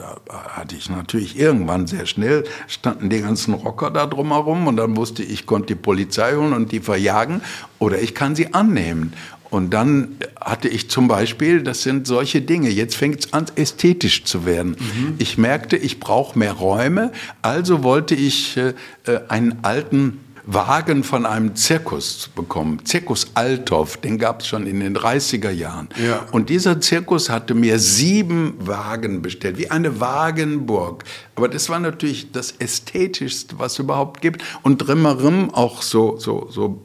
da 0.00 0.18
hatte 0.48 0.76
ich 0.76 0.88
natürlich 0.88 1.38
irgendwann 1.38 1.86
sehr 1.86 2.06
schnell, 2.06 2.44
standen 2.68 3.10
die 3.10 3.20
ganzen 3.20 3.54
Rocker 3.54 3.90
da 3.90 4.06
drumherum 4.06 4.66
und 4.66 4.76
dann 4.76 4.96
wusste 4.96 5.22
ich, 5.22 5.30
ich 5.30 5.46
konnte 5.46 5.74
die 5.74 5.74
Polizei 5.74 6.34
holen 6.34 6.52
und 6.52 6.72
die 6.72 6.80
verjagen 6.80 7.42
oder 7.78 8.00
ich 8.00 8.14
kann 8.14 8.34
sie 8.34 8.54
annehmen. 8.54 9.12
Und 9.50 9.70
dann 9.74 10.16
hatte 10.40 10.68
ich 10.68 10.88
zum 10.90 11.08
Beispiel, 11.08 11.62
das 11.62 11.82
sind 11.82 12.06
solche 12.06 12.40
Dinge, 12.40 12.70
jetzt 12.70 12.94
fängt 12.94 13.18
es 13.18 13.32
an, 13.32 13.46
ästhetisch 13.56 14.24
zu 14.24 14.46
werden. 14.46 14.76
Mhm. 14.78 15.14
Ich 15.18 15.38
merkte, 15.38 15.76
ich 15.76 15.98
brauche 15.98 16.38
mehr 16.38 16.52
Räume, 16.52 17.10
also 17.42 17.82
wollte 17.82 18.14
ich 18.14 18.56
äh, 18.56 18.74
äh 19.06 19.20
einen 19.28 19.58
alten 19.62 20.20
Wagen 20.44 21.04
von 21.04 21.26
einem 21.26 21.54
Zirkus 21.56 22.30
bekommen. 22.34 22.84
Zirkus 22.84 23.30
Althoff, 23.34 23.96
den 23.96 24.18
gab 24.18 24.40
es 24.40 24.46
schon 24.46 24.66
in 24.66 24.80
den 24.80 24.96
30er 24.96 25.50
Jahren. 25.50 25.88
Ja. 26.04 26.26
Und 26.32 26.48
dieser 26.48 26.80
Zirkus 26.80 27.30
hatte 27.30 27.54
mir 27.54 27.78
sieben 27.78 28.54
Wagen 28.58 29.22
bestellt, 29.22 29.58
wie 29.58 29.70
eine 29.70 30.00
Wagenburg. 30.00 31.04
Aber 31.36 31.48
das 31.48 31.68
war 31.68 31.78
natürlich 31.78 32.32
das 32.32 32.52
Ästhetischste, 32.52 33.58
was 33.58 33.72
es 33.72 33.78
überhaupt 33.78 34.20
gibt. 34.20 34.42
Und 34.62 34.78
drumherum 34.78 35.52
auch 35.52 35.82
so, 35.82 36.16
so, 36.18 36.48
so, 36.50 36.82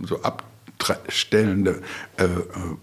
so 0.00 0.20
abstellende 0.22 1.82
äh, 2.16 2.24
äh 2.24 2.26
äh, 2.26 2.76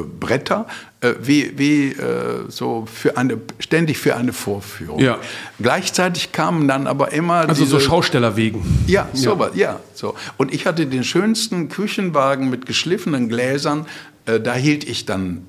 Bretter, 0.00 0.66
äh, 1.00 1.14
wie, 1.20 1.58
wie 1.58 1.92
äh, 1.92 2.44
so 2.48 2.86
für 2.92 3.16
eine, 3.16 3.38
ständig 3.58 3.98
für 3.98 4.16
eine 4.16 4.32
Vorführung. 4.32 4.98
Ja. 4.98 5.18
Gleichzeitig 5.60 6.32
kamen 6.32 6.68
dann 6.68 6.86
aber 6.86 7.12
immer. 7.12 7.48
Also 7.48 7.64
diese, 7.64 7.78
so 7.78 7.80
Schaustellerwegen. 7.80 8.62
Ja, 8.86 9.08
so 9.12 9.34
ja. 9.34 9.50
ja, 9.54 9.80
so. 9.94 10.14
Und 10.36 10.52
ich 10.52 10.66
hatte 10.66 10.86
den 10.86 11.04
schönsten 11.04 11.68
Küchenwagen 11.68 12.50
mit 12.50 12.66
geschliffenen 12.66 13.28
Gläsern. 13.28 13.86
Da 14.26 14.54
hielt 14.54 14.84
ich 14.84 15.06
dann 15.06 15.46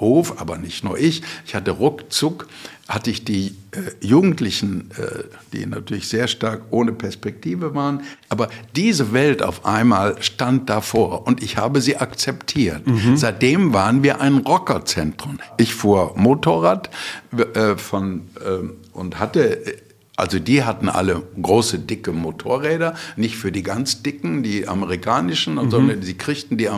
Hof, 0.00 0.40
aber 0.40 0.56
nicht 0.56 0.82
nur 0.82 0.98
ich. 0.98 1.22
Ich 1.46 1.54
hatte 1.54 1.72
ruckzuck, 1.72 2.48
hatte 2.88 3.10
ich 3.10 3.24
die 3.24 3.54
äh, 3.70 4.04
Jugendlichen, 4.04 4.90
äh, 4.98 5.24
die 5.52 5.66
natürlich 5.66 6.08
sehr 6.08 6.26
stark 6.26 6.62
ohne 6.70 6.92
Perspektive 6.92 7.74
waren, 7.74 8.02
aber 8.28 8.48
diese 8.74 9.12
Welt 9.12 9.42
auf 9.42 9.64
einmal 9.64 10.20
stand 10.22 10.70
davor 10.70 11.26
und 11.26 11.42
ich 11.42 11.56
habe 11.58 11.80
sie 11.80 11.98
akzeptiert. 11.98 12.86
Mhm. 12.86 13.16
Seitdem 13.16 13.72
waren 13.74 14.02
wir 14.02 14.20
ein 14.20 14.38
Rocker 14.38 14.80
Motorradzentrum. 14.80 15.38
Ich 15.58 15.74
fuhr 15.74 16.14
Motorrad 16.16 16.90
äh, 17.36 17.76
von, 17.76 18.22
äh, 18.44 18.96
und 18.96 19.18
hatte 19.18 19.62
also 20.20 20.38
die 20.38 20.64
hatten 20.64 20.88
alle 20.88 21.22
große, 21.40 21.78
dicke 21.78 22.12
Motorräder, 22.12 22.94
nicht 23.16 23.36
für 23.36 23.50
die 23.50 23.62
ganz 23.62 24.02
dicken, 24.02 24.42
die 24.42 24.68
amerikanischen, 24.68 25.54
mhm. 25.54 25.70
sondern 25.70 26.02
sie 26.02 26.14
kriegten 26.14 26.58
die, 26.58 26.68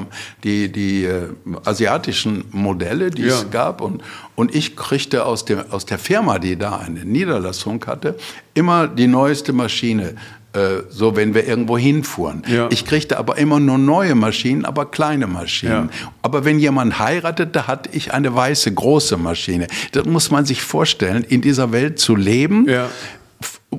die, 0.44 0.70
die 0.70 1.04
äh, 1.04 1.28
asiatischen 1.64 2.44
Modelle, 2.52 3.10
die 3.10 3.22
ja. 3.22 3.34
es 3.34 3.50
gab. 3.50 3.80
Und, 3.80 4.02
und 4.36 4.54
ich 4.54 4.76
kriegte 4.76 5.26
aus, 5.26 5.44
dem, 5.44 5.60
aus 5.70 5.86
der 5.86 5.98
Firma, 5.98 6.38
die 6.38 6.56
da 6.56 6.76
eine 6.76 7.04
Niederlassung 7.04 7.84
hatte, 7.86 8.16
immer 8.54 8.86
die 8.86 9.08
neueste 9.08 9.52
Maschine 9.52 10.14
äh, 10.54 10.82
so 10.90 11.16
wenn 11.16 11.32
wir 11.32 11.48
irgendwo 11.48 11.78
hinfuhren. 11.78 12.42
Ja. 12.46 12.68
Ich 12.70 12.84
kriegte 12.84 13.18
aber 13.18 13.38
immer 13.38 13.58
nur 13.58 13.78
neue 13.78 14.14
Maschinen, 14.14 14.66
aber 14.66 14.84
kleine 14.84 15.26
Maschinen. 15.26 15.88
Ja. 15.90 16.08
Aber 16.20 16.44
wenn 16.44 16.58
jemand 16.58 16.98
heiratete, 16.98 17.66
hatte 17.66 17.88
ich 17.94 18.12
eine 18.12 18.34
weiße 18.34 18.70
große 18.74 19.16
Maschine. 19.16 19.66
Das 19.92 20.04
muss 20.04 20.30
man 20.30 20.44
sich 20.44 20.60
vorstellen, 20.60 21.24
in 21.24 21.40
dieser 21.40 21.72
Welt 21.72 21.98
zu 21.98 22.16
leben. 22.16 22.68
Ja 22.68 22.90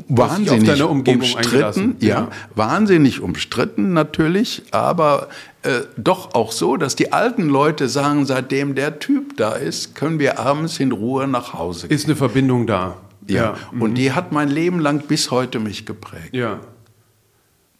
wahnsinnig 0.08 0.82
umstritten, 0.82 1.96
ja, 2.00 2.08
ja, 2.08 2.28
wahnsinnig 2.56 3.22
umstritten 3.22 3.94
natürlich, 3.94 4.64
aber 4.72 5.30
äh, 5.62 5.82
doch 5.98 6.34
auch 6.34 6.52
so, 6.52 6.78
dass 6.78 6.96
die 6.96 7.14
alten 7.14 7.48
Leute 7.48 7.88
sagen, 7.88 8.26
seitdem 8.26 8.76
der 8.76 9.00
Typ 9.00 9.38
da 9.38 9.54
ist, 9.54 9.96
können 9.96 10.20
wir 10.20 10.40
abends 10.40 10.80
in 10.80 10.92
Ruhe 10.92 11.28
nach 11.28 11.54
Hause 11.54 11.88
gehen. 11.88 11.96
Ist 11.96 12.06
eine 12.06 12.16
Verbindung 12.16 12.66
da. 12.68 12.98
Ja, 13.28 13.36
ja. 13.36 13.56
und 13.72 13.92
mhm. 13.92 13.96
die 13.96 14.12
hat 14.12 14.32
mein 14.32 14.50
Leben 14.50 14.80
lang 14.80 15.04
bis 15.08 15.32
heute 15.32 15.60
mich 15.60 15.86
geprägt. 15.86 16.34
Ja. 16.34 16.60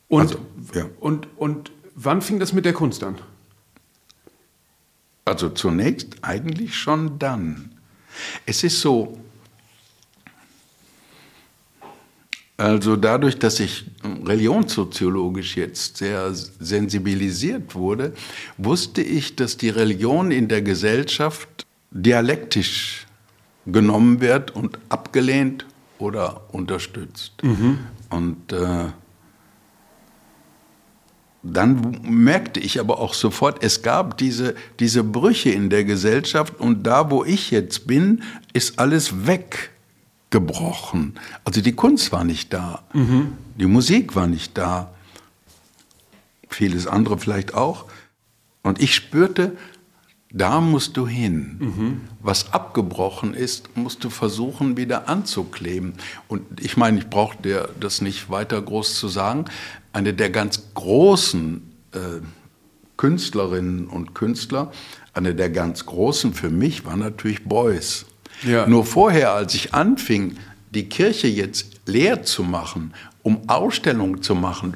Und, 0.08 0.22
also, 0.22 0.38
ja. 0.74 0.86
und, 1.00 1.28
und 1.38 1.72
wann 1.96 2.22
fing 2.22 2.40
das 2.40 2.54
mit 2.54 2.66
der 2.66 2.74
Kunst 2.74 3.04
an? 3.04 3.16
Also 5.26 5.50
zunächst 5.50 6.18
eigentlich 6.22 6.76
schon 6.78 7.18
dann. 7.18 7.72
Es 8.46 8.64
ist 8.64 8.82
so, 8.82 9.18
Also 12.64 12.96
dadurch, 12.96 13.38
dass 13.38 13.60
ich 13.60 13.84
religionssoziologisch 14.24 15.58
jetzt 15.58 15.98
sehr 15.98 16.34
sensibilisiert 16.34 17.76
wurde, 17.76 18.14
wusste 18.58 19.02
ich, 19.02 19.36
dass 19.36 19.58
die 19.58 19.68
Religion 19.68 20.32
in 20.32 20.48
der 20.48 20.62
Gesellschaft 20.62 21.66
dialektisch 21.92 23.06
genommen 23.66 24.22
wird 24.22 24.56
und 24.56 24.80
abgelehnt 24.88 25.66
oder 26.00 26.44
unterstützt. 26.54 27.34
Mhm. 27.44 27.80
Und 28.10 28.54
äh, 28.54 28.86
dann 31.44 32.00
merkte 32.04 32.62
ich 32.62 32.80
aber 32.80 33.00
auch 33.00 33.14
sofort, 33.14 33.62
es 33.62 33.82
gab 33.82 34.18
diese, 34.18 34.56
diese 34.80 35.04
Brüche 35.04 35.50
in 35.50 35.70
der 35.70 35.84
Gesellschaft 35.84 36.58
und 36.62 36.84
da, 36.84 37.12
wo 37.12 37.26
ich 37.26 37.52
jetzt 37.52 37.88
bin, 37.88 38.24
ist 38.54 38.80
alles 38.80 39.28
weg 39.28 39.73
gebrochen. 40.34 41.14
Also 41.46 41.62
die 41.62 41.74
Kunst 41.74 42.12
war 42.12 42.24
nicht 42.24 42.54
da, 42.54 42.82
mhm. 42.92 43.38
die 43.56 43.68
Musik 43.68 44.16
war 44.16 44.26
nicht 44.26 44.58
da, 44.58 44.92
vieles 46.50 46.88
andere 46.88 47.20
vielleicht 47.20 47.54
auch. 47.54 47.86
Und 48.64 48.82
ich 48.82 48.96
spürte, 48.96 49.56
da 50.32 50.60
musst 50.60 50.98
du 50.98 51.08
hin. 51.08 51.58
Mhm. 51.60 52.02
Was 52.20 52.52
abgebrochen 52.52 53.36
ist, 53.36 53.78
musst 53.78 54.04
du 54.04 54.10
versuchen 54.10 54.76
wieder 54.76 55.08
anzukleben. 55.08 55.94
Und 56.28 56.42
ich 56.60 56.78
meine, 56.78 56.98
ich 56.98 57.12
brauche 57.12 57.40
dir 57.40 57.70
das 57.80 58.02
nicht 58.02 58.32
weiter 58.32 58.60
groß 58.60 58.96
zu 58.96 59.10
sagen. 59.10 59.46
Eine 59.92 60.16
der 60.16 60.32
ganz 60.32 60.64
großen 60.74 61.62
äh, 61.92 62.00
Künstlerinnen 62.98 63.86
und 63.86 64.16
Künstler, 64.16 64.72
eine 65.14 65.36
der 65.36 65.52
ganz 65.52 65.86
großen 65.86 66.34
für 66.34 66.50
mich 66.50 66.86
war 66.86 66.98
natürlich 66.98 67.44
Beuys. 67.44 68.08
Ja. 68.44 68.68
Nur 68.68 68.86
vorher, 68.86 69.34
als 69.34 69.56
ich 69.56 69.74
anfing, 69.74 70.38
die 70.72 70.90
Kirche 70.90 71.28
jetzt 71.28 71.82
leer 71.86 72.24
zu 72.24 72.44
machen, 72.44 72.94
um 73.22 73.48
Ausstellungen 73.48 74.22
zu 74.22 74.36
machen, 74.36 74.76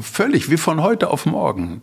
völlig 0.00 0.50
wie 0.50 0.56
von 0.56 0.82
heute 0.82 1.10
auf 1.10 1.26
morgen, 1.26 1.82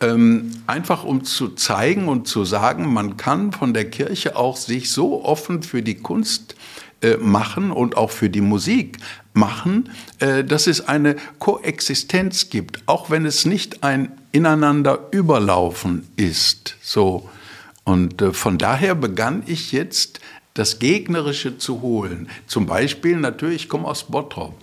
ähm, 0.00 0.50
einfach 0.66 1.04
um 1.04 1.24
zu 1.24 1.50
zeigen 1.50 2.08
und 2.08 2.26
zu 2.26 2.44
sagen, 2.44 2.92
man 2.92 3.16
kann 3.16 3.52
von 3.52 3.74
der 3.74 3.88
Kirche 3.90 4.36
auch 4.36 4.56
sich 4.56 4.90
so 4.90 5.24
offen 5.24 5.62
für 5.62 5.82
die 5.82 5.96
Kunst 5.96 6.56
äh, 7.02 7.16
machen 7.18 7.70
und 7.70 7.96
auch 7.96 8.10
für 8.10 8.30
die 8.30 8.40
Musik 8.40 8.98
machen, 9.34 9.90
äh, 10.18 10.42
dass 10.42 10.66
es 10.66 10.88
eine 10.88 11.16
Koexistenz 11.38 12.48
gibt, 12.48 12.82
auch 12.86 13.10
wenn 13.10 13.26
es 13.26 13.44
nicht 13.44 13.84
ein 13.84 14.12
ineinander 14.32 15.08
überlaufen 15.12 16.08
ist. 16.16 16.76
So. 16.80 17.28
Und 17.84 18.20
äh, 18.20 18.32
von 18.32 18.58
daher 18.58 18.94
begann 18.94 19.42
ich 19.46 19.72
jetzt 19.72 20.20
das 20.56 20.78
Gegnerische 20.78 21.58
zu 21.58 21.82
holen. 21.82 22.28
Zum 22.46 22.66
Beispiel 22.66 23.16
natürlich, 23.16 23.64
ich 23.64 23.68
komme 23.68 23.86
aus 23.86 24.04
Bottrop. 24.04 24.54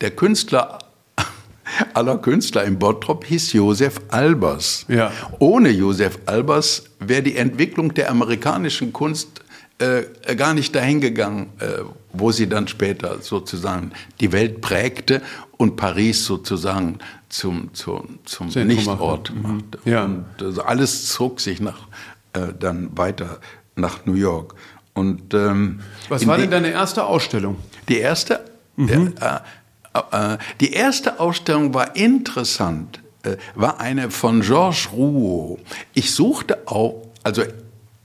Der 0.00 0.10
Künstler 0.10 0.78
aller 1.94 2.18
Künstler 2.18 2.64
in 2.64 2.78
Bottrop 2.78 3.24
hieß 3.26 3.52
Josef 3.52 4.00
Albers. 4.08 4.86
Ja. 4.88 5.12
Ohne 5.38 5.70
Josef 5.70 6.18
Albers 6.26 6.84
wäre 6.98 7.22
die 7.22 7.36
Entwicklung 7.36 7.92
der 7.92 8.10
amerikanischen 8.10 8.92
Kunst 8.92 9.42
äh, 9.78 10.34
gar 10.36 10.54
nicht 10.54 10.74
dahin 10.74 11.00
gegangen, 11.00 11.50
äh, 11.58 11.82
wo 12.12 12.32
sie 12.32 12.48
dann 12.48 12.66
später 12.66 13.20
sozusagen 13.20 13.92
die 14.20 14.32
Welt 14.32 14.62
prägte 14.62 15.20
und 15.58 15.76
Paris 15.76 16.24
sozusagen 16.24 16.98
zum, 17.28 17.74
zum, 17.74 18.20
zum 18.24 18.48
Nichtort 18.48 19.34
mhm. 19.34 19.42
machte. 19.42 19.78
Ja. 19.84 20.04
Und 20.04 20.24
also 20.40 20.62
alles 20.62 21.08
zog 21.08 21.40
sich 21.40 21.60
nach, 21.60 21.88
äh, 22.32 22.48
dann 22.58 22.96
weiter 22.96 23.40
nach 23.76 24.06
New 24.06 24.14
York. 24.14 24.54
Und, 24.94 25.34
ähm, 25.34 25.80
Was 26.08 26.26
war 26.26 26.38
denn 26.38 26.50
deine 26.50 26.70
erste 26.70 27.04
Ausstellung? 27.04 27.56
Die 27.88 27.98
erste, 27.98 28.40
mhm. 28.76 29.14
äh, 29.20 30.34
äh, 30.34 30.38
die 30.60 30.72
erste 30.72 31.18
Ausstellung 31.18 31.72
war 31.72 31.96
interessant, 31.96 33.00
äh, 33.22 33.36
war 33.54 33.80
eine 33.80 34.10
von 34.10 34.42
Georges 34.42 34.92
Rouault. 34.92 35.60
Ich 35.94 36.12
suchte 36.12 36.58
auch, 36.66 37.06
also 37.22 37.42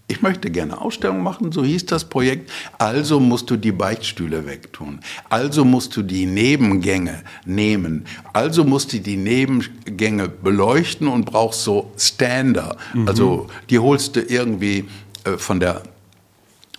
ich 0.10 0.21
möchte 0.21 0.50
gerne 0.50 0.80
Ausstellung 0.80 1.21
machen, 1.21 1.52
so 1.52 1.65
hieß 1.65 1.86
das 1.88 2.06
Projekt. 2.06 2.50
Also 2.78 3.19
musst 3.19 3.50
du 3.50 3.58
die 3.58 3.73
Beichtstühle 3.73 4.45
wegtun. 4.45 5.02
Also 5.28 5.65
musst 5.65 5.97
du 5.97 6.02
die 6.02 6.26
Nebengänge 6.26 7.23
nehmen. 7.45 8.06
Also 8.32 8.63
musst 8.63 8.93
du 8.93 9.00
die 9.00 9.17
Nebengänge 9.17 10.30
beleuchten 10.30 11.10
und 11.10 11.26
brauchst 11.26 11.63
so 11.63 11.91
Stander. 11.97 12.78
Mhm. 12.93 13.08
Also 13.08 13.47
die 13.69 13.80
holst 13.80 14.15
du 14.15 14.21
irgendwie 14.21 14.88
äh, 15.26 15.38
von 15.38 15.60
der 15.60 15.84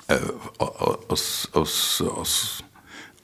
äh, 0.09 0.17
aus, 0.59 1.49
aus, 1.53 2.03
aus 2.03 2.65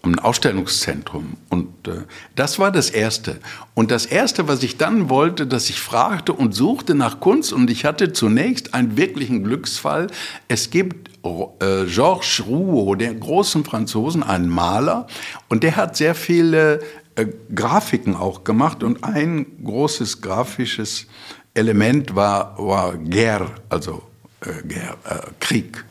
einem 0.04 0.18
Ausstellungszentrum. 0.18 1.36
Und 1.48 1.88
äh, 1.88 2.02
das 2.36 2.58
war 2.58 2.70
das 2.70 2.90
Erste. 2.90 3.40
Und 3.74 3.90
das 3.90 4.06
Erste, 4.06 4.48
was 4.48 4.62
ich 4.62 4.76
dann 4.76 5.08
wollte, 5.08 5.46
dass 5.46 5.70
ich 5.70 5.80
fragte 5.80 6.32
und 6.32 6.54
suchte 6.54 6.94
nach 6.94 7.20
Kunst. 7.20 7.52
Und 7.52 7.70
ich 7.70 7.84
hatte 7.84 8.12
zunächst 8.12 8.74
einen 8.74 8.96
wirklichen 8.96 9.44
Glücksfall. 9.44 10.08
Es 10.48 10.70
gibt 10.70 11.10
äh, 11.24 11.86
Georges 11.86 12.44
Rouault, 12.46 13.00
den 13.00 13.20
großen 13.20 13.64
Franzosen, 13.64 14.22
einen 14.22 14.48
Maler. 14.48 15.06
Und 15.48 15.62
der 15.62 15.76
hat 15.76 15.96
sehr 15.96 16.14
viele 16.14 16.80
äh, 17.14 17.26
Grafiken 17.54 18.14
auch 18.14 18.44
gemacht. 18.44 18.82
Und 18.82 19.04
ein 19.04 19.46
großes 19.64 20.20
grafisches 20.20 21.06
Element 21.54 22.14
war, 22.14 22.58
war 22.58 22.96
Guerre, 22.96 23.50
also 23.68 24.02
äh, 24.40 24.66
Guerre, 24.66 24.98
äh, 25.08 25.30
Krieg. 25.40 25.84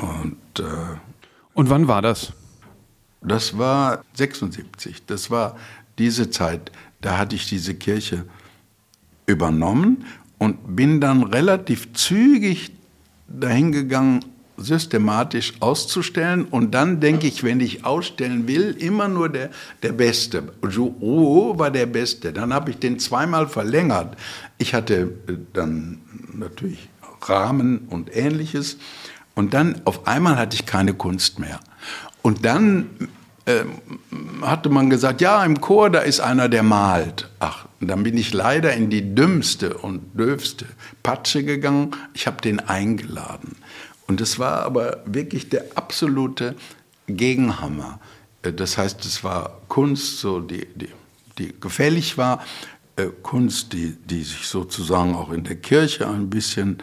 Und, 0.00 0.36
äh, 0.58 0.96
und 1.54 1.70
wann 1.70 1.88
war 1.88 2.02
das? 2.02 2.32
Das 3.22 3.58
war 3.58 4.02
76. 4.14 5.04
Das 5.06 5.30
war 5.30 5.56
diese 5.98 6.30
Zeit. 6.30 6.72
Da 7.00 7.18
hatte 7.18 7.36
ich 7.36 7.48
diese 7.48 7.74
Kirche 7.74 8.24
übernommen 9.26 10.04
und 10.38 10.74
bin 10.76 11.00
dann 11.00 11.22
relativ 11.24 11.92
zügig 11.92 12.72
dahin 13.28 13.72
gegangen, 13.72 14.24
systematisch 14.56 15.54
auszustellen. 15.60 16.44
Und 16.44 16.72
dann 16.72 17.00
denke 17.00 17.26
ich, 17.26 17.44
wenn 17.44 17.60
ich 17.60 17.84
ausstellen 17.84 18.48
will, 18.48 18.76
immer 18.78 19.08
nur 19.08 19.28
der, 19.28 19.50
der 19.82 19.92
Beste. 19.92 20.52
Rouault 20.62 21.58
war 21.58 21.70
der 21.70 21.86
Beste. 21.86 22.32
Dann 22.32 22.52
habe 22.52 22.70
ich 22.70 22.78
den 22.78 22.98
zweimal 22.98 23.48
verlängert. 23.48 24.16
Ich 24.58 24.74
hatte 24.74 25.12
äh, 25.28 25.34
dann 25.52 26.00
natürlich 26.32 26.88
Rahmen 27.22 27.80
und 27.88 28.14
ähnliches. 28.14 28.78
Und 29.34 29.54
dann 29.54 29.80
auf 29.84 30.06
einmal 30.06 30.36
hatte 30.36 30.56
ich 30.56 30.66
keine 30.66 30.94
Kunst 30.94 31.38
mehr. 31.38 31.60
Und 32.22 32.44
dann 32.44 33.08
äh, 33.46 33.64
hatte 34.42 34.68
man 34.68 34.90
gesagt, 34.90 35.20
ja, 35.20 35.44
im 35.44 35.60
Chor, 35.60 35.90
da 35.90 36.00
ist 36.00 36.20
einer, 36.20 36.48
der 36.48 36.62
malt. 36.62 37.28
Ach, 37.38 37.66
und 37.80 37.88
dann 37.88 38.02
bin 38.02 38.16
ich 38.16 38.32
leider 38.32 38.74
in 38.74 38.90
die 38.90 39.14
dümmste 39.14 39.78
und 39.78 40.18
döfste 40.18 40.66
Patsche 41.02 41.44
gegangen. 41.44 41.92
Ich 42.12 42.26
habe 42.26 42.40
den 42.42 42.60
eingeladen. 42.60 43.56
Und 44.06 44.20
es 44.20 44.38
war 44.38 44.64
aber 44.64 45.02
wirklich 45.06 45.48
der 45.48 45.64
absolute 45.76 46.54
Gegenhammer. 47.06 48.00
Äh, 48.42 48.52
das 48.52 48.76
heißt, 48.76 49.04
es 49.04 49.24
war 49.24 49.60
Kunst, 49.68 50.18
so 50.18 50.40
die, 50.40 50.66
die, 50.74 50.88
die 51.38 51.54
gefällig 51.58 52.18
war, 52.18 52.44
äh, 52.96 53.06
Kunst, 53.22 53.72
die, 53.72 53.96
die 54.04 54.22
sich 54.22 54.46
sozusagen 54.46 55.14
auch 55.14 55.30
in 55.30 55.44
der 55.44 55.56
Kirche 55.56 56.08
ein 56.08 56.28
bisschen 56.28 56.78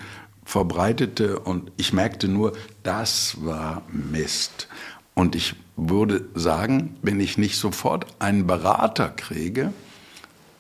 verbreitete 0.48 1.40
und 1.40 1.74
ich 1.76 1.92
merkte 1.92 2.30
nur, 2.30 2.54
das 2.82 3.36
war 3.42 3.84
Mist. 3.92 4.70
Und 5.14 5.36
ich 5.36 5.56
würde 5.76 6.26
sagen, 6.36 6.96
wenn 7.02 7.20
ich 7.20 7.38
nicht 7.38 7.58
sofort 7.58 8.06
einen 8.20 8.48
Berater 8.48 9.10
kriege, 9.10 9.74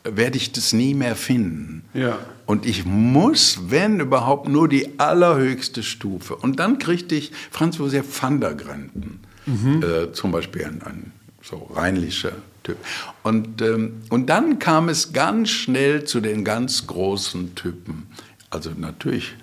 werde 0.03 0.35
ich 0.35 0.51
das 0.51 0.73
nie 0.73 0.93
mehr 0.93 1.15
finden. 1.15 1.85
Ja. 1.93 2.19
Und 2.45 2.65
ich 2.65 2.85
muss, 2.85 3.69
wenn 3.69 4.01
überhaupt, 4.01 4.49
nur 4.49 4.67
die 4.67 4.99
allerhöchste 4.99 5.83
Stufe. 5.83 6.35
Und 6.35 6.59
dann 6.59 6.79
kriegte 6.79 7.15
ich 7.15 7.31
Franz 7.49 7.77
Josef 7.77 8.21
van 8.21 8.41
der 8.41 8.55
Grenten, 8.55 9.21
mhm. 9.45 9.83
äh, 9.83 10.11
zum 10.11 10.31
Beispiel 10.33 10.65
ein, 10.65 10.81
ein 10.83 11.11
so 11.41 11.69
rheinlicher 11.73 12.33
Typ. 12.63 12.77
Und, 13.23 13.61
ähm, 13.61 14.01
und 14.09 14.29
dann 14.29 14.59
kam 14.59 14.89
es 14.89 15.13
ganz 15.13 15.49
schnell 15.49 16.03
zu 16.03 16.19
den 16.19 16.43
ganz 16.43 16.87
großen 16.87 17.55
Typen. 17.55 18.07
Also 18.49 18.71
natürlich 18.75 19.33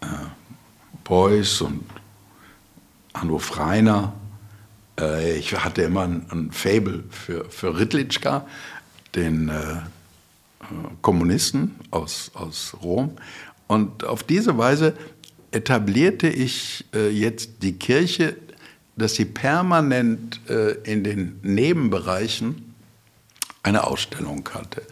äh, 0.00 0.06
Beuys 1.04 1.60
und 1.60 1.84
Arno 3.12 3.38
Freiner. 3.38 4.12
Äh, 4.98 5.38
ich 5.38 5.56
hatte 5.56 5.82
immer 5.82 6.02
ein, 6.02 6.26
ein 6.30 6.52
Fable 6.52 7.04
für, 7.10 7.44
für 7.50 7.78
Ritlitschka, 7.78 8.46
den 9.14 9.48
äh, 9.48 9.76
Kommunisten 11.02 11.76
aus, 11.90 12.30
aus 12.34 12.76
Rom. 12.82 13.16
Und 13.66 14.04
auf 14.04 14.22
diese 14.22 14.58
Weise 14.58 14.94
etablierte 15.50 16.28
ich 16.28 16.84
äh, 16.94 17.08
jetzt 17.08 17.62
die 17.62 17.74
Kirche, 17.74 18.36
dass 18.96 19.14
sie 19.14 19.24
permanent 19.24 20.40
äh, 20.48 20.72
in 20.82 21.04
den 21.04 21.38
Nebenbereichen 21.42 22.74
eine 23.62 23.84
Ausstellung 23.84 24.48
hatte. 24.52 24.82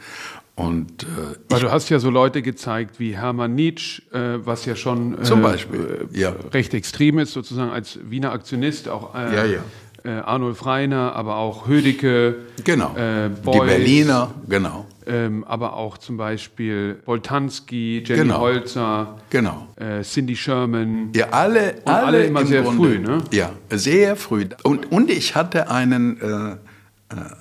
Und, 0.56 1.02
äh, 1.02 1.06
Weil 1.50 1.60
du 1.60 1.70
hast 1.70 1.90
ja 1.90 1.98
so 1.98 2.08
Leute 2.08 2.40
gezeigt 2.40 2.98
wie 2.98 3.14
Hermann 3.14 3.54
Nietzsche, 3.54 4.00
äh, 4.10 4.44
was 4.44 4.64
ja 4.64 4.74
schon 4.74 5.18
äh, 5.18 5.22
Zum 5.22 5.42
Beispiel, 5.42 6.08
äh, 6.14 6.18
ja. 6.18 6.34
recht 6.50 6.72
extrem 6.72 7.18
ist, 7.18 7.34
sozusagen 7.34 7.70
als 7.70 7.98
Wiener 8.08 8.32
Aktionist, 8.32 8.88
auch 8.88 9.14
äh, 9.14 9.36
ja, 9.36 9.44
ja. 9.44 9.58
Äh, 10.02 10.20
Arnulf 10.20 10.64
Reiner, 10.64 11.14
aber 11.14 11.36
auch 11.36 11.68
Hödecke, 11.68 12.36
genau. 12.64 12.94
Beuys, 12.94 13.60
die 13.60 13.66
Berliner, 13.66 14.30
genau. 14.48 14.86
Ähm, 15.06 15.44
aber 15.44 15.74
auch 15.74 15.98
zum 15.98 16.16
Beispiel 16.16 16.94
Boltanski, 17.04 18.02
Jenny 18.06 18.22
Genau. 18.22 18.38
Holzer, 18.40 19.18
Genau. 19.30 19.68
Cindy 20.02 20.36
Sherman. 20.36 21.10
Ja, 21.14 21.30
alle, 21.30 21.74
Und 21.84 21.92
alle 21.92 22.24
immer 22.24 22.40
im 22.42 22.46
sehr 22.46 22.62
Grunde, 22.62 22.78
früh, 22.78 22.98
ne? 22.98 23.18
Ja, 23.30 23.50
sehr 23.70 24.16
früh. 24.16 24.46
Und, 24.62 24.90
und 24.90 25.10
ich 25.10 25.34
hatte 25.34 25.70
einen, 25.70 26.20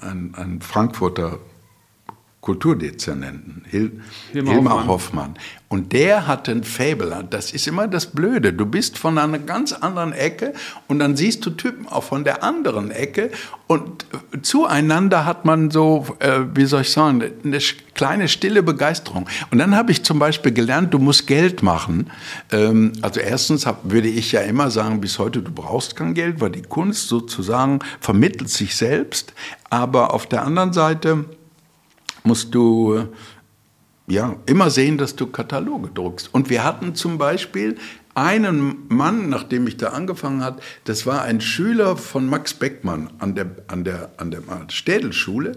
einen, 0.02 0.34
einen 0.36 0.62
Frankfurter 0.62 1.40
Kulturdezernenten, 2.46 3.64
Hil 3.68 4.00
Hilmar 4.32 4.54
Hilmar, 4.54 4.74
Hoffmann. 4.76 4.88
Hoffmann. 4.88 5.34
Und 5.68 5.94
der 5.94 6.28
hatte 6.28 6.52
ein 6.52 6.64
Fable. 6.64 7.26
Das 7.28 7.52
ist 7.52 7.68
immer 7.68 7.88
das 7.88 8.06
Blöde. 8.06 8.54
Du 8.54 8.68
bist 8.68 9.00
von 9.00 9.18
einer 9.18 9.40
ganz 9.40 9.74
anderen 9.74 10.14
Ecke 10.14 10.54
und 10.88 11.00
dann 11.00 11.18
siehst 11.18 11.44
du 11.44 11.50
Typen 11.50 11.88
auch 11.88 12.04
von 12.04 12.24
der 12.24 12.44
anderen 12.44 12.92
Ecke 12.92 13.32
und 13.66 14.06
äh, 14.32 14.42
zueinander 14.44 15.26
hat 15.26 15.46
man 15.46 15.72
so, 15.72 16.06
äh, 16.20 16.42
wie 16.54 16.66
soll 16.66 16.82
ich 16.82 16.92
sagen, 16.92 17.24
eine 17.44 17.60
kleine 17.96 18.28
stille 18.28 18.62
Begeisterung. 18.62 19.28
Und 19.50 19.58
dann 19.58 19.76
habe 19.76 19.92
ich 19.92 20.04
zum 20.04 20.20
Beispiel 20.20 20.52
gelernt, 20.52 20.94
du 20.94 21.00
musst 21.00 21.26
Geld 21.26 21.64
machen. 21.64 22.12
Ähm, 22.52 22.94
also 23.02 23.22
erstens 23.22 23.66
hab, 23.66 23.90
würde 23.90 24.08
ich 24.08 24.34
ja 24.34 24.42
immer 24.42 24.70
sagen, 24.70 25.02
bis 25.02 25.18
heute, 25.18 25.42
du 25.42 25.52
brauchst 25.52 25.96
kein 25.96 26.14
Geld, 26.14 26.42
weil 26.42 26.52
die 26.52 26.62
Kunst 26.62 27.08
sozusagen 27.08 27.80
vermittelt 28.00 28.52
sich 28.52 28.76
selbst. 28.76 29.34
Aber 29.72 30.14
auf 30.14 30.28
der 30.28 30.44
anderen 30.44 30.74
Seite 30.74 31.26
musst 32.26 32.54
du 32.54 32.96
äh, 32.96 33.08
ja, 34.08 34.36
immer 34.46 34.70
sehen, 34.70 34.98
dass 34.98 35.16
du 35.16 35.28
Kataloge 35.28 35.90
druckst. 35.90 36.34
Und 36.34 36.50
wir 36.50 36.64
hatten 36.64 36.96
zum 36.96 37.18
Beispiel 37.18 37.78
einen 38.14 38.88
Mann, 38.88 39.30
nachdem 39.30 39.68
ich 39.68 39.78
da 39.78 39.90
angefangen 39.90 40.44
hat, 40.44 40.62
das 40.86 41.06
war 41.06 41.24
ein 41.24 41.42
Schüler 41.42 41.98
von 41.98 42.28
Max 42.28 42.54
Beckmann 42.54 43.10
an 43.20 43.36
der, 43.36 43.48
an 43.68 43.84
der, 43.84 44.12
an 44.18 44.32
der 44.32 44.42
Städelschule. 44.70 45.54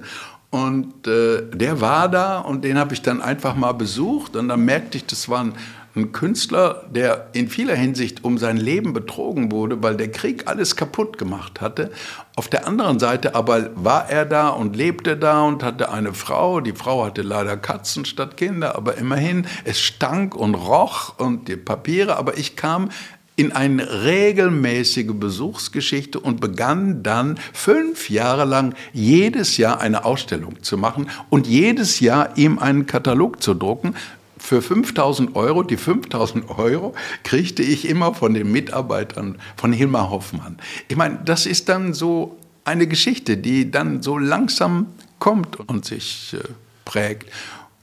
Und 0.50 1.06
äh, 1.06 1.42
der 1.52 1.80
war 1.82 2.08
da 2.08 2.38
und 2.38 2.64
den 2.64 2.78
habe 2.78 2.94
ich 2.94 3.02
dann 3.02 3.20
einfach 3.20 3.54
mal 3.54 3.72
besucht. 3.72 4.34
Und 4.34 4.48
dann 4.48 4.64
merkte 4.64 4.96
ich, 4.96 5.04
das 5.04 5.28
war 5.28 5.44
ein, 5.44 5.52
ein 5.98 6.12
Künstler, 6.12 6.84
der 6.90 7.28
in 7.32 7.48
vieler 7.48 7.74
Hinsicht 7.74 8.24
um 8.24 8.38
sein 8.38 8.56
Leben 8.56 8.92
betrogen 8.92 9.52
wurde, 9.52 9.82
weil 9.82 9.96
der 9.96 10.10
Krieg 10.10 10.46
alles 10.46 10.76
kaputt 10.76 11.18
gemacht 11.18 11.60
hatte. 11.60 11.90
Auf 12.36 12.48
der 12.48 12.66
anderen 12.66 12.98
Seite 12.98 13.34
aber 13.34 13.70
war 13.74 14.08
er 14.08 14.24
da 14.24 14.48
und 14.48 14.76
lebte 14.76 15.16
da 15.16 15.42
und 15.42 15.62
hatte 15.62 15.90
eine 15.90 16.14
Frau. 16.14 16.60
Die 16.60 16.72
Frau 16.72 17.04
hatte 17.04 17.22
leider 17.22 17.56
Katzen 17.56 18.04
statt 18.04 18.36
Kinder, 18.36 18.76
aber 18.76 18.96
immerhin, 18.96 19.46
es 19.64 19.80
stank 19.80 20.34
und 20.34 20.54
roch 20.54 21.18
und 21.18 21.48
die 21.48 21.56
Papiere. 21.56 22.16
Aber 22.16 22.38
ich 22.38 22.56
kam 22.56 22.90
in 23.38 23.52
eine 23.52 24.02
regelmäßige 24.02 25.12
Besuchsgeschichte 25.12 26.18
und 26.18 26.40
begann 26.40 27.04
dann 27.04 27.38
fünf 27.52 28.10
Jahre 28.10 28.44
lang 28.44 28.74
jedes 28.92 29.58
Jahr 29.58 29.80
eine 29.80 30.04
Ausstellung 30.04 30.60
zu 30.62 30.76
machen 30.76 31.08
und 31.30 31.46
jedes 31.46 32.00
Jahr 32.00 32.36
ihm 32.36 32.58
einen 32.58 32.86
Katalog 32.86 33.40
zu 33.40 33.54
drucken. 33.54 33.94
Für 34.38 34.62
5000 34.62 35.36
Euro, 35.36 35.62
die 35.62 35.76
5000 35.76 36.48
Euro 36.58 36.94
kriegte 37.24 37.62
ich 37.62 37.88
immer 37.88 38.14
von 38.14 38.34
den 38.34 38.50
Mitarbeitern 38.50 39.38
von 39.56 39.72
Hilmar 39.72 40.10
Hoffmann. 40.10 40.58
Ich 40.88 40.96
meine, 40.96 41.20
das 41.24 41.46
ist 41.46 41.68
dann 41.68 41.92
so 41.94 42.38
eine 42.64 42.86
Geschichte, 42.86 43.36
die 43.36 43.70
dann 43.70 44.02
so 44.02 44.18
langsam 44.18 44.86
kommt 45.18 45.58
und 45.68 45.84
sich 45.84 46.34
äh, 46.34 46.42
prägt. 46.84 47.30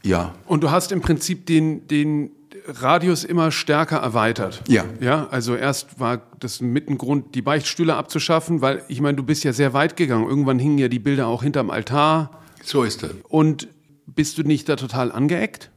Ja, 0.04 0.36
Und 0.46 0.64
du 0.64 0.70
hast 0.70 0.92
im 0.92 1.02
Prinzip 1.02 1.48
den, 1.48 1.88
den 1.88 2.30
Radius 2.68 3.24
immer 3.24 3.52
stärker 3.52 3.98
erweitert. 3.98 4.62
Ja. 4.68 4.86
Ja, 5.00 5.28
also 5.32 5.56
erst 5.56 6.00
war 6.00 6.22
das 6.40 6.62
mit 6.62 6.90
ein 6.90 6.98
Grund, 6.98 7.36
die 7.36 7.42
Beichtstühle 7.42 7.96
abzuschaffen, 7.96 8.62
weil 8.62 8.84
ich 8.88 9.02
meine, 9.02 9.18
du 9.18 9.24
bist 9.24 9.44
ja 9.44 9.54
sehr 9.54 9.74
weit 9.74 9.98
gegangen. 9.98 10.28
Irgendwann 10.28 10.60
hingen 10.60 10.78
ja 10.78 10.88
die 10.88 11.00
Bilder 11.00 11.28
auch 11.28 11.44
hinterm 11.44 11.70
Altar. 11.70 12.40
so 12.64 12.84
ist 12.84 13.04
es. 13.04 13.12
Und 13.28 13.68
bist 14.06 14.38
du 14.38 14.44
nicht 14.44 14.70
da 14.70 14.76
total 14.76 15.12
angeeckt? 15.12 15.72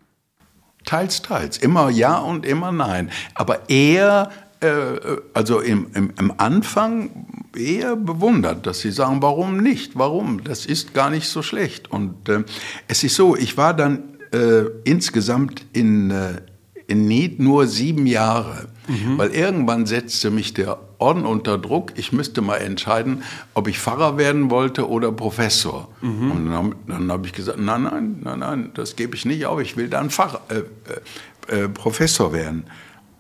Teils, 0.84 1.22
teils. 1.22 1.58
Immer 1.58 1.90
ja 1.90 2.18
und 2.18 2.46
immer 2.46 2.72
nein. 2.72 3.10
Aber 3.34 3.68
eher, 3.68 4.30
äh, 4.60 4.68
also 5.34 5.60
im, 5.60 5.88
im, 5.94 6.12
im 6.18 6.32
Anfang 6.38 7.26
eher 7.56 7.96
bewundert, 7.96 8.66
dass 8.66 8.80
sie 8.80 8.90
sagen, 8.90 9.22
warum 9.22 9.58
nicht? 9.58 9.98
Warum? 9.98 10.44
Das 10.44 10.66
ist 10.66 10.94
gar 10.94 11.10
nicht 11.10 11.28
so 11.28 11.42
schlecht. 11.42 11.90
Und 11.90 12.28
äh, 12.28 12.44
es 12.86 13.04
ist 13.04 13.16
so, 13.16 13.36
ich 13.36 13.56
war 13.56 13.74
dann 13.74 14.18
äh, 14.32 14.64
insgesamt 14.84 15.66
in, 15.72 16.10
äh, 16.10 16.40
in 16.86 17.06
Nied 17.06 17.40
nur 17.40 17.66
sieben 17.66 18.06
Jahre. 18.06 18.68
Weil 19.18 19.30
irgendwann 19.30 19.84
setzte 19.84 20.30
mich 20.30 20.54
der 20.54 20.78
Orden 20.98 21.24
unter 21.26 21.58
Druck. 21.58 21.92
Ich 21.96 22.12
müsste 22.12 22.40
mal 22.42 22.56
entscheiden, 22.56 23.22
ob 23.54 23.68
ich 23.68 23.78
Pfarrer 23.78 24.18
werden 24.18 24.50
wollte 24.50 24.88
oder 24.88 25.12
Professor. 25.12 25.88
Und 26.02 26.50
dann, 26.50 26.74
dann 26.86 27.12
habe 27.12 27.26
ich 27.26 27.32
gesagt, 27.32 27.58
nein, 27.60 27.84
nein, 27.84 28.16
nein, 28.22 28.38
nein, 28.40 28.70
das 28.74 28.96
gebe 28.96 29.14
ich 29.14 29.24
nicht 29.24 29.46
auf. 29.46 29.60
Ich 29.60 29.76
will 29.76 29.88
dann 29.88 30.10
Pfarrer, 30.10 30.40
äh, 30.48 31.54
äh, 31.54 31.64
äh, 31.64 31.68
Professor 31.68 32.32
werden. 32.32 32.64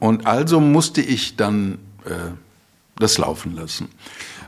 Und 0.00 0.26
also 0.26 0.60
musste 0.60 1.00
ich 1.00 1.36
dann 1.36 1.78
äh, 2.04 2.10
das 2.98 3.16
laufen 3.18 3.54
lassen. 3.54 3.88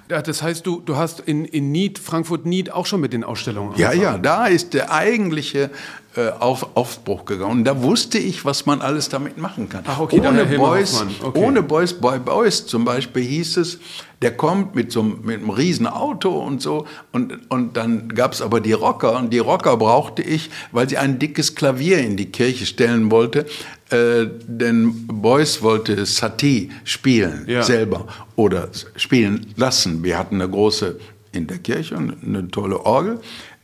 Ja, 0.08 0.20
das 0.22 0.42
heißt, 0.42 0.66
du, 0.66 0.80
du 0.80 0.96
hast 0.96 1.20
in, 1.20 1.44
in 1.44 1.70
Nied, 1.70 2.00
Frankfurt-Nied 2.00 2.72
auch 2.72 2.86
schon 2.86 3.00
mit 3.00 3.12
den 3.12 3.22
Ausstellungen 3.22 3.76
Ja, 3.78 3.90
angefangen. 3.90 4.02
ja, 4.16 4.18
da 4.18 4.46
ist 4.46 4.74
der 4.74 4.92
eigentliche 4.92 5.70
äh, 6.16 6.30
Auf, 6.40 6.74
Aufbruch 6.74 7.24
gegangen. 7.24 7.50
Und 7.52 7.64
da 7.64 7.82
wusste 7.82 8.18
ich, 8.18 8.44
was 8.44 8.66
man 8.66 8.80
alles 8.80 9.08
damit 9.08 9.38
machen 9.38 9.68
kann. 9.68 9.84
Ach, 9.86 10.00
okay, 10.00 10.18
ohne 10.20 10.58
Hoffmann, 10.58 11.14
okay. 11.22 11.38
ohne 11.38 11.62
Beuys, 11.62 11.92
bei 11.94 12.18
Beuys 12.18 12.66
zum 12.66 12.84
Beispiel 12.84 13.22
hieß 13.22 13.58
es, 13.58 13.78
der 14.20 14.36
kommt 14.36 14.74
mit 14.74 14.90
so 14.90 15.00
einem, 15.02 15.20
mit 15.22 15.38
einem 15.38 15.50
riesen 15.50 15.86
Auto 15.86 16.30
und 16.30 16.60
so. 16.60 16.86
Und, 17.12 17.48
und 17.48 17.76
dann 17.76 18.08
gab 18.08 18.32
es 18.32 18.42
aber 18.42 18.60
die 18.60 18.72
Rocker. 18.72 19.16
Und 19.16 19.32
die 19.32 19.38
Rocker 19.38 19.76
brauchte 19.76 20.22
ich, 20.22 20.50
weil 20.72 20.88
sie 20.88 20.98
ein 20.98 21.20
dickes 21.20 21.54
Klavier 21.54 21.98
in 21.98 22.16
die 22.16 22.26
Kirche 22.32 22.66
stellen 22.66 23.10
wollte. 23.12 23.46
Äh, 23.90 24.26
denn 24.46 25.06
Beuys 25.06 25.62
wollte 25.62 26.04
Satie 26.06 26.70
spielen, 26.84 27.44
Ja. 27.46 27.62
selber. 27.62 28.06
Oder 28.34 28.68
spielen 28.96 29.46
lassen. 29.56 30.02
Wir 30.02 30.18
hatten 30.18 30.36
eine 30.40 30.50
große 30.50 30.98
in 31.32 31.46
der 31.46 31.58
Kirche, 31.58 31.96
eine 31.96 32.48
tolle 32.48 32.84
Orgel. 32.84 33.20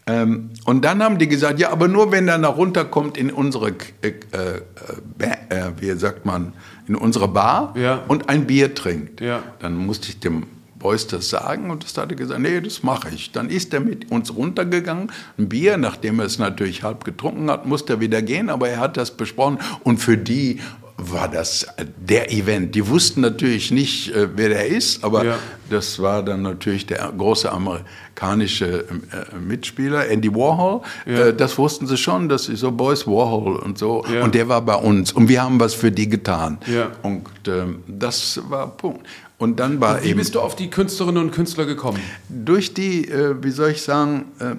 Ähm, 0.08 0.50
und 0.64 0.84
dann 0.84 1.02
haben 1.02 1.18
die 1.18 1.26
gesagt, 1.26 1.58
ja, 1.58 1.70
aber 1.70 1.88
nur 1.88 2.12
wenn 2.12 2.28
er 2.28 2.38
nach 2.38 2.56
runterkommt 2.56 3.16
in 3.18 3.30
unsere, 3.32 3.70
äh, 4.02 4.08
äh, 4.08 5.26
äh, 5.48 5.72
wie 5.80 5.90
sagt 5.98 6.24
man, 6.24 6.52
in 6.86 6.94
unsere 6.94 7.26
Bar 7.26 7.74
Ja. 7.76 8.04
und 8.06 8.28
ein 8.28 8.46
Bier 8.46 8.74
trinkt. 8.74 9.20
Ja. 9.20 9.42
Dann 9.58 9.74
musste 9.76 10.08
ich 10.10 10.20
dem 10.20 10.44
Beuys 10.78 11.08
das 11.08 11.28
sagen 11.30 11.70
und 11.70 11.82
das 11.82 11.96
hat 11.98 12.10
er 12.10 12.16
gesagt, 12.16 12.40
nee, 12.40 12.60
das 12.60 12.84
mache 12.84 13.08
ich. 13.12 13.32
Dann 13.32 13.50
ist 13.50 13.74
er 13.74 13.80
mit 13.80 14.10
uns 14.12 14.32
runtergegangen, 14.36 15.10
ein 15.38 15.48
Bier, 15.48 15.76
nachdem 15.76 16.20
er 16.20 16.26
es 16.26 16.38
natürlich 16.38 16.84
halb 16.84 17.02
getrunken 17.04 17.50
hat, 17.50 17.66
musste 17.66 17.94
er 17.94 18.00
wieder 18.00 18.22
gehen, 18.22 18.48
aber 18.48 18.68
er 18.68 18.78
hat 18.78 18.96
das 18.96 19.10
besprochen 19.16 19.58
und 19.82 19.98
für 19.98 20.16
die 20.16 20.60
war 20.98 21.28
das 21.28 21.66
der 21.96 22.32
Event. 22.32 22.74
Die 22.74 22.88
wussten 22.88 23.20
natürlich 23.20 23.70
nicht, 23.70 24.14
äh, 24.14 24.28
wer 24.34 24.48
der 24.48 24.66
ist, 24.66 25.04
aber 25.04 25.24
ja. 25.24 25.38
das 25.68 26.00
war 26.00 26.22
dann 26.22 26.42
natürlich 26.42 26.86
der 26.86 27.12
große 27.16 27.50
amerikanische 27.50 28.86
äh, 28.88 29.36
Mitspieler, 29.38 30.08
Andy 30.08 30.34
Warhol. 30.34 30.80
Ja. 31.04 31.26
Äh, 31.26 31.36
das 31.36 31.58
wussten 31.58 31.86
sie 31.86 31.96
schon, 31.96 32.28
das 32.28 32.48
ist 32.48 32.60
so 32.60 32.72
Boys 32.72 33.06
Warhol 33.06 33.56
und 33.56 33.78
so. 33.78 34.04
Ja. 34.12 34.24
Und 34.24 34.34
der 34.34 34.48
war 34.48 34.62
bei 34.62 34.76
uns 34.76 35.12
und 35.12 35.28
wir 35.28 35.42
haben 35.42 35.60
was 35.60 35.74
für 35.74 35.92
die 35.92 36.08
getan. 36.08 36.58
Und 37.02 37.26
ähm, 37.46 37.82
das 37.86 38.40
war 38.48 38.68
Punkt. 38.68 39.06
Und 39.38 39.60
dann 39.60 39.80
war 39.80 39.96
und 39.96 40.02
wie 40.02 40.08
eben. 40.08 40.18
Wie 40.18 40.22
bist 40.22 40.34
du 40.34 40.40
auf 40.40 40.56
die 40.56 40.70
Künstlerinnen 40.70 41.22
und 41.22 41.30
Künstler 41.30 41.66
gekommen? 41.66 42.00
Durch 42.28 42.72
die, 42.72 43.06
äh, 43.08 43.36
wie 43.42 43.50
soll 43.50 43.70
ich 43.70 43.82
sagen, 43.82 44.26
äh, 44.38 44.54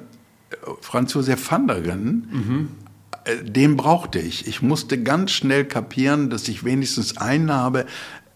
Franz 0.81 1.13
Josef 1.13 1.51
van 1.51 1.67
der 1.67 1.81
Gen, 1.81 2.27
mhm. 2.31 2.69
Äh, 3.27 3.43
den 3.43 3.77
brauchte 3.77 4.19
ich. 4.19 4.47
Ich 4.47 4.61
musste 4.61 5.01
ganz 5.01 5.31
schnell 5.31 5.65
kapieren, 5.65 6.29
dass 6.29 6.47
ich 6.47 6.63
wenigstens 6.63 7.17
einen 7.17 7.51
habe, 7.51 7.85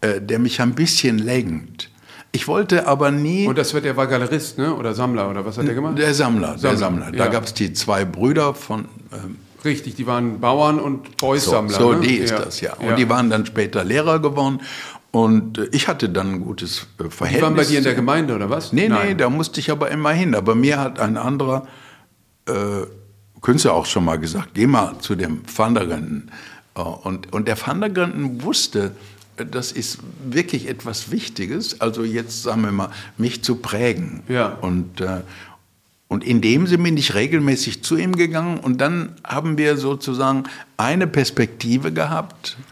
äh, 0.01 0.21
der 0.21 0.39
mich 0.39 0.61
ein 0.61 0.75
bisschen 0.75 1.17
lenkt. 1.17 1.89
Ich 2.33 2.47
wollte 2.47 2.87
aber 2.87 3.11
nie. 3.11 3.47
Und 3.47 3.57
das 3.57 3.73
wird 3.73 3.85
der 3.85 3.97
war 3.97 4.07
Galerist, 4.07 4.57
ne? 4.57 4.73
Oder 4.73 4.93
Sammler 4.93 5.29
oder 5.29 5.45
was 5.45 5.57
hat 5.57 5.67
der 5.67 5.73
gemacht? 5.73 5.97
Der 5.97 6.13
Sammler, 6.13 6.57
Sammler. 6.57 6.69
der 6.69 6.77
Sammler. 6.77 7.11
Da 7.11 7.25
ja. 7.25 7.27
gab 7.27 7.43
es 7.43 7.53
die 7.53 7.73
zwei 7.73 8.05
Brüder 8.05 8.53
von. 8.53 8.85
Ähm, 9.11 9.37
Richtig, 9.63 9.95
die 9.95 10.07
waren 10.07 10.39
Bauern 10.39 10.79
und 10.79 11.17
Boys-Sammler. 11.17 11.77
So, 11.77 11.91
so 11.91 11.99
ne? 11.99 12.07
die 12.07 12.15
ist 12.15 12.31
ja. 12.31 12.39
das, 12.39 12.61
ja. 12.61 12.73
Und 12.73 12.87
ja. 12.87 12.95
die 12.95 13.09
waren 13.09 13.29
dann 13.29 13.45
später 13.45 13.83
Lehrer 13.83 14.19
geworden. 14.19 14.61
Und 15.11 15.57
äh, 15.57 15.69
ich 15.71 15.87
hatte 15.87 16.09
dann 16.09 16.35
ein 16.35 16.41
gutes 16.41 16.87
Verhältnis. 16.97 17.31
Äh, 17.31 17.35
die 17.35 17.41
waren 17.41 17.55
bei 17.55 17.65
dir 17.65 17.77
in 17.77 17.83
der 17.83 17.93
Gemeinde 17.93 18.33
oder 18.33 18.49
was? 18.49 18.73
Nee, 18.73 18.87
Nein. 18.87 19.09
nee, 19.09 19.15
da 19.15 19.29
musste 19.29 19.59
ich 19.59 19.69
aber 19.69 19.91
immer 19.91 20.11
hin. 20.11 20.33
Aber 20.33 20.55
mir 20.55 20.79
hat 20.79 20.99
ein 20.99 21.17
anderer 21.17 21.67
äh, 22.47 22.53
Künstler 23.41 23.73
auch 23.73 23.85
schon 23.85 24.05
mal 24.05 24.17
gesagt, 24.17 24.49
geh 24.53 24.67
mal 24.67 24.99
zu 24.99 25.15
dem 25.15 25.41
Vanderganden. 25.53 26.31
Äh, 26.75 26.81
und, 26.81 27.33
und 27.33 27.47
der 27.47 27.59
Vanderganden 27.59 28.43
wusste, 28.43 28.95
das 29.37 29.71
ist 29.71 29.99
wirklich 30.23 30.69
etwas 30.69 31.11
Wichtiges, 31.11 31.81
also 31.81 32.03
jetzt 32.03 32.43
sagen 32.43 32.61
wir 32.63 32.71
mal, 32.71 32.91
mich 33.17 33.43
zu 33.43 33.55
prägen. 33.55 34.21
Ja. 34.27 34.47
Und, 34.61 35.01
äh, 35.01 35.21
und 36.07 36.23
in 36.23 36.41
dem 36.41 36.67
Sinne 36.67 36.83
bin 36.83 36.97
ich 36.97 37.15
regelmäßig 37.15 37.83
zu 37.83 37.97
ihm 37.97 38.15
gegangen 38.15 38.59
und 38.59 38.79
dann 38.79 39.15
haben 39.23 39.57
wir 39.57 39.77
sozusagen 39.77 40.43
eine 40.77 41.07
Perspektive 41.07 41.91
gehabt, 41.91 42.57
äh, 42.59 42.70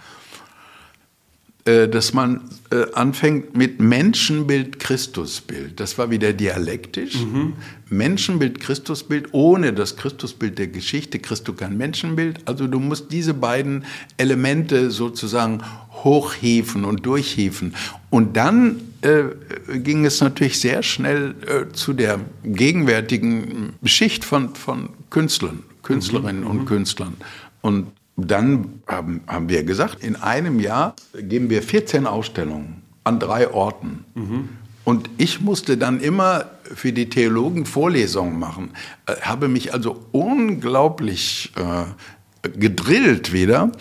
dass 1.88 2.13
man 2.13 2.41
äh, 2.71 2.86
anfängt 2.93 3.55
mit 3.55 3.79
Menschenbild, 3.79 4.79
Christusbild. 4.79 5.79
Das 5.79 5.97
war 5.97 6.10
wieder 6.10 6.34
dialektisch. 6.34 7.15
Mhm. 7.19 7.53
Menschenbild, 7.89 8.60
Christusbild, 8.60 9.29
ohne 9.32 9.73
das 9.73 9.95
Christusbild 9.95 10.58
der 10.60 10.67
Geschichte 10.67 11.19
du 11.47 11.53
kein 11.53 11.77
Menschenbild. 11.77 12.39
Also 12.45 12.67
du 12.67 12.79
musst 12.79 13.12
diese 13.12 13.34
beiden 13.34 13.86
Elemente 14.17 14.91
sozusagen 14.91 15.62
hochhieven 16.03 16.86
und 16.86 17.05
durchhieven. 17.05 17.75
Und 18.10 18.38
dann 18.38 18.79
äh, 19.01 19.77
ging 19.79 20.05
es 20.05 20.21
natürlich 20.21 20.60
sehr 20.60 20.84
schnell 20.84 21.36
äh, 21.45 21.73
zu 21.73 21.93
der 21.93 22.19
gegenwärtigen 22.43 23.73
Schicht 23.84 24.23
von, 24.23 24.55
von 24.55 24.89
Künstlern, 25.10 25.63
Künstlerinnen 25.84 26.41
mhm. 26.41 26.49
und 26.49 26.65
Künstlern. 26.65 27.15
Und 27.62 27.88
dann 28.27 28.82
haben, 28.88 29.21
haben 29.27 29.49
wir 29.49 29.63
gesagt, 29.63 30.03
in 30.03 30.15
einem 30.15 30.60
Jahr 30.60 30.95
geben 31.13 31.49
wir 31.49 31.62
14 31.62 32.08
Ausstellungen 32.08 32.84
an 33.03 33.19
drei 33.19 33.51
Orten. 33.51 34.05
Mhm. 34.15 34.49
Und 34.84 35.10
ich 35.17 35.41
musste 35.41 35.77
dann 35.77 35.99
immer 35.99 36.45
für 36.63 36.93
die 36.93 37.10
Theologen 37.10 37.65
Vorlesungen 37.65 38.39
machen, 38.39 38.71
äh, 39.05 39.15
habe 39.21 39.47
mich 39.47 39.73
also 39.73 40.05
unglaublich 40.12 41.51
äh, 41.55 42.49
gedrillt 42.58 43.34
wieder, 43.34 43.71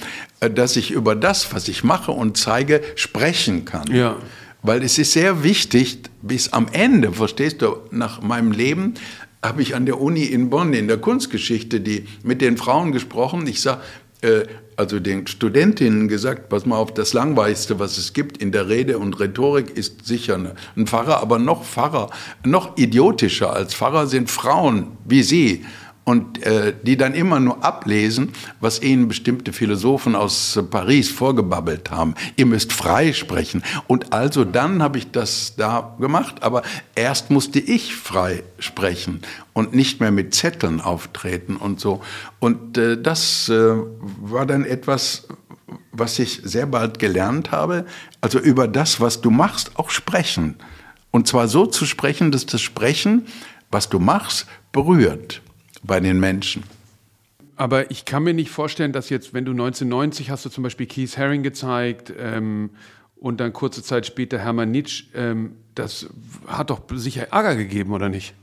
äh, 0.40 0.50
dass 0.50 0.76
ich 0.76 0.90
über 0.90 1.14
das, 1.14 1.52
was 1.54 1.68
ich 1.68 1.84
mache 1.84 2.12
und 2.12 2.36
zeige, 2.36 2.82
sprechen 2.96 3.64
kann. 3.64 3.90
Ja. 3.90 4.16
Weil 4.62 4.82
es 4.82 4.98
ist 4.98 5.12
sehr 5.12 5.44
wichtig, 5.44 6.00
bis 6.20 6.52
am 6.52 6.66
Ende, 6.72 7.12
verstehst 7.12 7.62
du, 7.62 7.76
nach 7.90 8.20
meinem 8.20 8.52
Leben, 8.52 8.94
habe 9.42 9.62
ich 9.62 9.76
an 9.76 9.86
der 9.86 10.00
Uni 10.00 10.24
in 10.24 10.50
Bonn 10.50 10.72
in 10.72 10.88
der 10.88 10.98
Kunstgeschichte 10.98 11.80
die, 11.80 12.06
mit 12.24 12.40
den 12.40 12.56
Frauen 12.56 12.90
gesprochen. 12.90 13.46
Ich 13.46 13.60
sage, 13.60 13.80
äh, 14.22 14.44
also 14.76 15.00
den 15.00 15.26
Studentinnen 15.26 16.06
gesagt, 16.06 16.48
pass 16.48 16.64
mal 16.64 16.76
auf, 16.76 16.94
das 16.94 17.12
Langweiligste, 17.12 17.78
was 17.78 17.98
es 17.98 18.12
gibt 18.12 18.38
in 18.38 18.52
der 18.52 18.68
Rede 18.68 18.98
und 18.98 19.18
Rhetorik, 19.18 19.76
ist 19.76 20.06
sicher 20.06 20.54
ein 20.76 20.86
Pfarrer, 20.86 21.20
aber 21.20 21.38
noch 21.38 21.64
Pfarrer, 21.64 22.10
noch 22.44 22.76
idiotischer 22.76 23.52
als 23.52 23.74
Pfarrer 23.74 24.06
sind 24.06 24.30
Frauen 24.30 24.96
wie 25.04 25.22
Sie 25.22 25.64
und 26.08 26.42
äh, 26.42 26.72
die 26.82 26.96
dann 26.96 27.12
immer 27.12 27.38
nur 27.38 27.62
ablesen, 27.62 28.32
was 28.60 28.80
ihnen 28.80 29.08
bestimmte 29.08 29.52
Philosophen 29.52 30.14
aus 30.14 30.56
äh, 30.56 30.62
Paris 30.62 31.10
vorgebabbelt 31.10 31.90
haben. 31.90 32.14
Ihr 32.36 32.46
müsst 32.46 32.72
frei 32.72 33.12
sprechen. 33.12 33.62
Und 33.88 34.10
also 34.10 34.46
dann 34.46 34.82
habe 34.82 34.96
ich 34.96 35.10
das 35.10 35.52
da 35.56 35.94
gemacht, 36.00 36.42
aber 36.42 36.62
erst 36.94 37.30
musste 37.30 37.58
ich 37.58 37.94
frei 37.94 38.42
sprechen 38.58 39.20
und 39.52 39.74
nicht 39.74 40.00
mehr 40.00 40.10
mit 40.10 40.34
Zetteln 40.34 40.80
auftreten 40.80 41.56
und 41.56 41.78
so. 41.78 42.00
Und 42.38 42.78
äh, 42.78 42.98
das 42.98 43.50
äh, 43.50 43.74
war 44.22 44.46
dann 44.46 44.64
etwas, 44.64 45.28
was 45.92 46.18
ich 46.18 46.40
sehr 46.42 46.64
bald 46.64 47.00
gelernt 47.00 47.50
habe, 47.50 47.84
also 48.22 48.38
über 48.38 48.66
das, 48.66 48.98
was 48.98 49.20
du 49.20 49.28
machst, 49.30 49.72
auch 49.74 49.90
sprechen. 49.90 50.56
Und 51.10 51.28
zwar 51.28 51.48
so 51.48 51.66
zu 51.66 51.84
sprechen, 51.84 52.32
dass 52.32 52.46
das 52.46 52.62
Sprechen, 52.62 53.26
was 53.70 53.90
du 53.90 53.98
machst, 53.98 54.46
berührt 54.72 55.42
bei 55.82 56.00
den 56.00 56.20
Menschen. 56.20 56.64
Aber 57.56 57.90
ich 57.90 58.04
kann 58.04 58.22
mir 58.22 58.34
nicht 58.34 58.50
vorstellen, 58.50 58.92
dass 58.92 59.10
jetzt, 59.10 59.34
wenn 59.34 59.44
du 59.44 59.50
1990 59.50 60.30
hast 60.30 60.44
du 60.44 60.48
zum 60.48 60.62
Beispiel 60.62 60.86
Keith 60.86 61.18
Haring 61.18 61.42
gezeigt 61.42 62.12
ähm, 62.16 62.70
und 63.16 63.40
dann 63.40 63.52
kurze 63.52 63.82
Zeit 63.82 64.06
später 64.06 64.38
Hermann 64.38 64.70
Nietzsche, 64.70 65.06
ähm, 65.14 65.56
das 65.74 66.06
hat 66.46 66.70
doch 66.70 66.82
sicher 66.94 67.28
Ärger 67.32 67.56
gegeben, 67.56 67.92
oder 67.92 68.08
nicht? 68.08 68.34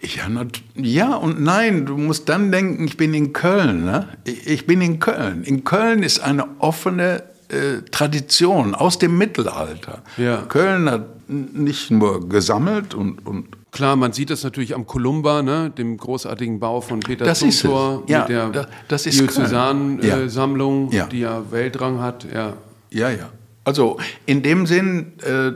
Ja, 0.00 0.28
ja 0.74 1.14
und 1.14 1.40
nein, 1.40 1.86
du 1.86 1.96
musst 1.96 2.28
dann 2.28 2.50
denken, 2.50 2.84
ich 2.84 2.96
bin 2.96 3.14
in 3.14 3.32
Köln. 3.32 3.84
Ne? 3.84 4.08
Ich 4.24 4.66
bin 4.66 4.80
in 4.80 4.98
Köln. 4.98 5.44
In 5.44 5.62
Köln 5.62 6.02
ist 6.02 6.18
eine 6.20 6.46
offene 6.58 7.22
äh, 7.48 7.82
Tradition 7.90 8.74
aus 8.74 8.98
dem 8.98 9.16
Mittelalter. 9.16 10.02
Ja. 10.16 10.42
Köln 10.48 10.90
hat 10.90 11.28
nicht 11.28 11.92
nur 11.92 12.28
gesammelt 12.28 12.94
und, 12.94 13.24
und 13.24 13.55
Klar, 13.76 13.94
man 13.96 14.14
sieht 14.14 14.30
das 14.30 14.42
natürlich 14.42 14.74
am 14.74 14.86
Kolumba, 14.86 15.42
ne, 15.42 15.70
dem 15.70 15.98
großartigen 15.98 16.58
Bau 16.58 16.80
von 16.80 17.00
Peter 17.00 17.26
das 17.26 17.40
Zumthor, 17.40 18.04
ja, 18.06 18.20
mit 18.20 18.28
der 18.30 18.68
das 18.88 19.04
ist 19.04 19.20
Diözesan-Sammlung, 19.20 20.90
ja. 20.92 21.06
die 21.06 21.20
ja 21.20 21.42
Weltrang 21.50 22.00
hat. 22.00 22.26
Ja, 22.32 22.54
ja. 22.90 23.10
ja. 23.10 23.28
Also 23.64 23.98
in 24.24 24.42
dem 24.42 24.64
Sinn, 24.64 25.12
äh, 25.20 25.52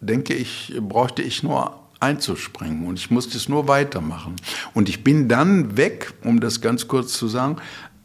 denke 0.00 0.34
ich, 0.34 0.72
brauchte 0.80 1.22
ich 1.22 1.42
nur 1.42 1.74
einzuspringen 1.98 2.86
und 2.86 2.96
ich 2.96 3.10
musste 3.10 3.36
es 3.36 3.48
nur 3.48 3.66
weitermachen. 3.66 4.36
Und 4.72 4.88
ich 4.88 5.02
bin 5.02 5.28
dann 5.28 5.76
weg, 5.76 6.12
um 6.22 6.38
das 6.38 6.60
ganz 6.60 6.86
kurz 6.86 7.14
zu 7.14 7.26
sagen, 7.26 7.56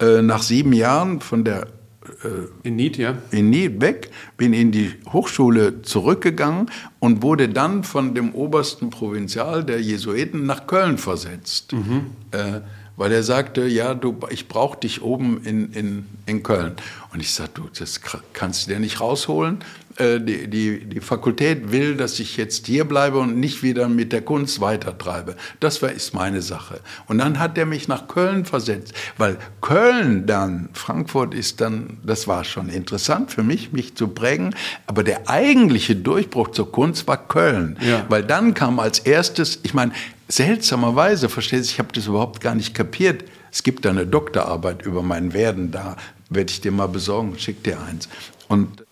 äh, 0.01 0.23
nach 0.23 0.41
sieben 0.41 0.73
Jahren 0.73 1.21
von 1.21 1.43
der 1.43 1.67
in 2.63 2.75
Nied, 2.75 2.97
ja. 2.97 3.17
In 3.31 3.49
Nied 3.49 3.79
weg, 3.81 4.09
bin 4.35 4.53
in 4.53 4.71
die 4.71 4.91
Hochschule 5.11 5.81
zurückgegangen 5.81 6.69
und 6.99 7.21
wurde 7.21 7.49
dann 7.49 7.83
von 7.83 8.13
dem 8.13 8.33
obersten 8.35 8.89
Provinzial 8.89 9.63
der 9.63 9.81
Jesuiten 9.81 10.45
nach 10.45 10.67
Köln 10.67 10.97
versetzt. 10.97 11.73
Mhm. 11.73 12.07
Äh, 12.31 12.61
weil 12.99 13.13
er 13.13 13.23
sagte, 13.23 13.65
ja, 13.65 13.93
du, 13.93 14.19
ich 14.29 14.49
brauche 14.49 14.77
dich 14.77 15.01
oben 15.01 15.41
in, 15.45 15.71
in, 15.71 16.05
in 16.25 16.43
Köln. 16.43 16.73
Und 17.13 17.21
ich 17.21 17.33
sagte, 17.33 17.61
du, 17.61 17.69
das 17.79 18.01
kannst 18.33 18.67
du 18.67 18.71
dir 18.71 18.79
nicht 18.79 18.99
rausholen. 18.99 19.59
Äh, 19.95 20.19
die, 20.19 20.49
die, 20.49 20.83
die 20.83 20.99
Fakultät 20.99 21.71
will, 21.71 21.95
dass 21.95 22.19
ich 22.19 22.35
jetzt 22.35 22.67
hier 22.67 22.83
bleibe 22.83 23.19
und 23.19 23.39
nicht 23.39 23.63
wieder 23.63 23.87
mit 23.87 24.11
der 24.11 24.21
Kunst 24.21 24.59
weitertreibe. 24.59 25.37
Das 25.61 25.81
war, 25.81 25.93
ist 25.93 26.13
meine 26.13 26.41
Sache. 26.41 26.81
Und 27.07 27.19
dann 27.19 27.39
hat 27.39 27.57
er 27.57 27.65
mich 27.65 27.87
nach 27.87 28.09
Köln 28.09 28.43
versetzt, 28.43 28.93
weil 29.17 29.37
Köln 29.61 30.25
dann, 30.25 30.67
Frankfurt 30.73 31.33
ist 31.33 31.61
dann, 31.61 31.99
das 32.03 32.27
war 32.27 32.43
schon 32.43 32.67
interessant 32.67 33.31
für 33.31 33.43
mich, 33.43 33.71
mich 33.71 33.95
zu 33.95 34.09
prägen. 34.09 34.53
Aber 34.87 35.05
der 35.05 35.29
eigentliche 35.29 35.95
Durchbruch 35.95 36.49
zur 36.51 36.69
Kunst 36.69 37.07
war 37.07 37.29
Köln. 37.29 37.77
Ja. 37.79 38.05
Weil 38.09 38.23
dann 38.23 38.53
kam 38.53 38.77
als 38.77 38.99
erstes, 38.99 39.59
ich 39.63 39.73
meine, 39.73 39.93
seltsamerweise, 40.29 41.27
verstehst 41.27 41.69
du, 41.69 41.73
ich 41.73 41.79
habe 41.79 41.89
das 41.93 42.07
überhaupt 42.07 42.39
gar 42.41 42.55
nicht 42.55 42.73
kapiert. 42.73 43.25
Es 43.51 43.63
gibt 43.63 43.83
da 43.83 43.89
eine 43.89 44.05
Doktorarbeit 44.05 44.85
über 44.85 45.01
mein 45.01 45.33
Werden, 45.33 45.71
da 45.71 45.97
werde 46.29 46.51
ich 46.51 46.61
dir 46.61 46.71
mal 46.71 46.87
besorgen, 46.87 47.37
schick 47.37 47.63
dir 47.63 47.81
eins. 47.81 48.07
Und 48.47 48.85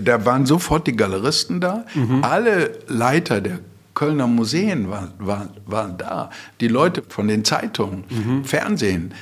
da 0.00 0.24
waren 0.26 0.44
sofort 0.44 0.86
die 0.86 0.96
Galeristen 0.96 1.60
da, 1.60 1.86
mhm. 1.94 2.22
alle 2.22 2.78
Leiter 2.88 3.40
der 3.40 3.60
Kölner 3.94 4.26
Museen 4.26 4.90
waren, 4.90 5.12
waren, 5.18 5.50
waren 5.66 5.96
da, 5.96 6.30
die 6.60 6.68
Leute 6.68 7.02
von 7.08 7.28
den 7.28 7.44
Zeitungen, 7.44 8.04
mhm. 8.08 8.44
Fernsehen, 8.44 9.14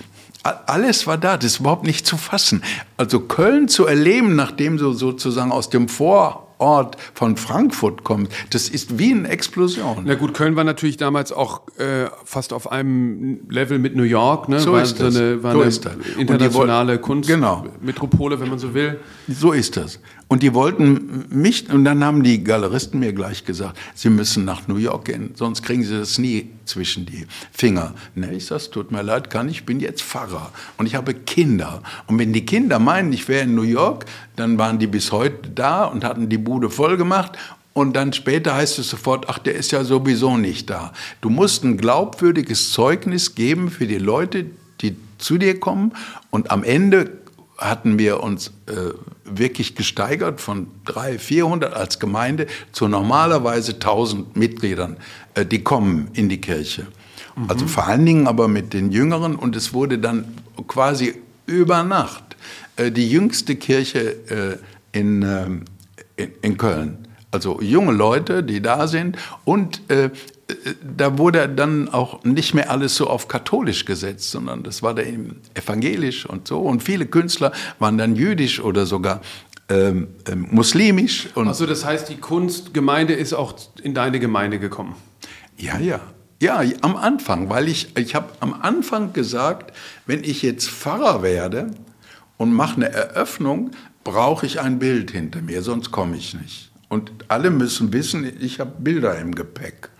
alles 0.43 1.07
war 1.07 1.19
da, 1.19 1.37
das 1.37 1.53
ist 1.53 1.61
überhaupt 1.61 1.85
nicht 1.85 2.07
zu 2.07 2.17
fassen. 2.17 2.63
Also 2.97 3.21
Köln 3.21 3.69
zu 3.69 3.87
erleben, 3.87 4.37
nachdem 4.37 4.79
du 4.79 4.93
sozusagen 4.93 5.53
aus 5.53 5.69
dem 5.69 5.89
Vor 5.89 6.50
Ort 6.61 6.97
von 7.15 7.37
Frankfurt 7.37 8.05
kommt, 8.05 8.31
das 8.51 8.69
ist 8.69 8.99
wie 8.99 9.13
eine 9.13 9.29
Explosion. 9.29 10.03
Na 10.05 10.15
gut, 10.15 10.35
Köln 10.35 10.57
war 10.57 10.65
natürlich 10.65 10.97
damals 10.97 11.33
auch 11.33 11.63
äh, 11.79 12.07
fast 12.25 12.53
auf 12.53 12.71
einem 12.71 13.41
Level 13.49 13.79
mit 13.79 13.97
New 13.97 14.03
York, 14.03 14.49
ne? 14.49 14.61
So 14.61 14.73
war 14.73 14.83
ist 14.83 14.99
so 14.99 15.05
das. 15.05 15.17
eine, 15.17 15.43
war 15.43 15.53
So 15.53 15.61
eine 15.61 15.69
ist 15.69 15.85
das. 15.85 15.93
Internationale 16.19 17.03
wollten- 17.03 17.23
genau. 17.27 17.57
Kunstmetropole, 17.63 18.41
wenn 18.41 18.49
man 18.51 18.59
so 18.59 18.75
will. 18.75 19.01
So 19.29 19.53
ist 19.53 19.77
das. 19.77 19.99
Und 20.31 20.45
die 20.45 20.55
wollten 20.55 21.25
mich, 21.29 21.69
und 21.71 21.85
dann 21.85 22.05
haben 22.05 22.23
die 22.23 22.45
Galeristen 22.45 23.01
mir 23.01 23.13
gleich 23.13 23.45
gesagt, 23.45 23.77
sie 23.97 24.11
müssen 24.11 24.45
nach 24.45 24.69
New 24.69 24.77
York 24.77 25.07
gehen, 25.07 25.33
sonst 25.35 25.65
kriegen 25.65 25.83
sie 25.83 25.99
das 25.99 26.19
nie 26.19 26.51
zwischen 26.67 27.05
die 27.05 27.27
Finger. 27.51 27.95
Ne, 28.15 28.33
ich 28.33 28.47
sag, 28.47 28.71
tut 28.71 28.93
mir 28.93 29.03
leid, 29.03 29.29
kann 29.29 29.49
ich, 29.49 29.57
ich 29.57 29.67
bin 29.67 29.81
jetzt 29.81 30.03
Pfarrer 30.03 30.53
und 30.77 30.87
ich 30.87 30.95
habe 30.95 31.15
Kinder. 31.15 31.83
Und 32.07 32.21
wenn 32.21 32.33
die 32.33 32.47
Kinder 32.47 32.79
meinen, 32.79 33.13
ich 33.13 33.27
wäre 33.27 33.43
in 33.43 33.57
New 33.57 33.63
York, 33.63 34.07
dann 34.37 34.57
waren 34.57 34.79
die 34.79 34.87
bis 34.87 35.11
heute 35.11 35.51
da 35.51 35.87
und 35.87 36.05
hatten 36.05 36.29
die 36.29 36.39
Bude 36.39 36.71
voll 36.71 36.97
gemacht. 36.97 37.37
Und 37.73 37.97
dann 37.97 38.13
später 38.13 38.55
heißt 38.55 38.79
es 38.79 38.89
sofort, 38.89 39.29
ach, 39.29 39.41
der 39.41 39.57
ist 39.57 39.73
ja 39.73 39.83
sowieso 39.83 40.37
nicht 40.37 40.71
da. 40.71 40.93
Du 41.23 41.29
musst 41.29 41.65
ein 41.65 41.77
glaubwürdiges 41.77 42.71
Zeugnis 42.71 43.35
geben 43.35 43.69
für 43.69 43.89
die 43.89 43.99
Leute, 43.99 44.47
die 44.81 44.95
zu 45.19 45.39
dir 45.39 45.59
kommen. 45.59 45.93
Und 46.31 46.53
am 46.53 46.63
Ende 46.63 47.20
hatten 47.61 47.99
wir 47.99 48.23
uns 48.23 48.49
äh, 48.67 48.95
wirklich 49.25 49.75
gesteigert 49.77 50.41
von 50.41 50.69
300, 50.87 51.21
400 51.21 51.75
als 51.75 51.99
Gemeinde 51.99 52.47
zu 52.73 52.89
normalerweise 52.89 53.75
1000 53.75 54.37
Mitgliedern, 54.37 54.97
äh, 55.35 55.45
die 55.45 55.63
kommen 55.63 56.09
in 56.15 56.29
die 56.29 56.41
Kirche. 56.41 56.87
Also 57.49 57.67
vor 57.67 57.87
allen 57.87 58.05
Dingen 58.05 58.27
aber 58.27 58.49
mit 58.49 58.73
den 58.75 58.91
Jüngeren 58.91 59.37
und 59.37 59.57
es 59.57 59.73
wurde 59.73 59.99
dann 59.99 60.25
quasi 60.67 61.15
über 61.47 61.83
Nacht 61.85 62.37
äh, 62.77 62.91
die 62.91 63.09
jüngste 63.09 63.57
Kirche 63.57 64.61
äh, 64.93 64.99
in, 64.99 65.23
ähm, 65.23 65.65
in, 66.17 66.33
in 66.43 66.57
Köln. 66.57 67.09
Also 67.31 67.61
junge 67.61 67.93
Leute, 67.93 68.43
die 68.43 68.61
da 68.61 68.89
sind 68.89 69.17
und 69.45 69.89
äh, 69.91 70.11
da 70.97 71.19
wurde 71.19 71.49
dann 71.49 71.89
auch 71.89 72.25
nicht 72.25 72.55
mehr 72.55 72.71
alles 72.71 72.97
so 72.97 73.09
auf 73.09 73.29
katholisch 73.29 73.85
gesetzt, 73.85 74.31
sondern 74.31 74.63
das 74.63 74.83
war 74.83 74.95
dann 74.95 75.07
eben 75.07 75.41
evangelisch 75.55 76.27
und 76.27 76.49
so. 76.49 76.61
Und 76.61 76.83
viele 76.83 77.07
Künstler 77.07 77.53
waren 77.79 77.99
dann 77.99 78.17
jüdisch 78.17 78.61
oder 78.61 78.87
sogar 78.87 79.21
ähm, 79.69 80.09
ähm, 80.29 80.49
muslimisch. 80.51 81.29
Also 81.35 81.67
das 81.67 81.85
heißt, 81.85 82.09
die 82.09 82.17
Kunstgemeinde 82.17 83.15
ist 83.15 83.33
auch 83.33 83.55
in 83.83 83.95
deine 83.95 84.21
Gemeinde 84.21 84.59
gekommen. 84.59 84.95
ja, 85.57 85.79
ja. 85.79 86.01
Ja, 86.43 86.63
am 86.81 86.97
Anfang, 86.97 87.51
weil 87.51 87.69
ich, 87.69 87.95
ich 87.99 88.15
habe 88.15 88.31
am 88.41 88.55
Anfang 88.55 89.13
gesagt, 89.13 89.77
wenn 90.07 90.25
ich 90.25 90.41
jetzt 90.41 90.71
Pfarrer 90.71 91.23
werde 91.23 91.71
und 92.39 92.55
mache 92.55 92.77
eine 92.77 92.91
Eröffnung, 92.91 93.73
brauche 94.05 94.47
ich 94.47 94.59
ein 94.59 94.79
Bild 94.79 95.11
hinter 95.11 95.43
mir, 95.43 95.61
sonst 95.61 95.91
komme 95.91 96.17
ich 96.17 96.33
nicht. 96.33 96.71
Und 96.89 97.13
alle 97.29 97.51
müssen 97.51 97.93
wissen, 97.93 98.27
ich 98.41 98.59
habe 98.59 98.73
Bilder 98.79 99.19
im 99.19 99.35
Gepäck. 99.35 99.91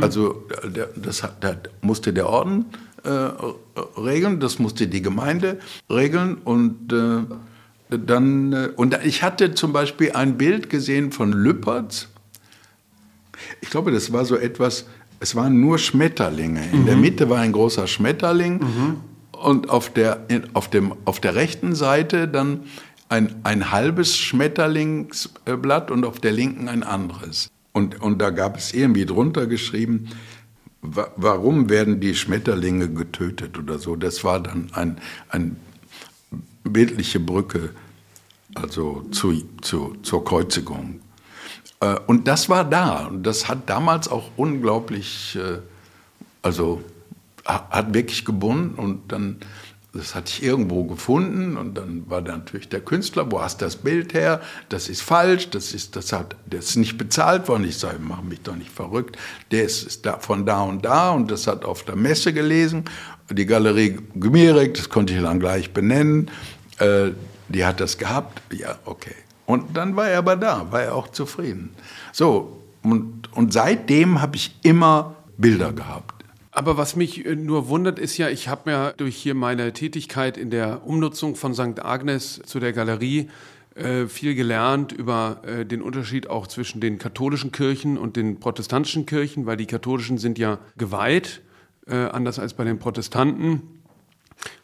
Also 0.00 0.46
der, 0.64 0.88
das, 0.96 1.22
das 1.40 1.56
musste 1.82 2.12
der 2.12 2.28
Orden 2.28 2.66
äh, 3.04 3.10
regeln, 4.00 4.40
das 4.40 4.58
musste 4.58 4.86
die 4.86 5.02
Gemeinde 5.02 5.58
regeln 5.90 6.36
und 6.36 6.92
äh, 6.92 7.96
dann 7.96 8.52
äh, 8.52 8.68
und 8.76 8.98
ich 9.04 9.22
hatte 9.22 9.54
zum 9.54 9.72
Beispiel 9.72 10.12
ein 10.12 10.36
Bild 10.36 10.70
gesehen 10.70 11.12
von 11.12 11.32
Lüpertz. 11.32 12.08
Ich 13.60 13.70
glaube, 13.70 13.92
das 13.92 14.12
war 14.12 14.24
so 14.24 14.36
etwas, 14.36 14.86
es 15.20 15.34
waren 15.34 15.60
nur 15.60 15.78
Schmetterlinge. 15.78 16.62
In 16.72 16.86
der 16.86 16.96
Mitte 16.96 17.30
war 17.30 17.38
ein 17.38 17.52
großer 17.52 17.86
Schmetterling 17.86 18.60
und 19.32 19.70
auf 19.70 19.92
der, 19.92 20.26
auf, 20.54 20.68
dem, 20.68 20.94
auf 21.04 21.20
der 21.20 21.34
rechten 21.34 21.74
Seite 21.74 22.26
dann 22.28 22.64
ein, 23.08 23.36
ein 23.44 23.70
halbes 23.70 24.16
Schmetterlingsblatt 24.16 25.90
und 25.90 26.04
auf 26.04 26.20
der 26.20 26.32
linken 26.32 26.68
ein 26.68 26.82
anderes. 26.82 27.50
Und, 27.78 28.00
und 28.00 28.18
da 28.18 28.30
gab 28.30 28.56
es 28.58 28.74
irgendwie 28.74 29.06
drunter 29.06 29.46
geschrieben, 29.46 30.08
wa- 30.82 31.12
warum 31.14 31.70
werden 31.70 32.00
die 32.00 32.16
Schmetterlinge 32.16 32.88
getötet 32.88 33.56
oder 33.56 33.78
so. 33.78 33.94
Das 33.94 34.24
war 34.24 34.40
dann 34.40 34.70
ein, 34.72 34.98
ein 35.28 35.56
bildliche 36.64 37.20
Brücke 37.20 37.70
also 38.56 39.04
zu, 39.12 39.44
zu, 39.60 39.94
zur 40.02 40.24
Kreuzigung. 40.24 40.98
Äh, 41.78 41.94
Und 42.08 42.26
das 42.26 42.48
war 42.48 42.64
da. 42.64 43.06
Und 43.06 43.22
das 43.22 43.48
hat 43.48 43.70
damals 43.70 44.08
auch 44.08 44.32
unglaublich, 44.36 45.36
äh, 45.36 45.58
also 46.42 46.82
ha- 47.46 47.68
hat 47.70 47.94
wirklich 47.94 48.24
gebunden. 48.24 48.74
Und 48.74 49.12
dann, 49.12 49.36
das 49.92 50.14
hatte 50.14 50.30
ich 50.32 50.42
irgendwo 50.42 50.84
gefunden. 50.84 51.56
Und 51.56 51.74
dann 51.76 52.08
war 52.08 52.22
da 52.22 52.36
natürlich 52.36 52.68
der 52.68 52.80
Künstler, 52.80 53.30
wo 53.30 53.40
hast 53.40 53.60
du 53.60 53.64
das 53.64 53.76
Bild 53.76 54.14
her? 54.14 54.40
Das 54.68 54.88
ist 54.88 55.02
falsch, 55.02 55.50
das 55.50 55.72
ist, 55.72 55.96
das 55.96 56.12
hat, 56.12 56.36
das 56.46 56.70
ist 56.70 56.76
nicht 56.76 56.98
bezahlt 56.98 57.48
worden. 57.48 57.64
Ich 57.64 57.78
sage, 57.78 57.98
mach 58.00 58.22
mich 58.22 58.40
doch 58.42 58.56
nicht 58.56 58.70
verrückt. 58.70 59.16
Der 59.50 59.64
ist, 59.64 59.86
ist 59.86 60.06
da, 60.06 60.18
von 60.18 60.44
da 60.44 60.62
und 60.62 60.84
da 60.84 61.10
und 61.10 61.30
das 61.30 61.46
hat 61.46 61.64
auf 61.64 61.84
der 61.84 61.96
Messe 61.96 62.32
gelesen. 62.32 62.84
Die 63.30 63.46
Galerie 63.46 63.98
Gmierek, 64.14 64.74
das 64.74 64.88
konnte 64.88 65.14
ich 65.14 65.22
dann 65.22 65.40
gleich 65.40 65.72
benennen. 65.72 66.30
Äh, 66.78 67.10
die 67.48 67.64
hat 67.64 67.80
das 67.80 67.98
gehabt. 67.98 68.42
Ja, 68.52 68.78
okay. 68.84 69.14
Und 69.46 69.76
dann 69.76 69.96
war 69.96 70.08
er 70.08 70.18
aber 70.18 70.36
da, 70.36 70.70
war 70.70 70.82
er 70.82 70.94
auch 70.94 71.08
zufrieden. 71.08 71.70
So, 72.12 72.62
und, 72.82 73.32
und 73.32 73.52
seitdem 73.52 74.20
habe 74.20 74.36
ich 74.36 74.54
immer 74.62 75.16
Bilder 75.38 75.72
gehabt. 75.72 76.17
Aber 76.58 76.76
was 76.76 76.96
mich 76.96 77.24
äh, 77.24 77.36
nur 77.36 77.68
wundert, 77.68 78.00
ist 78.00 78.18
ja, 78.18 78.28
ich 78.28 78.48
habe 78.48 78.72
ja 78.72 78.92
durch 78.96 79.14
hier 79.14 79.36
meine 79.36 79.72
Tätigkeit 79.72 80.36
in 80.36 80.50
der 80.50 80.84
Umnutzung 80.84 81.36
von 81.36 81.54
St. 81.54 81.84
Agnes 81.84 82.42
zu 82.44 82.58
der 82.58 82.72
Galerie 82.72 83.28
äh, 83.76 84.06
viel 84.06 84.34
gelernt 84.34 84.90
über 84.90 85.40
äh, 85.46 85.64
den 85.64 85.80
Unterschied 85.80 86.28
auch 86.28 86.48
zwischen 86.48 86.80
den 86.80 86.98
katholischen 86.98 87.52
Kirchen 87.52 87.96
und 87.96 88.16
den 88.16 88.40
protestantischen 88.40 89.06
Kirchen, 89.06 89.46
weil 89.46 89.56
die 89.56 89.66
katholischen 89.66 90.18
sind 90.18 90.36
ja 90.36 90.58
geweiht, 90.76 91.42
anders 91.86 92.38
als 92.38 92.52
bei 92.52 92.64
den 92.64 92.78
Protestanten. 92.78 93.62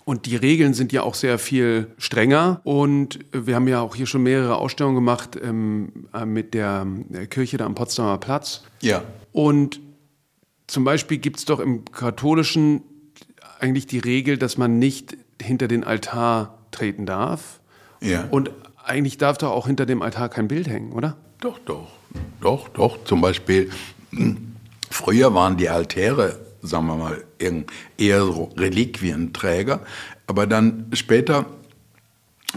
Und 0.05 0.27
die 0.27 0.37
Regeln 0.37 0.75
sind 0.75 0.93
ja 0.93 1.03
auch 1.03 1.15
sehr 1.15 1.39
viel 1.39 1.87
strenger. 1.97 2.61
Und 2.65 3.21
wir 3.33 3.55
haben 3.55 3.67
ja 3.67 3.81
auch 3.81 3.97
hier 3.97 4.05
schon 4.05 4.23
mehrere 4.23 4.57
Ausstellungen 4.57 4.97
gemacht 4.97 5.39
ähm, 5.43 6.07
äh, 6.13 6.27
mit 6.27 6.53
der 6.53 6.87
Kirche 7.31 7.57
da 7.57 7.65
am 7.65 7.75
Potsdamer 7.75 8.19
Platz. 8.19 8.63
Ja. 8.83 9.03
Und 9.33 9.81
zum 10.67 10.85
Beispiel 10.85 11.19
gibt 11.19 11.39
es 11.39 11.45
doch 11.45 11.61
im 11.61 11.85
Katholischen 11.85 12.83
eigentlich 13.61 13.87
die 13.87 13.99
Regel, 13.99 14.39
dass 14.39 14.57
man 14.59 14.79
nicht 14.79 15.17
hinter 15.41 15.69
den 15.69 15.85
Altar 15.85 16.59
treten 16.71 17.07
darf. 17.07 17.61
Ja. 18.01 18.27
Und 18.31 18.51
eigentlich 18.85 19.19
darf 19.19 19.39
doch 19.39 19.51
auch 19.51 19.67
hinter 19.67 19.87
dem 19.87 20.03
Altar 20.03 20.29
kein 20.29 20.49
Bild 20.49 20.69
hängen, 20.69 20.93
oder? 20.93 21.17
Doch, 21.41 21.59
doch. 21.61 21.89
Doch, 22.41 22.69
doch. 22.69 23.05
Zum 23.05 23.21
Beispiel, 23.21 23.71
früher 24.91 25.35
waren 25.35 25.57
die 25.57 25.69
Altäre, 25.69 26.39
sagen 26.63 26.87
wir 26.87 26.97
mal, 26.97 27.25
eher 27.97 28.21
so 28.21 28.51
Reliquienträger. 28.57 29.81
Aber 30.27 30.47
dann 30.47 30.91
später 30.93 31.47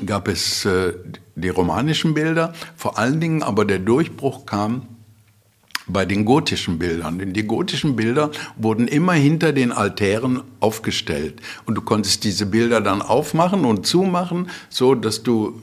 gab 0.05 0.27
es 0.27 0.65
äh, 0.65 0.93
die 1.35 1.49
romanischen 1.49 2.13
Bilder. 2.13 2.53
Vor 2.75 2.97
allen 2.97 3.19
Dingen 3.19 3.43
aber 3.43 3.65
der 3.65 3.79
Durchbruch 3.79 4.45
kam 4.45 4.96
bei 5.87 6.05
den 6.05 6.25
gotischen 6.25 6.79
Bildern. 6.79 7.19
Denn 7.19 7.33
die 7.33 7.43
gotischen 7.43 7.95
Bilder 7.95 8.31
wurden 8.57 8.87
immer 8.87 9.13
hinter 9.13 9.53
den 9.53 9.71
Altären 9.71 10.41
aufgestellt. 10.59 11.41
Und 11.65 11.75
du 11.75 11.81
konntest 11.81 12.23
diese 12.23 12.45
Bilder 12.45 12.81
dann 12.81 13.01
aufmachen 13.01 13.65
und 13.65 13.85
zumachen, 13.85 14.49
so 14.69 14.95
dass 14.95 15.23
du 15.23 15.61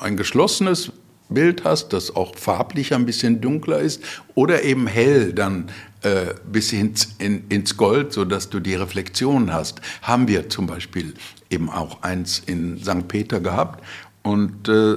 ein 0.00 0.16
geschlossenes 0.16 0.92
Bild 1.28 1.64
hast, 1.64 1.92
das 1.92 2.14
auch 2.14 2.36
farblich 2.36 2.92
ein 2.92 3.06
bisschen 3.06 3.40
dunkler 3.40 3.78
ist 3.78 4.02
oder 4.34 4.64
eben 4.64 4.86
hell 4.86 5.32
dann 5.32 5.70
äh, 6.02 6.34
bis 6.50 6.72
ins, 6.72 7.14
in, 7.18 7.44
ins 7.48 7.76
Gold, 7.76 8.12
so 8.12 8.24
dass 8.24 8.50
du 8.50 8.58
die 8.58 8.74
Reflexion 8.74 9.52
hast. 9.52 9.80
Haben 10.02 10.28
wir 10.28 10.48
zum 10.48 10.66
Beispiel 10.66 11.14
eben 11.48 11.70
auch 11.70 12.02
eins 12.02 12.42
in 12.46 12.78
St. 12.78 13.06
Peter 13.06 13.40
gehabt 13.40 13.84
und 14.22 14.68
äh, 14.68 14.96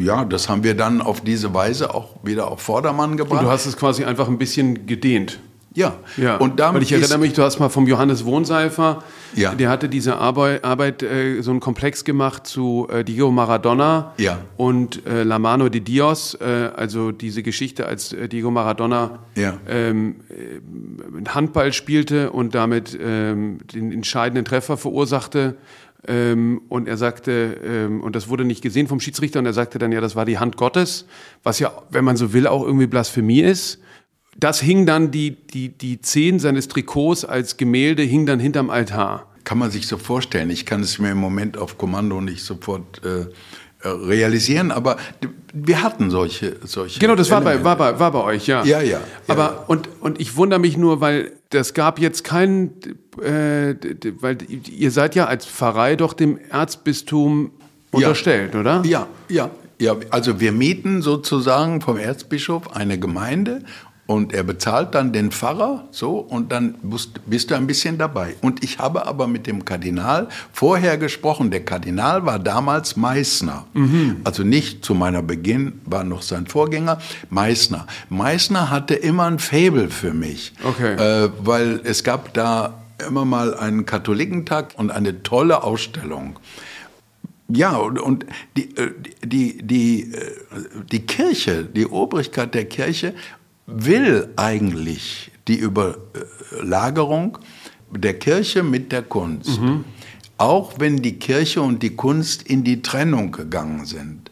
ja, 0.00 0.24
das 0.24 0.48
haben 0.48 0.64
wir 0.64 0.74
dann 0.74 1.00
auf 1.00 1.20
diese 1.20 1.52
Weise 1.54 1.94
auch 1.94 2.10
wieder 2.22 2.50
auf 2.50 2.60
Vordermann 2.60 3.12
Und 3.12 3.16
gebracht. 3.16 3.42
du 3.44 3.48
hast 3.50 3.66
es 3.66 3.76
quasi 3.76 4.04
einfach 4.04 4.28
ein 4.28 4.38
bisschen 4.38 4.86
gedehnt. 4.86 5.38
ja. 5.74 5.94
Ja, 6.16 6.36
und 6.38 6.58
damit 6.58 6.76
weil 6.76 6.82
ich 6.82 6.92
erinnere 6.92 7.18
mich, 7.18 7.34
du 7.34 7.42
hast 7.42 7.58
mal 7.60 7.68
vom 7.68 7.86
Johannes 7.86 8.24
Wohnseifer, 8.24 9.02
Ja. 9.36 9.54
der 9.54 9.68
hatte 9.70 9.88
diese 9.88 10.16
Arbeit, 10.16 10.64
Arbeit 10.64 11.02
äh, 11.02 11.40
so 11.42 11.50
einen 11.52 11.60
Komplex 11.60 12.02
gemacht 12.04 12.46
zu 12.46 12.88
äh, 12.90 13.04
Diego 13.04 13.30
Maradona 13.30 14.12
Ja. 14.18 14.38
und 14.56 15.06
äh, 15.06 15.22
La 15.22 15.38
Mano 15.38 15.68
de 15.68 15.80
Dios, 15.80 16.34
äh, 16.40 16.70
also 16.74 17.12
diese 17.12 17.42
Geschichte, 17.42 17.86
als 17.86 18.12
äh, 18.12 18.28
Diego 18.28 18.50
Maradona 18.50 19.20
Ja. 19.36 19.58
ähm, 19.68 20.16
äh, 20.30 21.28
Handball 21.28 21.72
spielte 21.72 22.30
und 22.32 22.54
damit 22.54 22.98
ähm, 23.00 23.58
den 23.72 23.92
entscheidenden 23.92 24.44
Treffer 24.44 24.76
verursachte. 24.76 25.56
Ähm, 26.06 26.62
und 26.68 26.86
er 26.86 26.96
sagte, 26.96 27.60
ähm, 27.64 28.00
und 28.02 28.14
das 28.14 28.28
wurde 28.28 28.44
nicht 28.44 28.62
gesehen 28.62 28.86
vom 28.86 29.00
Schiedsrichter, 29.00 29.40
und 29.40 29.46
er 29.46 29.52
sagte 29.52 29.78
dann, 29.78 29.90
ja, 29.92 30.00
das 30.00 30.14
war 30.14 30.24
die 30.24 30.38
Hand 30.38 30.56
Gottes, 30.56 31.06
was 31.42 31.58
ja, 31.58 31.72
wenn 31.90 32.04
man 32.04 32.16
so 32.16 32.32
will, 32.32 32.46
auch 32.46 32.64
irgendwie 32.64 32.86
Blasphemie 32.86 33.40
ist. 33.40 33.80
Das 34.36 34.60
hing 34.60 34.86
dann, 34.86 35.10
die, 35.10 35.32
die, 35.32 35.70
die 35.70 36.00
Zehen 36.00 36.38
seines 36.38 36.68
Trikots 36.68 37.24
als 37.24 37.56
Gemälde 37.56 38.02
hing 38.02 38.26
dann 38.26 38.38
hinterm 38.38 38.70
Altar. 38.70 39.26
Kann 39.42 39.58
man 39.58 39.70
sich 39.70 39.88
so 39.88 39.98
vorstellen. 39.98 40.50
Ich 40.50 40.66
kann 40.66 40.82
es 40.82 40.98
mir 40.98 41.10
im 41.10 41.18
Moment 41.18 41.56
auf 41.56 41.78
Kommando 41.78 42.20
nicht 42.20 42.44
sofort 42.44 43.02
äh, 43.04 43.26
realisieren, 43.92 44.70
aber 44.70 44.96
wir 45.52 45.82
hatten 45.82 46.10
solche, 46.10 46.56
solche. 46.64 47.00
Genau, 47.00 47.14
das 47.14 47.30
war 47.30 47.40
bei, 47.40 47.62
war, 47.64 47.76
bei, 47.76 47.98
war 47.98 48.12
bei 48.12 48.22
euch, 48.22 48.46
ja. 48.46 48.64
Ja, 48.64 48.80
ja. 48.80 49.00
Aber 49.26 49.42
ja. 49.42 49.64
Und, 49.66 49.88
und 50.00 50.20
ich 50.20 50.36
wundere 50.36 50.60
mich 50.60 50.76
nur, 50.76 51.00
weil 51.00 51.32
das 51.50 51.74
gab 51.74 51.98
jetzt 51.98 52.24
keinen, 52.24 52.72
äh, 53.22 53.74
weil 54.20 54.38
ihr 54.48 54.90
seid 54.90 55.14
ja 55.14 55.26
als 55.26 55.46
Pfarrei 55.46 55.96
doch 55.96 56.12
dem 56.12 56.38
Erzbistum 56.50 57.52
unterstellt, 57.90 58.54
ja. 58.54 58.60
oder? 58.60 58.82
Ja, 58.84 59.06
ja, 59.28 59.50
ja. 59.80 59.96
Also 60.10 60.40
wir 60.40 60.52
mieten 60.52 61.02
sozusagen 61.02 61.80
vom 61.80 61.96
Erzbischof 61.96 62.76
eine 62.76 62.98
Gemeinde 62.98 63.62
und 64.08 64.32
er 64.32 64.42
bezahlt 64.42 64.94
dann 64.94 65.12
den 65.12 65.30
Pfarrer, 65.30 65.86
so, 65.90 66.16
und 66.16 66.50
dann 66.50 66.76
bist, 66.82 67.20
bist, 67.26 67.50
du 67.50 67.54
ein 67.56 67.66
bisschen 67.66 67.98
dabei. 67.98 68.36
Und 68.40 68.64
ich 68.64 68.78
habe 68.78 69.06
aber 69.06 69.26
mit 69.26 69.46
dem 69.46 69.66
Kardinal 69.66 70.28
vorher 70.50 70.96
gesprochen. 70.96 71.50
Der 71.50 71.62
Kardinal 71.62 72.24
war 72.24 72.38
damals 72.38 72.96
Meißner. 72.96 73.66
Mhm. 73.74 74.22
Also 74.24 74.44
nicht 74.44 74.82
zu 74.82 74.94
meiner 74.94 75.22
Beginn, 75.22 75.82
war 75.84 76.04
noch 76.04 76.22
sein 76.22 76.46
Vorgänger, 76.46 76.98
Meißner. 77.28 77.86
Meißner 78.08 78.70
hatte 78.70 78.94
immer 78.94 79.26
ein 79.26 79.38
Faible 79.38 79.90
für 79.90 80.14
mich. 80.14 80.54
Okay. 80.64 80.94
Äh, 80.94 81.30
weil 81.42 81.82
es 81.84 82.02
gab 82.02 82.32
da 82.32 82.82
immer 83.06 83.26
mal 83.26 83.54
einen 83.58 83.84
Katholikentag 83.84 84.70
und 84.78 84.90
eine 84.90 85.22
tolle 85.22 85.62
Ausstellung. 85.62 86.38
Ja, 87.50 87.76
und, 87.76 87.98
und 87.98 88.24
die, 88.56 88.74
äh, 88.74 88.92
die, 89.22 89.58
die, 89.58 90.14
äh, 90.14 90.34
die 90.90 91.00
Kirche, 91.00 91.64
die 91.64 91.86
Obrigkeit 91.86 92.54
der 92.54 92.64
Kirche 92.64 93.12
will 93.68 94.30
eigentlich 94.36 95.30
die 95.46 95.58
Überlagerung 95.58 97.38
der 97.90 98.18
Kirche 98.18 98.62
mit 98.62 98.90
der 98.92 99.02
Kunst. 99.02 99.60
Mhm. 99.60 99.84
Auch 100.38 100.74
wenn 100.78 101.02
die 101.02 101.18
Kirche 101.18 101.60
und 101.60 101.82
die 101.82 101.94
Kunst 101.94 102.42
in 102.42 102.64
die 102.64 102.80
Trennung 102.80 103.30
gegangen 103.30 103.84
sind. 103.84 104.30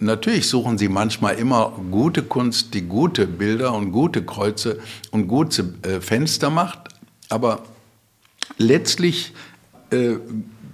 Natürlich 0.00 0.48
suchen 0.48 0.78
sie 0.78 0.88
manchmal 0.88 1.36
immer 1.36 1.72
gute 1.90 2.22
Kunst, 2.22 2.74
die 2.74 2.82
gute 2.82 3.26
Bilder 3.26 3.74
und 3.74 3.92
gute 3.92 4.24
Kreuze 4.24 4.78
und 5.10 5.28
gute 5.28 5.74
äh, 5.82 6.00
Fenster 6.00 6.50
macht, 6.50 6.80
aber 7.28 7.64
letztlich 8.58 9.34
äh, 9.90 10.16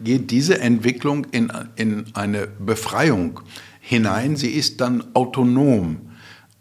geht 0.02 0.30
diese 0.30 0.60
Entwicklung 0.60 1.26
in, 1.32 1.50
in 1.76 2.06
eine 2.14 2.46
Befreiung 2.46 3.40
hinein. 3.80 4.36
Sie 4.36 4.50
ist 4.50 4.80
dann 4.80 5.04
autonom. 5.14 6.13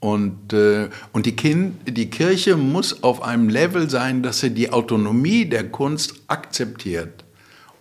Und, 0.03 0.51
äh, 0.51 0.89
und 1.13 1.25
die, 1.25 1.33
kind, 1.33 1.77
die 1.87 2.09
Kirche 2.09 2.57
muss 2.57 3.03
auf 3.03 3.21
einem 3.21 3.47
Level 3.47 3.89
sein, 3.89 4.21
dass 4.21 4.41
sie 4.41 4.49
die 4.49 4.69
Autonomie 4.69 5.45
der 5.45 5.69
Kunst 5.69 6.15
akzeptiert. 6.27 7.23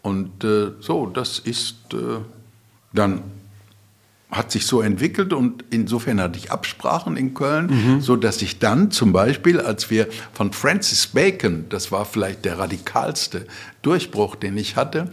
Und 0.02 0.44
äh, 0.44 0.70
so, 0.78 1.06
das 1.06 1.40
ist 1.40 1.92
äh, 1.92 2.20
dann 2.92 3.22
hat 4.30 4.50
sich 4.50 4.66
so 4.66 4.80
entwickelt 4.80 5.32
und 5.34 5.64
insofern 5.70 6.20
hatte 6.20 6.38
ich 6.38 6.50
Absprachen 6.50 7.16
in 7.18 7.34
Köln, 7.34 7.66
mhm. 7.66 8.00
so 8.00 8.16
dass 8.16 8.40
ich 8.40 8.58
dann 8.58 8.90
zum 8.90 9.12
Beispiel, 9.12 9.60
als 9.60 9.90
wir 9.90 10.06
von 10.32 10.52
Francis 10.52 11.08
Bacon, 11.08 11.66
das 11.68 11.92
war 11.92 12.06
vielleicht 12.06 12.46
der 12.46 12.58
radikalste 12.58 13.46
Durchbruch, 13.82 14.36
den 14.36 14.56
ich 14.56 14.76
hatte, 14.76 15.10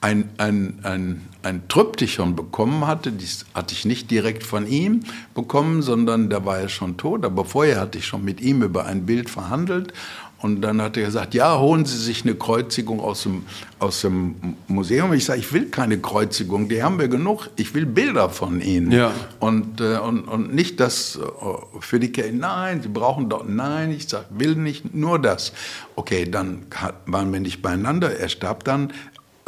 ein, 0.00 0.28
ein, 0.38 0.78
ein, 0.82 1.22
ein 1.42 1.68
Triptychon 1.68 2.36
bekommen 2.36 2.86
hatte. 2.86 3.12
Das 3.12 3.46
hatte 3.54 3.74
ich 3.74 3.84
nicht 3.84 4.10
direkt 4.10 4.44
von 4.44 4.66
ihm 4.66 5.00
bekommen, 5.34 5.82
sondern 5.82 6.30
da 6.30 6.44
war 6.44 6.58
er 6.58 6.68
schon 6.68 6.96
tot. 6.96 7.24
Aber 7.24 7.44
vorher 7.44 7.80
hatte 7.80 7.98
ich 7.98 8.06
schon 8.06 8.24
mit 8.24 8.40
ihm 8.40 8.62
über 8.62 8.86
ein 8.86 9.06
Bild 9.06 9.28
verhandelt. 9.28 9.92
Und 10.40 10.62
dann 10.62 10.80
hat 10.80 10.96
er 10.96 11.06
gesagt, 11.06 11.34
ja, 11.34 11.58
holen 11.58 11.84
Sie 11.84 11.96
sich 11.96 12.22
eine 12.22 12.36
Kreuzigung 12.36 13.00
aus 13.00 13.24
dem, 13.24 13.42
aus 13.80 14.02
dem 14.02 14.36
Museum. 14.68 15.12
Ich 15.12 15.24
sage, 15.24 15.40
ich 15.40 15.52
will 15.52 15.66
keine 15.66 15.98
Kreuzigung, 15.98 16.68
die 16.68 16.80
haben 16.80 17.00
wir 17.00 17.08
genug. 17.08 17.50
Ich 17.56 17.74
will 17.74 17.86
Bilder 17.86 18.30
von 18.30 18.60
Ihnen. 18.60 18.92
Ja. 18.92 19.10
Und, 19.40 19.80
äh, 19.80 19.98
und, 19.98 20.28
und 20.28 20.54
nicht 20.54 20.78
das 20.78 21.16
äh, 21.16 21.80
für 21.80 21.98
die 21.98 22.12
Kirche. 22.12 22.32
Nein, 22.32 22.82
Sie 22.82 22.88
brauchen 22.88 23.28
doch, 23.28 23.44
nein, 23.48 23.90
ich 23.90 24.08
sage, 24.08 24.26
will 24.30 24.54
nicht, 24.54 24.94
nur 24.94 25.18
das. 25.18 25.52
Okay, 25.96 26.30
dann 26.30 26.66
waren 27.06 27.32
wir 27.32 27.40
nicht 27.40 27.60
beieinander. 27.60 28.16
Er 28.16 28.28
starb 28.28 28.62
dann 28.62 28.92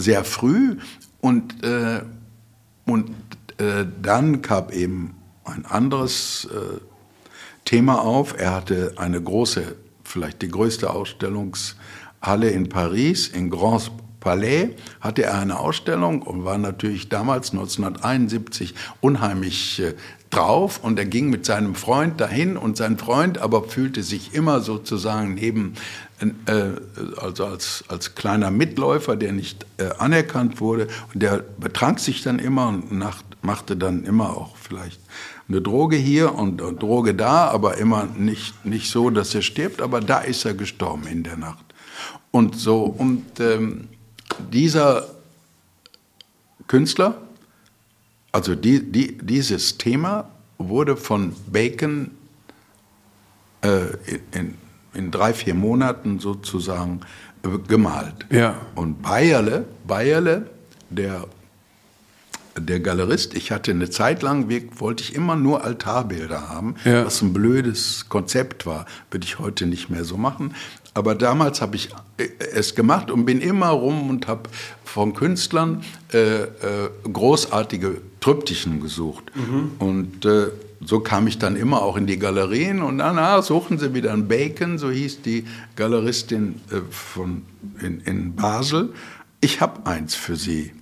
sehr 0.01 0.25
früh 0.25 0.77
und, 1.21 1.63
äh, 1.63 2.03
und 2.87 3.11
äh, 3.59 3.85
dann 4.03 4.43
kam 4.43 4.71
eben 4.71 5.15
ein 5.45 5.67
anderes 5.67 6.49
äh, 6.51 6.81
Thema 7.65 8.01
auf. 8.01 8.35
Er 8.39 8.55
hatte 8.55 8.95
eine 8.97 9.21
große, 9.21 9.77
vielleicht 10.03 10.43
die 10.43 10.49
größte 10.49 10.91
Ausstellungshalle 10.91 12.51
in 12.51 12.69
Paris, 12.69 13.29
in 13.29 13.51
Grand 13.51 13.93
Palais, 14.21 14.71
hatte 15.01 15.25
er 15.25 15.39
eine 15.39 15.59
Ausstellung 15.59 16.23
und 16.23 16.45
war 16.45 16.59
natürlich 16.59 17.09
damals 17.09 17.53
1971 17.53 18.75
unheimlich 19.01 19.81
äh, 19.81 19.95
drauf 20.31 20.81
und 20.83 20.99
er 20.99 21.07
ging 21.07 21.29
mit 21.29 21.45
seinem 21.45 21.75
Freund 21.75 22.21
dahin 22.21 22.57
und 22.57 22.77
sein 22.77 22.99
Freund 22.99 23.39
aber 23.39 23.65
fühlte 23.65 24.03
sich 24.03 24.33
immer 24.33 24.61
sozusagen 24.61 25.35
neben, 25.35 25.75
also 27.17 27.47
als, 27.47 27.85
als 27.89 28.15
kleiner 28.15 28.51
Mitläufer, 28.51 29.17
der 29.17 29.33
nicht 29.33 29.65
äh, 29.79 29.91
anerkannt 29.99 30.61
wurde 30.61 30.89
und 31.13 31.23
der 31.23 31.39
betrank 31.59 31.99
sich 31.99 32.23
dann 32.23 32.39
immer 32.39 32.69
und 32.69 32.93
nacht, 32.93 33.25
machte 33.43 33.77
dann 33.77 34.05
immer 34.05 34.37
auch 34.37 34.57
vielleicht 34.57 35.01
eine 35.49 35.61
Droge 35.63 35.97
hier 35.97 36.35
und 36.35 36.63
eine 36.63 36.75
Droge 36.75 37.15
da, 37.15 37.49
aber 37.49 37.79
immer 37.79 38.07
nicht, 38.17 38.65
nicht 38.65 38.91
so, 38.91 39.11
dass 39.11 39.35
er 39.35 39.43
stirbt, 39.43 39.81
aber 39.81 40.01
da 40.01 40.21
ist 40.21 40.45
er 40.45 40.55
gestorben 40.55 41.07
in 41.07 41.23
der 41.23 41.37
Nacht. 41.37 41.65
Und 42.31 42.57
so, 42.57 42.85
und 42.85 43.41
ähm, 43.41 43.89
dieser 44.53 45.09
Künstler, 46.69 47.17
also 48.31 48.55
die, 48.55 48.93
die, 48.93 49.19
dieses 49.19 49.77
Thema 49.77 50.31
wurde 50.59 50.97
von 50.97 51.35
Bacon 51.51 52.13
äh, 53.63 53.87
in, 54.07 54.21
in, 54.33 54.59
drei, 55.11 55.33
vier 55.35 55.55
Monaten 55.55 56.19
sozusagen 56.19 57.01
äh, 57.45 57.59
gemalt. 57.69 58.27
Ja. 58.31 58.57
Und 58.75 59.03
Bayerle, 59.03 59.67
Bayerle 59.87 60.47
der, 60.91 61.27
der 62.57 62.81
Galerist, 62.81 63.35
ich 63.35 63.53
hatte 63.53 63.71
eine 63.71 63.91
Zeit 63.91 64.23
lang, 64.23 64.49
wollte 64.79 65.03
ich 65.03 65.15
immer 65.15 65.37
nur 65.37 65.65
Altarbilder 65.65 66.49
haben, 66.49 66.75
ja. 66.85 67.07
was 67.07 67.23
ein 67.23 67.33
blödes 67.33 68.09
Konzept 68.09 68.67
war, 68.67 68.87
würde 69.11 69.25
ich 69.25 69.39
heute 69.39 69.67
nicht 69.67 69.91
mehr 69.91 70.05
so 70.05 70.17
machen. 70.17 70.55
Aber 70.93 71.15
damals 71.15 71.61
habe 71.61 71.77
ich 71.77 71.91
äh, 72.19 72.29
es 72.53 72.75
gemacht 72.75 73.11
und 73.11 73.25
bin 73.25 73.41
immer 73.41 73.69
rum 73.69 74.11
und 74.11 74.27
habe 74.27 74.51
von 74.85 75.15
Künstlern 75.15 75.85
äh, 76.13 76.43
äh, 76.43 76.49
großartige 77.11 78.01
Triptychen 78.21 78.81
gesucht. 78.81 79.31
Mhm. 79.35 79.73
Und 79.79 80.25
äh, 80.27 80.49
so 80.85 81.01
kam 81.01 81.27
ich 81.27 81.39
dann 81.39 81.57
immer 81.57 81.83
auch 81.83 81.97
in 81.97 82.07
die 82.07 82.19
Galerien 82.19 82.81
und 82.83 82.99
dann 82.99 83.19
ah, 83.19 83.43
suchen 83.43 83.79
sie 83.79 83.93
wieder 83.95 84.13
ein 84.13 84.29
Bacon, 84.29 84.79
so 84.79 84.91
hieß 84.91 85.23
die 85.23 85.45
Galeristin 85.77 86.61
äh, 86.71 86.81
von, 86.91 87.43
in, 87.81 88.01
in, 88.01 88.35
Basel. 88.35 88.93
Ich 89.41 89.61
habe 89.61 89.87
eins 89.87 90.15
für 90.15 90.37
Sie. 90.37 90.73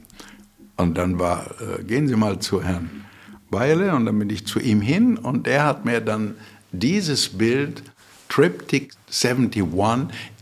Und 0.77 0.97
dann 0.97 1.19
war, 1.19 1.47
äh, 1.61 1.83
gehen 1.83 2.07
Sie 2.07 2.15
mal 2.15 2.39
zu 2.39 2.63
Herrn 2.63 3.05
Weile 3.51 3.95
und 3.95 4.07
dann 4.07 4.19
bin 4.19 4.31
ich 4.31 4.47
zu 4.47 4.61
ihm 4.61 4.81
hin 4.81 5.17
und 5.17 5.49
er 5.49 5.65
hat 5.65 5.85
mir 5.85 6.01
dann 6.01 6.35
dieses 6.71 7.31
Bild 7.31 7.83
Triptych 8.29 8.91
71 9.11 9.65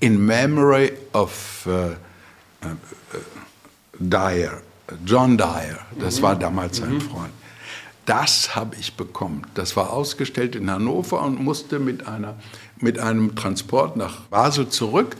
in 0.00 0.26
memory 0.26 0.92
of 1.12 1.66
uh, 1.66 1.94
uh, 2.66 2.74
Dyer, 3.98 4.60
John 5.04 5.38
Dyer. 5.38 5.78
Das 6.00 6.18
mhm. 6.18 6.22
war 6.22 6.36
damals 6.36 6.78
sein 6.78 6.94
mhm. 6.94 7.00
Freund. 7.00 7.32
Das 8.06 8.54
habe 8.54 8.76
ich 8.80 8.94
bekommen. 8.94 9.42
Das 9.54 9.76
war 9.76 9.92
ausgestellt 9.92 10.54
in 10.54 10.70
Hannover 10.70 11.22
und 11.22 11.42
musste 11.42 11.78
mit, 11.78 12.06
einer, 12.06 12.36
mit 12.78 12.98
einem 12.98 13.34
Transport 13.34 13.96
nach 13.96 14.20
Basel 14.22 14.68
zurück 14.68 15.16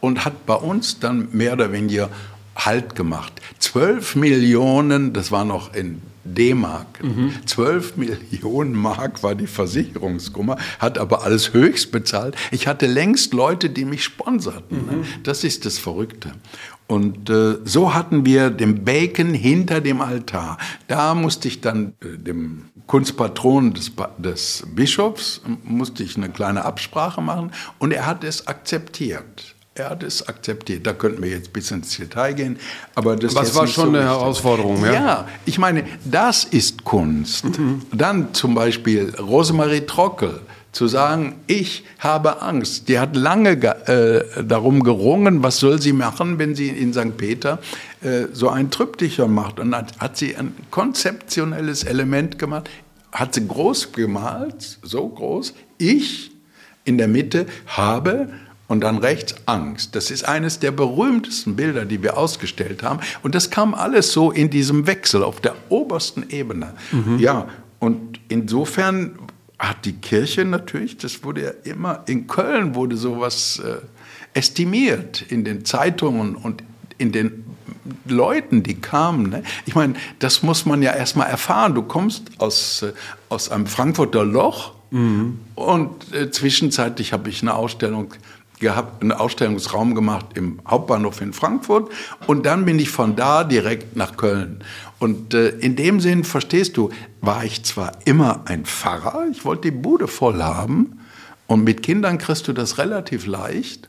und 0.00 0.24
hat 0.24 0.46
bei 0.46 0.54
uns 0.54 0.98
dann 0.98 1.28
mehr 1.32 1.52
oder 1.52 1.70
weniger 1.70 2.10
Halt 2.56 2.94
gemacht. 2.94 3.32
12 3.58 4.16
Millionen, 4.16 5.12
das 5.12 5.30
war 5.30 5.44
noch 5.44 5.72
in 5.74 6.02
D-Mark. 6.24 7.02
Mhm. 7.02 7.32
12 7.46 7.96
Millionen 7.96 8.74
Mark 8.74 9.22
war 9.22 9.34
die 9.34 9.46
Versicherungskummer, 9.46 10.58
hat 10.78 10.98
aber 10.98 11.22
alles 11.22 11.52
höchst 11.52 11.92
bezahlt. 11.92 12.36
Ich 12.50 12.66
hatte 12.66 12.86
längst 12.86 13.32
Leute, 13.32 13.70
die 13.70 13.84
mich 13.84 14.04
sponserten. 14.04 14.78
Mhm. 14.78 15.04
Das 15.22 15.44
ist 15.44 15.64
das 15.64 15.78
Verrückte. 15.78 16.32
Und 16.90 17.30
äh, 17.30 17.58
so 17.62 17.94
hatten 17.94 18.26
wir 18.26 18.50
den 18.50 18.84
Bacon 18.84 19.32
hinter 19.32 19.80
dem 19.80 20.00
Altar. 20.00 20.58
Da 20.88 21.14
musste 21.14 21.46
ich 21.46 21.60
dann 21.60 21.94
äh, 22.02 22.18
dem 22.18 22.64
Kunstpatron 22.88 23.72
des, 23.74 23.92
des 24.18 24.64
Bischofs, 24.74 25.40
musste 25.62 26.02
ich 26.02 26.16
eine 26.16 26.30
kleine 26.30 26.64
Absprache 26.64 27.20
machen 27.20 27.52
und 27.78 27.92
er 27.92 28.06
hat 28.06 28.24
es 28.24 28.48
akzeptiert. 28.48 29.54
Er 29.76 29.90
hat 29.90 30.02
es 30.02 30.26
akzeptiert. 30.26 30.84
Da 30.84 30.92
könnten 30.92 31.22
wir 31.22 31.30
jetzt 31.30 31.52
bis 31.52 31.70
ins 31.70 31.96
Detail 31.96 32.32
gehen. 32.32 32.58
Aber 32.96 33.14
das 33.14 33.36
Was 33.36 33.54
war 33.54 33.68
schon 33.68 33.92
so 33.92 33.96
eine 33.96 34.02
Herausforderung, 34.02 34.84
ja? 34.84 34.92
Ja, 34.92 35.28
ich 35.46 35.58
meine, 35.58 35.84
das 36.04 36.42
ist 36.42 36.82
Kunst. 36.82 37.56
Mhm. 37.56 37.82
Dann 37.92 38.34
zum 38.34 38.56
Beispiel 38.56 39.14
Rosemarie 39.16 39.82
Trockel, 39.86 40.40
zu 40.72 40.86
sagen, 40.86 41.34
ich 41.46 41.84
habe 41.98 42.42
Angst. 42.42 42.88
Die 42.88 42.98
hat 42.98 43.16
lange 43.16 43.50
äh, 43.50 44.44
darum 44.44 44.82
gerungen, 44.82 45.42
was 45.42 45.58
soll 45.58 45.80
sie 45.80 45.92
machen, 45.92 46.38
wenn 46.38 46.54
sie 46.54 46.68
in 46.68 46.92
St. 46.92 47.16
Peter 47.16 47.58
äh, 48.02 48.26
so 48.32 48.48
ein 48.48 48.70
Triptychon 48.70 49.32
macht. 49.32 49.58
Und 49.58 49.72
dann 49.72 49.86
hat 49.98 50.16
sie 50.16 50.36
ein 50.36 50.54
konzeptionelles 50.70 51.84
Element 51.84 52.38
gemacht, 52.38 52.70
hat 53.12 53.34
sie 53.34 53.46
groß 53.46 53.92
gemalt, 53.92 54.78
so 54.82 55.08
groß, 55.08 55.54
ich 55.78 56.30
in 56.84 56.98
der 56.98 57.08
Mitte 57.08 57.46
habe 57.66 58.28
und 58.68 58.82
dann 58.82 58.98
rechts 58.98 59.34
Angst. 59.46 59.96
Das 59.96 60.12
ist 60.12 60.28
eines 60.28 60.60
der 60.60 60.70
berühmtesten 60.70 61.56
Bilder, 61.56 61.84
die 61.84 62.04
wir 62.04 62.16
ausgestellt 62.16 62.84
haben. 62.84 63.00
Und 63.24 63.34
das 63.34 63.50
kam 63.50 63.74
alles 63.74 64.12
so 64.12 64.30
in 64.30 64.48
diesem 64.48 64.86
Wechsel 64.86 65.24
auf 65.24 65.40
der 65.40 65.56
obersten 65.70 66.30
Ebene. 66.30 66.74
Mhm. 66.92 67.18
Ja, 67.18 67.48
und 67.80 68.20
insofern 68.28 69.18
hat 69.60 69.84
die 69.84 69.92
Kirche 69.92 70.46
natürlich, 70.46 70.96
das 70.96 71.22
wurde 71.22 71.42
ja 71.42 71.50
immer, 71.70 72.02
in 72.06 72.26
Köln 72.26 72.74
wurde 72.74 72.96
sowas 72.96 73.62
äh, 73.62 73.76
estimiert 74.32 75.20
in 75.20 75.44
den 75.44 75.66
Zeitungen 75.66 76.34
und 76.34 76.62
in 76.96 77.12
den 77.12 77.44
Leuten, 78.06 78.62
die 78.62 78.80
kamen. 78.80 79.28
Ne? 79.28 79.42
Ich 79.66 79.74
meine, 79.74 79.94
das 80.18 80.42
muss 80.42 80.64
man 80.64 80.80
ja 80.80 80.94
erstmal 80.94 81.28
erfahren. 81.28 81.74
Du 81.74 81.82
kommst 81.82 82.30
aus, 82.38 82.82
äh, 82.82 82.92
aus 83.28 83.50
einem 83.50 83.66
Frankfurter 83.66 84.24
Loch 84.24 84.72
mhm. 84.90 85.38
und 85.56 86.14
äh, 86.14 86.30
zwischenzeitlich 86.30 87.12
habe 87.12 87.28
ich 87.28 87.42
eine 87.42 87.54
Ausstellung 87.54 88.14
gehabt, 88.60 89.02
einen 89.02 89.12
Ausstellungsraum 89.12 89.94
gemacht 89.94 90.26
im 90.34 90.60
Hauptbahnhof 90.66 91.20
in 91.20 91.32
Frankfurt 91.32 91.90
und 92.26 92.46
dann 92.46 92.64
bin 92.64 92.78
ich 92.78 92.90
von 92.90 93.16
da 93.16 93.44
direkt 93.44 93.96
nach 93.96 94.16
Köln. 94.16 94.62
Und 94.98 95.34
äh, 95.34 95.48
in 95.48 95.76
dem 95.76 96.00
Sinn, 96.00 96.24
verstehst 96.24 96.76
du, 96.76 96.90
war 97.20 97.44
ich 97.44 97.64
zwar 97.64 97.92
immer 98.04 98.42
ein 98.44 98.64
Pfarrer, 98.64 99.26
ich 99.30 99.44
wollte 99.44 99.70
die 99.70 99.76
Bude 99.76 100.06
voll 100.06 100.42
haben 100.42 101.00
und 101.46 101.64
mit 101.64 101.82
Kindern 101.82 102.18
kriegst 102.18 102.46
du 102.48 102.52
das 102.52 102.78
relativ 102.78 103.26
leicht 103.26 103.88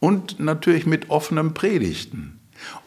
und 0.00 0.40
natürlich 0.40 0.86
mit 0.86 1.10
offenen 1.10 1.54
Predigten 1.54 2.40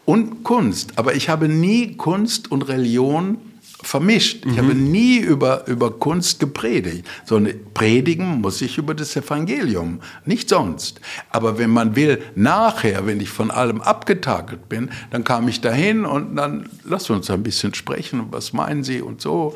und 0.06 0.44
Kunst. 0.44 0.98
Aber 0.98 1.16
ich 1.16 1.30
habe 1.30 1.48
nie 1.48 1.96
Kunst 1.96 2.52
und 2.52 2.64
Religion 2.64 3.38
vermischt. 3.84 4.46
Ich 4.46 4.54
mhm. 4.54 4.58
habe 4.58 4.76
nie 4.76 5.20
über, 5.20 5.68
über 5.68 5.92
Kunst 5.92 6.40
gepredigt, 6.40 7.06
sondern 7.26 7.56
predigen 7.74 8.42
muss 8.42 8.62
ich 8.62 8.78
über 8.78 8.94
das 8.94 9.16
Evangelium, 9.16 10.00
nicht 10.26 10.50
sonst. 10.50 11.02
Aber 11.30 11.58
wenn 11.58 11.70
man 11.70 11.96
will, 11.96 12.22
nachher, 12.36 13.06
wenn 13.06 13.20
ich 13.20 13.30
von 13.30 13.52
allem 13.52 13.82
abgetakelt 13.82 14.70
bin, 14.70 14.90
dann 15.12 15.24
kam 15.24 15.48
ich 15.48 15.62
dahin 15.62 16.06
und 16.06 16.36
dann 16.36 16.70
lass 16.84 17.10
uns 17.10 17.30
ein 17.30 17.44
bisschen 17.44 17.74
sprechen, 17.74 18.28
was 18.32 18.54
meinen 18.54 18.84
Sie 18.84 19.02
und 19.02 19.22
so. 19.22 19.56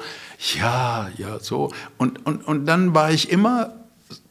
Ja, 0.56 1.10
ja, 1.18 1.40
so. 1.40 1.72
Und, 1.98 2.26
und, 2.26 2.46
und 2.48 2.66
dann 2.66 2.94
war 2.94 3.12
ich 3.12 3.32
immer 3.32 3.74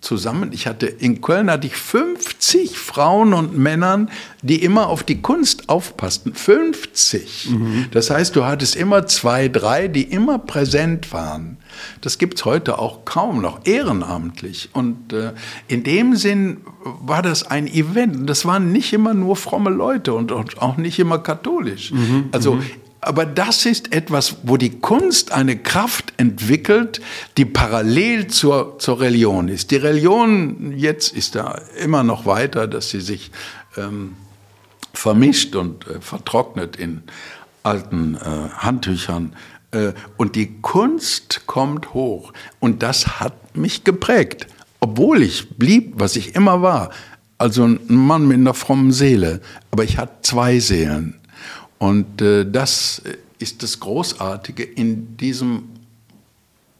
zusammen. 0.07 0.51
Ich 0.53 0.67
hatte 0.67 0.87
in 0.87 1.21
Köln 1.21 1.51
hatte 1.51 1.67
ich 1.67 1.77
50 1.77 2.79
Frauen 2.79 3.35
und 3.35 3.59
Männern, 3.59 4.09
die 4.43 4.63
immer 4.63 4.89
auf 4.89 5.03
die 5.03 5.21
Kunst 5.21 5.69
aufpassten. 5.69 6.33
50. 6.33 7.51
Mhm. 7.51 7.87
Das 7.91 8.11
heißt, 8.11 8.37
du 8.37 8.45
hattest 8.45 8.77
immer 8.77 9.07
zwei, 9.07 9.49
drei, 9.49 9.89
die 9.89 10.05
immer 10.05 10.39
präsent 10.39 11.13
waren. 11.13 11.59
Das 12.01 12.19
gibt 12.19 12.39
es 12.39 12.45
heute 12.45 12.79
auch 12.79 13.05
kaum 13.05 13.43
noch, 13.43 13.67
ehrenamtlich. 13.67 14.71
Und 14.73 15.13
äh, 15.13 15.33
in 15.67 15.83
dem 15.83 16.15
Sinn 16.15 16.59
war 16.85 17.23
das 17.23 17.43
ein 17.43 17.67
Event. 17.67 18.31
Das 18.31 18.47
waren 18.47 18.71
nicht 18.71 18.93
immer 18.93 19.13
nur 19.13 19.35
fromme 19.35 19.71
Leute 19.71 20.15
und, 20.15 20.31
und 20.31 20.63
auch 20.63 20.77
nicht 20.77 20.99
immer 21.01 21.19
katholisch. 21.19 21.91
Mhm. 21.91 22.29
Also 22.31 22.55
mhm. 22.55 22.63
Aber 23.07 23.25
das 23.25 23.67
ist 23.67 23.93
etwas, 23.93 24.39
wo 24.43 24.57
die 24.57 24.81
Kunst 24.81 25.31
eine 25.31 25.57
Kraft 25.57 26.13
entwickelt, 26.17 27.01
die 27.37 27.45
parallel 27.45 28.27
zur, 28.27 28.81
zur 28.81 29.01
Religion 29.01 29.47
ist. 29.47 29.71
Die 29.71 29.77
Religion 29.77 30.77
jetzt 30.77 31.17
ist 31.17 31.37
da 31.37 31.61
immer 31.79 32.03
noch 32.03 32.27
weiter, 32.27 32.67
dass 32.67 32.91
sie 32.91 33.01
sich 33.01 33.31
ähm, 33.77 34.17
vermischt 34.93 35.55
und 35.55 35.87
äh, 35.87 36.01
vertrocknet 36.01 36.75
in 36.75 37.05
alten 37.63 38.17
äh, 38.17 38.49
Handtüchern. 38.57 39.37
Äh, 39.71 39.93
und 40.17 40.35
die 40.35 40.61
Kunst 40.61 41.43
kommt 41.47 41.95
hoch. 41.95 42.33
Und 42.59 42.83
das 42.83 43.21
hat 43.21 43.57
mich 43.57 43.85
geprägt. 43.85 44.49
Obwohl 44.81 45.23
ich 45.23 45.51
blieb, 45.51 45.93
was 45.97 46.17
ich 46.17 46.35
immer 46.35 46.61
war. 46.61 46.91
Also 47.39 47.67
ein 47.67 47.79
Mann 47.87 48.27
mit 48.27 48.39
einer 48.39 48.55
frommen 48.55 48.91
Seele. 48.91 49.41
Aber 49.71 49.85
ich 49.85 49.97
hatte 49.97 50.23
zwei 50.23 50.59
Seelen. 50.59 51.21
Und 51.79 52.22
äh, 52.22 52.51
das 52.51 53.03
ist 53.39 53.62
das 53.62 53.81
Großartige 53.81 54.62
in 54.62 55.16
diesem 55.16 55.64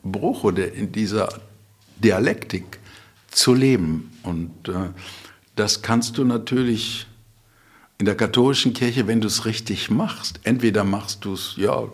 Bruch 0.03 0.45
oder 0.45 0.73
in 0.73 0.93
dieser 0.93 1.29
Dialektik 2.03 2.79
zu 3.31 3.55
leben. 3.55 4.13
Und 4.23 4.69
äh, 4.69 4.91
das 5.55 5.83
kannst 5.83 6.19
du 6.19 6.25
natürlich 6.25 7.07
in 7.99 8.07
der 8.07 8.15
katholischen 8.15 8.73
Kirche, 8.73 9.07
wenn 9.07 9.21
du 9.21 9.27
es 9.27 9.45
richtig 9.45 9.91
machst. 9.91 10.41
Entweder 10.45 10.85
machst 10.85 11.25
du 11.25 11.35
es, 11.35 11.55
ja, 11.57 11.85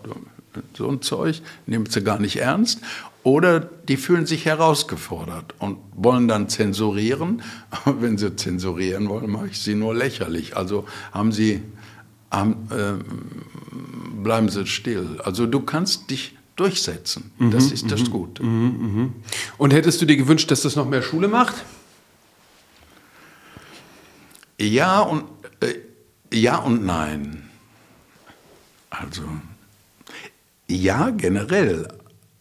so 0.77 0.89
ein 0.89 1.01
Zeug, 1.01 1.41
nimmst 1.65 1.95
du 1.95 2.03
gar 2.03 2.19
nicht 2.19 2.37
ernst, 2.37 2.79
oder 3.23 3.61
die 3.61 3.95
fühlen 3.95 4.25
sich 4.25 4.45
herausgefordert 4.45 5.55
und 5.59 5.77
wollen 5.95 6.27
dann 6.27 6.49
zensurieren. 6.49 7.41
Aber 7.71 8.01
wenn 8.01 8.17
sie 8.17 8.35
zensurieren 8.35 9.07
wollen, 9.07 9.31
mache 9.31 9.47
ich 9.47 9.59
sie 9.59 9.75
nur 9.75 9.95
lächerlich. 9.95 10.57
Also 10.57 10.85
haben 11.13 11.31
sie 11.31 11.61
äh, 12.33 12.93
bleiben 14.23 14.49
Sie 14.49 14.65
still. 14.65 15.19
Also 15.23 15.45
du 15.45 15.61
kannst 15.61 16.09
dich 16.09 16.35
durchsetzen. 16.55 17.31
Mhm, 17.37 17.51
das 17.51 17.71
ist 17.71 17.91
das 17.91 18.01
mhm, 18.01 18.09
Gute. 18.09 18.43
Mhm, 18.43 18.93
mhm, 18.93 19.13
und 19.57 19.73
hättest 19.73 20.01
du 20.01 20.05
dir 20.05 20.17
gewünscht, 20.17 20.49
dass 20.51 20.61
das 20.61 20.75
noch 20.75 20.87
mehr 20.87 21.01
Schule 21.01 21.27
macht? 21.27 21.55
Ja 24.59 24.99
und, 25.01 25.25
äh, 25.61 25.75
ja 26.31 26.57
und 26.57 26.85
nein. 26.85 27.49
Also, 28.89 29.23
ja 30.67 31.09
generell, 31.09 31.87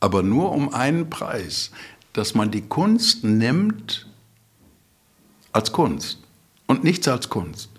aber 0.01 0.23
nur 0.23 0.53
um 0.53 0.75
einen 0.75 1.09
Preis, 1.09 1.71
dass 2.13 2.35
man 2.35 2.51
die 2.51 2.61
Kunst 2.61 3.25
nimmt 3.25 4.07
als 5.53 5.73
Kunst 5.73 6.19
und 6.67 6.85
nichts 6.85 7.09
als 7.09 7.31
Kunst. 7.31 7.72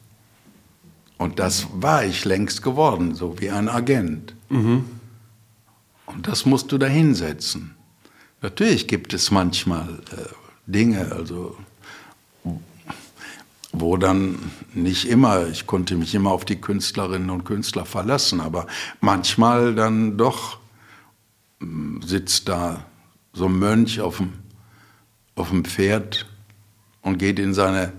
Und 1.18 1.40
das 1.40 1.68
war 1.74 2.04
ich 2.04 2.26
längst 2.26 2.62
geworden, 2.62 3.16
so 3.16 3.40
wie 3.40 3.50
ein 3.50 3.70
Agent. 3.70 4.36
Mhm. 4.50 4.86
Und 6.06 6.28
das 6.28 6.46
musst 6.46 6.72
du 6.72 6.78
da 6.78 6.88
hinsetzen. 6.88 7.76
Natürlich 8.42 8.88
gibt 8.88 9.14
es 9.14 9.32
manchmal 9.32 10.02
äh, 10.12 10.26
Dinge, 10.68 11.12
also 11.12 11.58
wo 13.74 13.98
dann 13.98 14.38
nicht 14.74 15.10
immer, 15.10 15.48
ich 15.48 15.66
konnte 15.66 15.96
mich 15.96 16.14
immer 16.14 16.32
auf 16.32 16.46
die 16.46 16.62
Künstlerinnen 16.62 17.32
und 17.32 17.44
Künstler 17.44 17.86
verlassen, 17.86 18.40
aber 18.40 18.68
manchmal 19.02 19.74
dann 19.74 20.16
doch 20.16 20.60
hm, 21.60 22.02
sitzt 22.04 22.48
da 22.48 22.86
so 23.34 23.46
ein 23.46 23.58
Mönch 23.58 24.00
auf 24.00 24.18
dem, 24.18 24.34
auf 25.36 25.50
dem 25.50 25.66
Pferd 25.66 26.28
und 27.02 27.18
geht 27.18 27.40
in 27.40 27.56
seine 27.56 27.94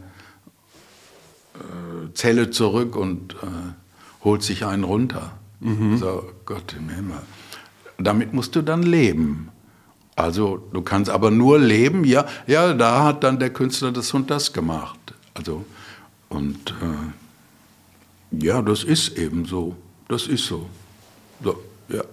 Zelle 2.15 2.51
zurück 2.51 2.97
und 2.97 3.35
äh, 3.35 4.25
holt 4.25 4.43
sich 4.43 4.65
einen 4.65 4.85
runter. 4.85 5.33
Mhm. 5.61 5.99
So, 5.99 6.25
Gott 6.45 6.75
im 6.79 6.89
Himmel. 6.89 7.19
Damit 7.99 8.33
musst 8.33 8.57
du 8.57 8.63
dann 8.63 8.83
leben. 8.83 9.51
Also 10.17 10.59
du 10.73 10.83
kannst 10.83 11.11
aber 11.11 11.31
nur 11.31 11.59
leben, 11.59 12.05
ja, 12.05 12.27
ja, 12.47 12.73
da 12.73 13.05
hat 13.05 13.25
dann 13.25 13.39
der 13.39 13.51
Künstler 13.51 13.91
das 13.91 14.15
und 14.15 14.31
das 14.31 14.53
gemacht. 14.53 14.99
Also, 15.35 15.65
und 16.29 16.71
äh, 16.71 18.45
ja, 18.45 18.63
das 18.63 18.85
ist 18.85 19.19
eben 19.19 19.45
so. 19.45 19.77
Das 20.09 20.27
ist 20.27 20.47
so. 20.47 20.69
so 21.43 21.61
ja. 21.89 22.05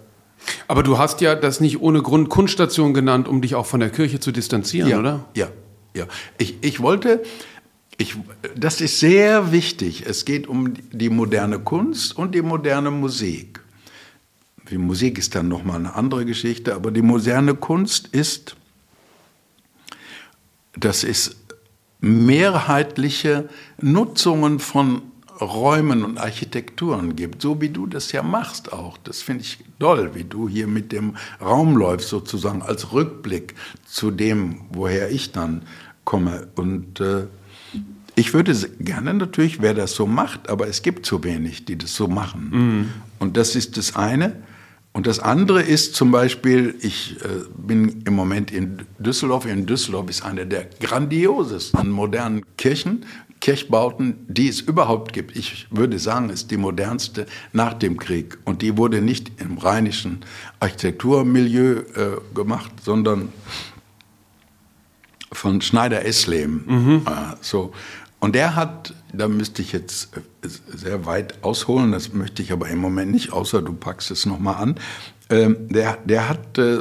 Aber 0.67 0.81
du 0.81 0.97
hast 0.97 1.21
ja 1.21 1.35
das 1.35 1.59
nicht 1.59 1.79
ohne 1.81 2.01
Grund 2.01 2.29
Kunststation 2.29 2.93
genannt, 2.93 3.27
um 3.27 3.41
dich 3.41 3.53
auch 3.53 3.67
von 3.67 3.79
der 3.79 3.89
Kirche 3.89 4.19
zu 4.19 4.31
distanzieren, 4.31 4.89
ja, 4.89 4.99
oder? 4.99 5.25
Ja, 5.35 5.49
ja. 5.93 6.05
Ich, 6.39 6.55
ich 6.61 6.81
wollte, 6.81 7.21
ich, 8.01 8.15
das 8.55 8.81
ist 8.81 8.99
sehr 8.99 9.51
wichtig. 9.51 10.05
Es 10.05 10.25
geht 10.25 10.47
um 10.47 10.73
die 10.91 11.09
moderne 11.09 11.59
Kunst 11.59 12.17
und 12.17 12.35
die 12.35 12.41
moderne 12.41 12.91
Musik. 12.91 13.59
Die 14.69 14.77
Musik 14.77 15.17
ist 15.17 15.35
dann 15.35 15.47
nochmal 15.47 15.77
eine 15.77 15.95
andere 15.95 16.25
Geschichte, 16.25 16.75
aber 16.75 16.91
die 16.91 17.01
moderne 17.01 17.55
Kunst 17.55 18.07
ist, 18.07 18.55
das 20.73 21.03
ist 21.03 21.35
mehrheitliche 21.99 23.49
Nutzungen 23.81 24.59
von 24.59 25.01
Räumen 25.39 26.03
und 26.03 26.19
Architekturen 26.19 27.15
gibt, 27.15 27.41
so 27.41 27.59
wie 27.61 27.69
du 27.69 27.87
das 27.87 28.11
ja 28.11 28.21
machst 28.21 28.71
auch. 28.71 28.97
Das 28.99 29.21
finde 29.21 29.43
ich 29.43 29.57
toll, 29.79 30.11
wie 30.13 30.23
du 30.23 30.47
hier 30.47 30.67
mit 30.67 30.91
dem 30.91 31.15
Raum 31.41 31.75
läufst, 31.75 32.09
sozusagen 32.09 32.61
als 32.61 32.93
Rückblick 32.93 33.55
zu 33.85 34.11
dem, 34.11 34.61
woher 34.69 35.09
ich 35.11 35.31
dann 35.31 35.63
komme. 36.05 36.47
Und 36.55 36.99
äh, 36.99 37.25
ich 38.15 38.33
würde 38.33 38.53
gerne 38.79 39.13
natürlich, 39.13 39.61
wer 39.61 39.73
das 39.73 39.93
so 39.93 40.05
macht, 40.05 40.49
aber 40.49 40.67
es 40.67 40.81
gibt 40.81 41.05
zu 41.05 41.23
wenig, 41.23 41.65
die 41.65 41.77
das 41.77 41.95
so 41.95 42.07
machen. 42.07 42.49
Mhm. 42.51 42.89
Und 43.19 43.37
das 43.37 43.55
ist 43.55 43.77
das 43.77 43.95
eine. 43.95 44.35
Und 44.93 45.07
das 45.07 45.19
andere 45.19 45.61
ist 45.61 45.95
zum 45.95 46.11
Beispiel, 46.11 46.75
ich 46.81 47.15
äh, 47.23 47.27
bin 47.55 48.03
im 48.05 48.13
Moment 48.13 48.51
in 48.51 48.79
Düsseldorf. 48.99 49.45
In 49.45 49.65
Düsseldorf 49.65 50.09
ist 50.09 50.23
eine 50.23 50.45
der 50.45 50.65
grandiosesten 50.81 51.89
modernen 51.89 52.43
Kirchen, 52.57 53.05
Kirchbauten, 53.39 54.25
die 54.27 54.49
es 54.49 54.59
überhaupt 54.59 55.13
gibt. 55.13 55.35
Ich 55.35 55.67
würde 55.71 55.97
sagen, 55.97 56.29
ist 56.29 56.51
die 56.51 56.57
modernste 56.57 57.25
nach 57.53 57.73
dem 57.73 57.97
Krieg. 57.97 58.37
Und 58.43 58.61
die 58.61 58.77
wurde 58.77 59.01
nicht 59.01 59.31
im 59.41 59.57
rheinischen 59.57 60.19
Architekturmilieu 60.59 61.79
äh, 61.95 62.35
gemacht, 62.35 62.71
sondern 62.83 63.29
von 65.31 65.61
Schneider 65.61 66.05
Eslem. 66.05 66.63
Mhm. 66.67 67.01
Äh, 67.07 67.35
so. 67.41 67.73
Und 68.21 68.35
der 68.35 68.55
hat, 68.55 68.93
da 69.11 69.27
müsste 69.27 69.63
ich 69.63 69.71
jetzt 69.71 70.15
äh, 70.15 70.47
sehr 70.47 71.05
weit 71.07 71.43
ausholen, 71.43 71.91
das 71.91 72.13
möchte 72.13 72.43
ich 72.43 72.53
aber 72.53 72.69
im 72.69 72.77
Moment 72.77 73.11
nicht, 73.11 73.33
außer 73.33 73.63
du 73.63 73.73
packst 73.73 74.11
es 74.11 74.27
nochmal 74.27 74.55
an. 74.55 74.75
Ähm, 75.31 75.57
der, 75.69 75.97
der 76.05 76.29
hat 76.29 76.57
äh, 76.59 76.79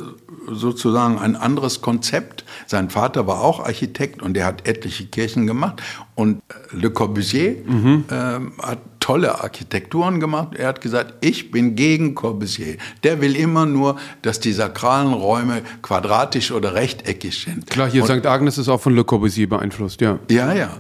sozusagen 0.49 1.19
ein 1.19 1.37
anderes 1.37 1.81
Konzept. 1.81 2.45
Sein 2.67 2.91
Vater 2.91 3.27
war 3.27 3.41
auch 3.41 3.65
Architekt 3.65 4.21
und 4.21 4.35
der 4.35 4.45
hat 4.45 4.69
etliche 4.69 5.07
Kirchen 5.07 5.47
gemacht. 5.47 5.81
Und 6.15 6.43
äh, 6.49 6.77
Le 6.77 6.91
Corbusier 6.91 7.57
mhm. 7.65 8.05
ähm, 8.11 8.53
hat 8.61 8.81
tolle 8.99 9.41
Architekturen 9.41 10.21
gemacht. 10.21 10.57
Er 10.57 10.69
hat 10.69 10.83
gesagt, 10.83 11.15
ich 11.25 11.51
bin 11.51 11.75
gegen 11.75 12.15
Corbusier. 12.15 12.77
Der 13.03 13.23
will 13.23 13.35
immer 13.35 13.65
nur, 13.65 13.97
dass 14.21 14.41
die 14.41 14.53
sakralen 14.53 15.15
Räume 15.15 15.63
quadratisch 15.81 16.53
oder 16.53 16.75
rechteckig 16.75 17.41
sind. 17.41 17.67
Klar, 17.71 17.91
hier 17.91 18.03
und, 18.03 18.09
St. 18.09 18.27
Agnes 18.27 18.59
ist 18.59 18.69
auch 18.69 18.81
von 18.81 18.95
Le 18.95 19.05
Corbusier 19.05 19.49
beeinflusst, 19.49 20.03
ja. 20.03 20.19
Ja, 20.29 20.53
ja. 20.53 20.71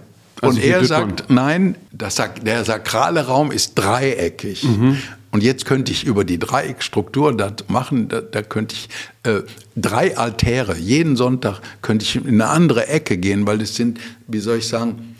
Also 0.41 0.59
und 0.59 0.64
er 0.64 0.84
sagt, 0.84 1.24
nein, 1.28 1.76
das, 1.93 2.20
der 2.43 2.64
sakrale 2.64 3.26
Raum 3.26 3.53
ist 3.53 3.74
dreieckig. 3.74 4.64
Mhm. 4.64 4.99
Und 5.32 5.43
jetzt 5.43 5.64
könnte 5.64 5.93
ich 5.93 6.05
über 6.05 6.24
die 6.24 6.38
Dreieckstruktur 6.38 7.36
das 7.36 7.53
machen, 7.68 8.09
da, 8.09 8.20
da 8.20 8.43
könnte 8.43 8.74
ich 8.74 8.88
äh, 9.22 9.43
drei 9.76 10.16
Altäre, 10.16 10.76
jeden 10.76 11.14
Sonntag 11.14 11.61
könnte 11.82 12.05
ich 12.05 12.16
in 12.16 12.26
eine 12.26 12.49
andere 12.49 12.88
Ecke 12.88 13.16
gehen, 13.16 13.47
weil 13.47 13.61
es 13.61 13.76
sind, 13.76 14.01
wie 14.26 14.41
soll 14.41 14.59
ich 14.59 14.66
sagen, 14.66 15.16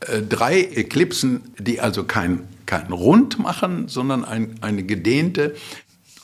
äh, 0.00 0.20
drei 0.20 0.60
Eklipsen, 0.60 1.40
die 1.58 1.80
also 1.80 2.04
kein, 2.04 2.40
kein 2.66 2.92
Rund 2.92 3.38
machen, 3.38 3.88
sondern 3.88 4.24
ein, 4.24 4.56
eine 4.60 4.82
gedehnte 4.82 5.54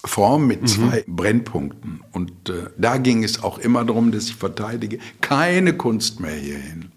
Form 0.04 0.46
mit 0.46 0.62
mhm. 0.62 0.66
zwei 0.66 1.04
mhm. 1.06 1.16
Brennpunkten. 1.16 2.00
Und 2.12 2.50
äh, 2.50 2.70
da 2.76 2.98
ging 2.98 3.24
es 3.24 3.42
auch 3.42 3.58
immer 3.58 3.84
darum, 3.84 4.12
dass 4.12 4.28
ich 4.28 4.36
verteidige, 4.36 4.98
keine 5.22 5.72
Kunst 5.72 6.20
mehr 6.20 6.36
hierhin. 6.36 6.90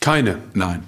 Keine? 0.00 0.38
Nein. 0.54 0.84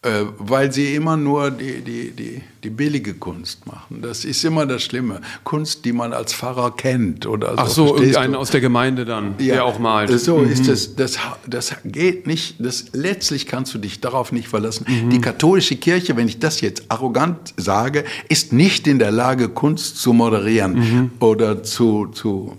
Äh, 0.00 0.26
weil 0.38 0.70
sie 0.70 0.94
immer 0.94 1.16
nur 1.16 1.50
die, 1.50 1.80
die, 1.80 2.12
die, 2.12 2.40
die 2.62 2.70
billige 2.70 3.14
Kunst 3.14 3.66
machen. 3.66 4.00
Das 4.00 4.24
ist 4.24 4.44
immer 4.44 4.64
das 4.64 4.84
Schlimme. 4.84 5.20
Kunst, 5.42 5.84
die 5.84 5.92
man 5.92 6.12
als 6.12 6.32
Pfarrer 6.32 6.76
kennt. 6.76 7.26
Oder 7.26 7.48
so, 7.48 7.56
Ach 7.56 7.68
so, 7.68 7.96
irgendeinen 7.96 8.36
aus 8.36 8.50
der 8.50 8.60
Gemeinde 8.60 9.04
dann, 9.04 9.34
ja, 9.38 9.54
der 9.54 9.64
auch 9.64 9.80
malt. 9.80 10.16
So 10.20 10.38
mhm. 10.38 10.52
ist 10.52 10.68
es. 10.68 10.94
Das, 10.94 11.18
das 11.48 11.74
geht 11.84 12.28
nicht. 12.28 12.54
Das, 12.60 12.92
letztlich 12.92 13.46
kannst 13.46 13.74
du 13.74 13.78
dich 13.78 14.00
darauf 14.00 14.30
nicht 14.30 14.46
verlassen. 14.46 14.86
Mhm. 14.88 15.10
Die 15.10 15.20
katholische 15.20 15.74
Kirche, 15.74 16.16
wenn 16.16 16.28
ich 16.28 16.38
das 16.38 16.60
jetzt 16.60 16.84
arrogant 16.92 17.52
sage, 17.56 18.04
ist 18.28 18.52
nicht 18.52 18.86
in 18.86 19.00
der 19.00 19.10
Lage, 19.10 19.48
Kunst 19.48 20.00
zu 20.00 20.12
moderieren 20.12 20.74
mhm. 20.74 21.10
oder 21.18 21.64
zu, 21.64 22.06
zu 22.06 22.56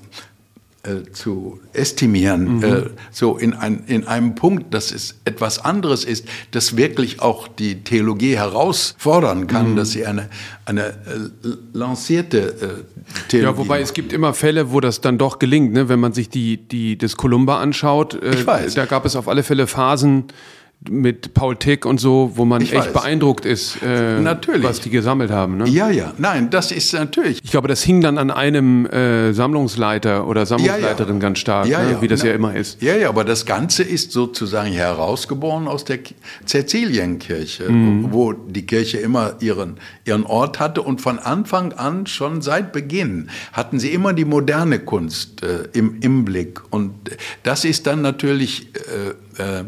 äh, 0.90 1.12
zu 1.12 1.60
estimieren, 1.74 2.58
mhm. 2.58 2.64
äh, 2.64 2.82
so 3.12 3.38
in, 3.38 3.54
ein, 3.54 3.84
in 3.88 4.08
einem 4.08 4.36
Punkt, 4.36 4.74
dass 4.74 4.92
es 4.92 5.16
etwas 5.26 5.64
anderes 5.64 6.04
ist, 6.04 6.26
das 6.52 6.78
wirklich 6.78 7.22
auch 7.22 7.48
die 7.48 7.84
Theologie 7.84 8.36
herausfordern 8.38 9.48
kann, 9.48 9.72
mhm. 9.72 9.76
dass 9.76 9.92
sie 9.92 10.06
eine, 10.06 10.30
eine 10.66 10.88
äh, 10.88 10.94
lancierte 11.74 12.40
äh, 12.40 13.28
Theologie 13.30 13.52
Ja, 13.52 13.58
wobei 13.58 13.80
macht. 13.80 13.90
es 13.90 13.94
gibt 13.94 14.14
immer 14.14 14.34
Fälle, 14.34 14.72
wo 14.72 14.80
das 14.80 15.02
dann 15.02 15.18
doch 15.18 15.40
gelingt, 15.40 15.74
ne? 15.74 15.90
wenn 15.90 16.00
man 16.00 16.14
sich 16.14 16.30
die, 16.30 16.58
die, 16.58 16.98
das 16.98 17.18
Columba 17.18 17.60
anschaut. 17.60 18.22
Äh, 18.22 18.36
ich 18.36 18.48
weiß. 18.48 18.74
Da 18.74 18.86
gab 18.86 19.06
es 19.06 19.16
auf 19.16 19.28
alle 19.28 19.44
Fälle 19.44 19.68
Phasen, 19.68 20.26
mit 20.88 21.34
Paul 21.34 21.58
Tick 21.58 21.86
und 21.86 22.00
so, 22.00 22.32
wo 22.36 22.46
man 22.46 22.62
ich 22.62 22.72
echt 22.72 22.88
weiß. 22.88 22.94
beeindruckt 22.94 23.46
ist, 23.46 23.82
äh, 23.84 24.24
was 24.64 24.80
die 24.80 24.90
gesammelt 24.90 25.30
haben. 25.30 25.58
Ne? 25.58 25.68
Ja, 25.68 25.90
ja, 25.90 26.14
nein, 26.18 26.50
das 26.50 26.72
ist 26.72 26.94
natürlich. 26.94 27.42
Ich 27.44 27.52
glaube, 27.52 27.68
das 27.68 27.84
hing 27.84 28.00
dann 28.00 28.18
an 28.18 28.32
einem 28.32 28.86
äh, 28.86 29.34
Sammlungsleiter 29.34 30.26
oder 30.26 30.46
Sammlungsleiterin 30.46 31.16
ja, 31.16 31.20
ja. 31.20 31.20
ganz 31.20 31.40
stark, 31.40 31.68
ja, 31.68 31.84
ne? 31.84 31.98
wie 32.02 32.08
das 32.08 32.22
Na, 32.22 32.30
ja 32.30 32.36
immer 32.36 32.56
ist. 32.56 32.82
Ja, 32.82 32.96
ja, 32.96 33.10
aber 33.10 33.26
das 33.26 33.46
Ganze 33.46 33.84
ist 33.84 34.14
sozusagen 34.14 34.72
herausgeboren 34.72 35.68
aus 35.68 35.84
der 35.84 36.00
Cäcilienkirche, 36.46 37.70
mhm. 37.70 38.14
wo 38.14 38.32
die 38.32 38.66
Kirche 38.66 39.00
immer 39.00 39.34
ihren, 39.42 39.78
ihren 40.06 40.26
Ort 40.26 40.62
hatte 40.62 40.82
und 40.82 41.02
von 41.02 41.20
Anfang 41.20 41.74
an, 41.74 42.08
schon 42.08 42.42
seit 42.42 42.72
Beginn, 42.72 43.30
hatten 43.52 43.80
sie 43.80 43.90
immer 43.90 44.14
die 44.14 44.26
moderne 44.26 44.80
Kunst 44.80 45.44
äh, 45.44 45.68
im, 45.74 45.98
im 46.00 46.24
Blick. 46.24 46.62
Und 46.70 46.94
das 47.44 47.66
ist 47.66 47.86
dann 47.86 48.02
natürlich 48.02 48.70
äh, 49.38 49.60
äh 49.60 49.64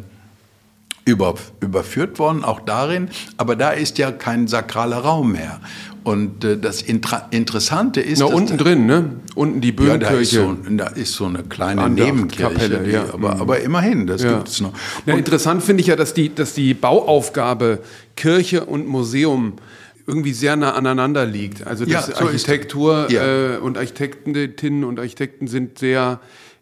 über, 1.05 1.35
überführt 1.61 2.19
worden, 2.19 2.43
auch 2.43 2.59
darin, 2.59 3.09
aber 3.37 3.55
da 3.55 3.71
ist 3.71 3.97
ja 3.97 4.11
kein 4.11 4.47
sakraler 4.47 4.97
Raum 4.97 5.31
mehr. 5.31 5.59
Und 6.03 6.43
äh, 6.43 6.57
das 6.57 6.81
Intra 6.81 7.27
Interessante 7.29 8.01
ist. 8.01 8.19
Na, 8.19 8.25
unten 8.25 8.57
drin, 8.57 8.87
ne? 8.87 9.17
Unten 9.35 9.61
die 9.61 9.71
Böhmkirche. 9.71 10.03
Ja, 10.03 10.09
da, 10.09 10.19
ist 10.19 10.31
so, 10.31 10.57
da 10.69 10.87
ist 10.87 11.13
so 11.13 11.25
eine 11.25 11.43
kleine 11.43 11.81
Andacht, 11.83 12.07
Nebenkirche. 12.07 12.53
Kapelle, 12.53 12.79
die, 12.79 12.91
ja. 12.91 13.05
aber, 13.13 13.35
mhm. 13.35 13.41
aber 13.41 13.59
immerhin, 13.59 14.07
das 14.07 14.23
ja. 14.23 14.37
gibt 14.37 14.47
es 14.47 14.61
noch. 14.61 14.73
Na, 15.05 15.13
interessant 15.15 15.61
finde 15.61 15.81
ich 15.81 15.87
ja, 15.87 15.95
dass 15.95 16.15
die, 16.15 16.33
dass 16.33 16.53
die 16.53 16.73
Bauaufgabe 16.73 17.79
Kirche 18.15 18.65
und 18.65 18.87
Museum 18.87 19.53
irgendwie 20.07 20.33
sehr 20.33 20.55
nah 20.55 20.73
aneinander 20.73 21.25
liegt. 21.25 21.67
Also 21.67 21.85
das 21.85 22.07
ja, 22.07 22.15
so 22.15 22.25
Architektur 22.25 23.07
ja. 23.11 23.55
äh, 23.55 23.57
und 23.57 23.77
Architektinnen 23.77 24.83
und 24.83 24.99
Architekten 24.99 25.47
sind 25.47 25.77
sehr, 25.77 26.19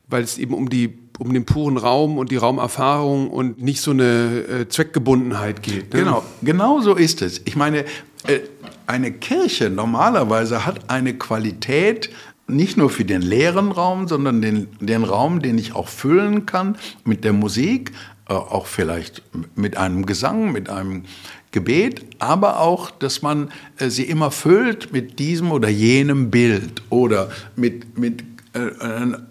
weil 0.07 0.23
es 0.23 0.37
eben 0.37 0.53
um 0.53 0.69
die 0.69 1.08
um 1.19 1.33
den 1.33 1.45
puren 1.45 1.77
Raum 1.77 2.17
und 2.17 2.31
die 2.31 2.37
Raumerfahrung 2.37 3.29
und 3.29 3.61
nicht 3.61 3.81
so 3.81 3.91
eine 3.91 4.63
äh, 4.63 4.69
Zweckgebundenheit 4.69 5.61
geht. 5.61 5.93
Ne? 5.93 5.99
Genau, 5.99 6.23
genau 6.41 6.81
so 6.81 6.95
ist 6.95 7.21
es. 7.21 7.41
Ich 7.45 7.55
meine, 7.55 7.79
äh, 8.25 8.39
eine 8.87 9.11
Kirche 9.11 9.69
normalerweise 9.69 10.65
hat 10.65 10.89
eine 10.89 11.13
Qualität, 11.13 12.09
nicht 12.47 12.77
nur 12.77 12.89
für 12.89 13.05
den 13.05 13.21
leeren 13.21 13.71
Raum, 13.71 14.07
sondern 14.07 14.41
den, 14.41 14.67
den 14.79 15.03
Raum, 15.03 15.41
den 15.41 15.57
ich 15.57 15.75
auch 15.75 15.87
füllen 15.87 16.45
kann 16.45 16.77
mit 17.03 17.23
der 17.23 17.33
Musik, 17.33 17.91
äh, 18.27 18.33
auch 18.33 18.65
vielleicht 18.65 19.21
mit 19.55 19.77
einem 19.77 20.05
Gesang, 20.05 20.51
mit 20.51 20.69
einem 20.69 21.03
Gebet, 21.51 22.05
aber 22.19 22.59
auch, 22.59 22.91
dass 22.91 23.21
man 23.21 23.49
äh, 23.77 23.89
sie 23.89 24.03
immer 24.03 24.31
füllt 24.31 24.93
mit 24.93 25.19
diesem 25.19 25.51
oder 25.51 25.69
jenem 25.69 26.31
Bild 26.31 26.81
oder 26.89 27.29
mit, 27.55 27.97
mit 27.97 28.23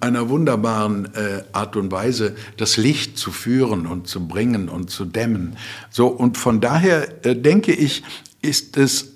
einer 0.00 0.28
wunderbaren 0.28 1.14
äh, 1.14 1.42
Art 1.52 1.76
und 1.76 1.90
Weise, 1.92 2.36
das 2.56 2.76
Licht 2.76 3.18
zu 3.18 3.30
führen 3.30 3.86
und 3.86 4.06
zu 4.08 4.26
bringen 4.26 4.68
und 4.68 4.90
zu 4.90 5.04
dämmen. 5.04 5.56
So, 5.90 6.08
und 6.08 6.36
von 6.36 6.60
daher 6.60 7.24
äh, 7.24 7.36
denke 7.36 7.72
ich, 7.72 8.02
ist 8.42 8.76
es 8.76 9.12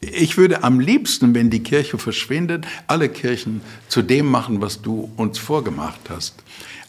ich 0.00 0.36
würde 0.36 0.62
am 0.62 0.78
liebsten, 0.78 1.34
wenn 1.34 1.50
die 1.50 1.62
Kirche 1.62 1.98
verschwindet, 1.98 2.66
alle 2.86 3.08
Kirchen 3.08 3.62
zu 3.88 4.02
dem 4.02 4.26
machen, 4.26 4.60
was 4.60 4.82
du 4.82 5.10
uns 5.16 5.38
vorgemacht 5.38 6.10
hast. 6.10 6.34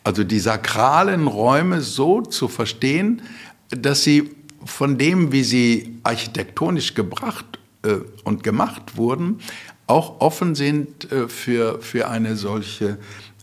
Also 0.04 0.24
die 0.24 0.40
sakralen 0.40 1.28
Räume 1.28 1.82
so 1.82 2.22
zu 2.22 2.48
verstehen, 2.48 3.22
dass 3.70 4.04
sie 4.04 4.32
von 4.66 4.98
dem, 4.98 5.32
wie 5.32 5.44
sie 5.44 6.00
architektonisch 6.04 6.94
gebracht 6.94 7.46
äh, 7.84 7.96
und 8.24 8.44
gemacht 8.44 8.98
wurden, 8.98 9.40
auch 9.88 10.20
offen 10.20 10.54
sind 10.56 11.12
äh, 11.12 11.28
für, 11.28 11.82
für 11.82 12.10
eine 12.10 12.36
solche 12.36 12.98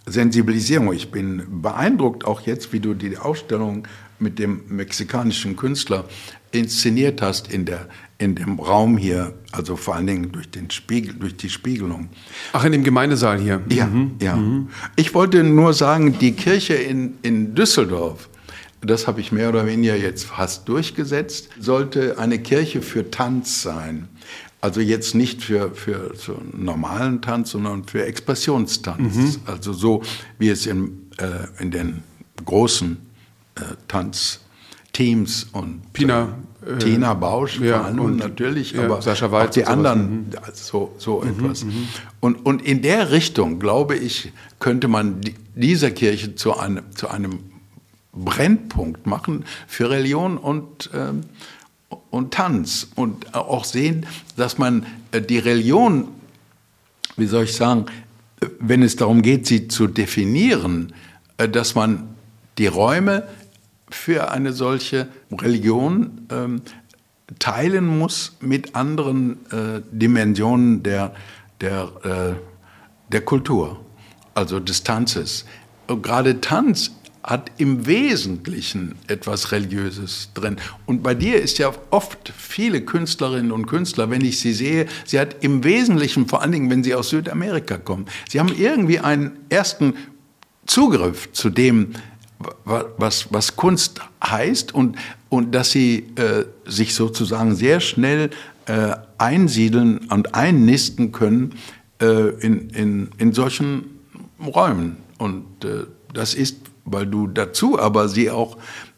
Sensibilisierung. 0.07 0.93
Ich 0.93 1.11
bin 1.11 1.63
beeindruckt 1.63 2.27
auch 2.27 2.43
jetzt, 2.43 2.73
wie 2.73 2.81
du 2.81 2.95
die 2.95 3.17
Ausstellung 3.17 3.89
mit 4.19 4.39
dem 4.39 4.63
mexikanischen 4.69 5.57
Künstler 5.57 6.05
inszeniert 6.53 7.21
hast 7.21 7.53
in, 7.53 7.65
der, 7.65 7.89
in 8.19 8.35
dem 8.35 8.61
Raum 8.61 8.97
hier, 8.97 9.35
also 9.51 9.77
vor 9.77 9.97
allen 9.97 10.07
Dingen 10.07 10.33
durch, 10.33 10.51
den 10.51 10.71
Spiegel, 10.71 11.15
durch 11.15 11.37
die 11.37 11.51
Spiegelung. 11.51 12.11
Ach, 12.53 12.65
in 12.65 12.73
dem 12.73 12.85
Gemeindesaal 12.85 13.41
hier. 13.41 13.61
Ja, 13.71 13.87
mhm. 13.87 14.13
ja. 14.21 14.37
Mhm. 14.37 14.69
Ich 14.97 15.15
wollte 15.15 15.43
nur 15.43 15.73
sagen, 15.75 16.19
die 16.19 16.33
Kirche 16.33 16.75
in, 16.75 17.15
in 17.23 17.55
Düsseldorf, 17.55 18.29
das 18.83 19.07
habe 19.07 19.21
ich 19.21 19.33
mehr 19.33 19.49
oder 19.49 19.67
weniger 19.67 19.97
jetzt 19.97 20.27
fast 20.27 20.69
durchgesetzt, 20.69 21.49
sollte 21.59 22.19
eine 22.19 22.39
Kirche 22.39 22.83
für 22.83 23.11
Tanz 23.11 23.63
sein. 23.63 24.09
Also 24.65 24.81
jetzt 24.81 25.15
nicht 25.15 25.43
für, 25.43 25.73
für 25.73 26.13
so 26.17 26.41
normalen 26.55 27.21
Tanz, 27.21 27.51
sondern 27.51 27.85
für 27.85 28.07
Expressionstanz. 28.07 29.15
Mhm. 29.15 29.37
Also 29.45 29.75
so, 29.75 30.03
wie 30.39 30.49
es 30.49 30.65
in, 30.65 31.11
äh, 31.19 31.63
in 31.63 31.71
den 31.71 32.03
großen 32.43 32.97
äh, 33.57 33.61
Tanzteams 33.89 35.49
und 35.53 35.93
Pina, 35.93 36.39
äh, 36.67 36.79
Tina 36.79 37.13
Bausch 37.13 37.61
ja, 37.61 37.77
vor 37.77 37.85
allem 37.85 37.99
und, 37.99 38.17
natürlich, 38.17 38.73
ja, 38.73 38.85
aber 38.85 39.03
Sascha 39.03 39.31
auch 39.31 39.51
die 39.51 39.67
anderen, 39.67 40.29
mhm. 40.29 40.31
so, 40.55 40.95
so 40.97 41.21
mhm, 41.21 41.29
etwas. 41.29 41.65
Mhm. 41.65 41.89
Und, 42.21 42.47
und 42.47 42.63
in 42.63 42.81
der 42.81 43.11
Richtung, 43.11 43.59
glaube 43.59 43.97
ich, 43.97 44.33
könnte 44.61 44.89
man 44.89 45.21
die, 45.21 45.35
dieser 45.55 45.91
Kirche 45.91 46.37
zu 46.37 46.57
einem, 46.57 46.85
zu 46.95 47.09
einem 47.09 47.41
Brennpunkt 48.15 49.07
machen 49.07 49.45
für 49.67 49.91
Religion 49.91 50.39
und 50.39 50.89
ähm, 50.95 51.21
und 52.15 52.33
Tanz 52.33 52.89
und 52.95 53.35
auch 53.35 53.65
sehen, 53.65 54.07
dass 54.37 54.59
man 54.59 54.87
äh, 55.13 55.21
die 55.21 55.39
Religion 55.39 56.09
wie 57.17 57.27
soll 57.27 57.45
ich 57.45 57.55
sagen, 57.55 57.87
wenn 58.59 58.83
es 58.83 58.97
darum 58.97 59.23
geht, 59.23 59.47
sie 59.47 59.69
zu 59.69 59.87
definieren, 59.87 60.93
äh, 61.39 61.49
dass 61.49 61.75
man 61.75 62.15
die 62.59 62.67
Räume 62.67 63.27
für 63.91 64.31
eine 64.31 64.53
solche 64.53 65.09
Religion 65.33 66.27
ähm, 66.31 66.63
teilen 67.39 67.87
muss 67.87 68.37
mit 68.41 68.75
anderen 68.75 69.39
äh, 69.51 69.81
Dimensionen 69.91 70.83
der, 70.83 71.15
der, 71.61 71.91
äh, 72.05 73.13
der 73.13 73.21
Kultur, 73.23 73.81
also 74.35 74.61
des 74.61 74.83
Tanzes. 74.83 75.45
Gerade 75.87 76.41
Tanz 76.41 76.94
hat 77.25 77.51
im 77.57 77.87
Wesentlichen 77.87 78.97
etwas 79.09 79.51
Religiöses 79.51 80.29
drin. 80.35 80.59
Und 80.85 81.03
bei 81.03 81.15
dir 81.15 81.41
ist 81.41 81.57
ja 81.57 81.73
oft 81.91 82.33
viele 82.37 82.83
Künstlerinnen 82.83 83.51
und 83.51 83.67
Künstler, 83.67 84.11
wenn 84.11 84.21
ich 84.21 84.41
sie 84.41 84.53
sehe, 84.53 84.87
sie 85.07 85.19
hat 85.19 85.43
im 85.43 85.65
Wesentlichen, 85.65 86.29
vor 86.29 86.43
allen 86.43 86.53
Dingen, 86.53 86.71
wenn 86.71 86.85
sie 86.85 86.95
aus 86.95 87.09
Südamerika 87.09 87.79
kommen, 87.79 88.07
sie 88.29 88.41
haben 88.41 88.55
irgendwie 88.55 88.99
einen 88.99 89.39
ersten 89.49 89.95
Zugriff 90.67 91.33
zu 91.33 91.49
dem, 91.49 91.95
was, 92.67 93.33
was 93.33 93.57
Kunst 93.57 94.01
heißt 94.23 94.75
und, 94.75 94.97
und 95.31 95.55
dass 95.55 95.71
sie 95.71 96.11
äh, 96.17 96.45
sich 96.67 96.95
sozusagen 96.95 97.57
sehr 97.57 97.81
schnell 97.81 98.31
äh, 98.67 98.97
einsiedeln 99.17 99.99
und 100.11 100.35
einnisten 100.35 101.11
können 101.13 101.55
äh, 102.03 102.29
in, 102.41 102.69
in, 102.71 103.09
in 103.17 103.33
solchen 103.33 103.99
Räumen. 104.45 104.99
Und 105.17 105.65
äh, 105.65 105.85
das 106.13 106.35
ist 106.35 106.57
weil 106.85 107.07
du 107.07 107.27
dazu 107.27 107.79
aber 107.79 108.09
sie 108.09 108.31
auch 108.31 108.57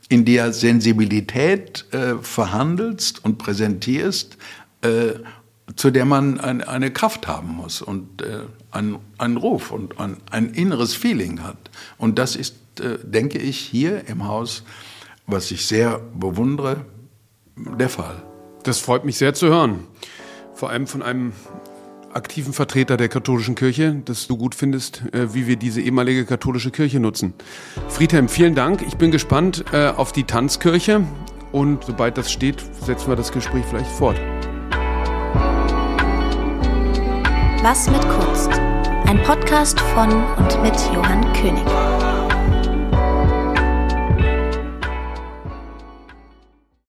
in 0.09 0.25
der 0.25 0.53
Sensibilität 0.53 1.85
äh, 1.93 2.15
verhandelst 2.21 3.25
und 3.25 3.39
präsentierst, 3.39 4.37
äh, 4.83 5.15
zu 5.75 5.91
der 5.91 6.05
man 6.05 6.39
ein, 6.39 6.63
eine 6.63 6.93
Kraft 6.93 7.27
haben 7.27 7.49
muss 7.49 7.83
und 7.83 8.23
äh, 8.23 8.43
einen, 8.71 8.99
einen 9.19 9.37
Ruf 9.37 9.73
und 9.73 9.99
ein, 9.99 10.19
ein 10.31 10.51
inneres 10.51 10.95
Feeling 10.95 11.43
hat. 11.43 11.71
Und 11.99 12.19
das 12.19 12.37
ist, 12.37 12.55
äh, 12.81 12.99
denke 13.03 13.39
ich, 13.39 13.59
hier 13.59 14.07
im 14.09 14.27
Haus, 14.27 14.63
was 15.27 15.51
ich 15.51 15.67
sehr 15.67 15.99
bewundere, 16.15 16.85
der 17.57 17.89
Fall. 17.89 18.23
Das 18.63 18.79
freut 18.79 19.05
mich 19.05 19.19
sehr 19.19 19.35
zu 19.35 19.49
hören. 19.49 19.85
Vor 20.55 20.71
allem 20.71 20.87
von 20.87 21.03
einem 21.03 21.33
aktiven 22.17 22.53
Vertreter 22.53 22.97
der 22.97 23.09
katholischen 23.09 23.55
Kirche, 23.55 24.03
dass 24.05 24.27
du 24.27 24.37
gut 24.37 24.55
findest, 24.55 25.03
äh, 25.13 25.35
wie 25.35 25.47
wir 25.47 25.57
diese 25.57 25.81
ehemalige 25.81 26.25
katholische 26.25 26.71
Kirche 26.71 26.99
nutzen. 26.99 27.35
Friedhelm, 27.89 28.29
vielen 28.29 28.55
Dank. 28.55 28.83
Ich 28.83 28.97
bin 28.97 29.11
gespannt 29.11 29.65
äh, 29.73 29.89
auf 29.89 30.13
die 30.13 30.25
Tanzkirche 30.25 31.05
und 31.53 31.85
sobald 31.85 32.19
das 32.19 32.33
steht, 32.33 32.65
setzen 32.85 33.09
wir 33.09 33.17
das 33.17 33.31
Gespräch 33.31 33.65
vielleicht 33.69 33.91
fort. 33.91 34.21
Was 37.63 37.91
mit 37.91 38.01
Kunst? 38.09 38.51
Ein 39.07 39.23
Podcast 39.23 39.79
von 39.81 40.11
und 40.37 40.63
mit 40.63 40.75
Johann 40.95 41.33
König. 41.35 42.06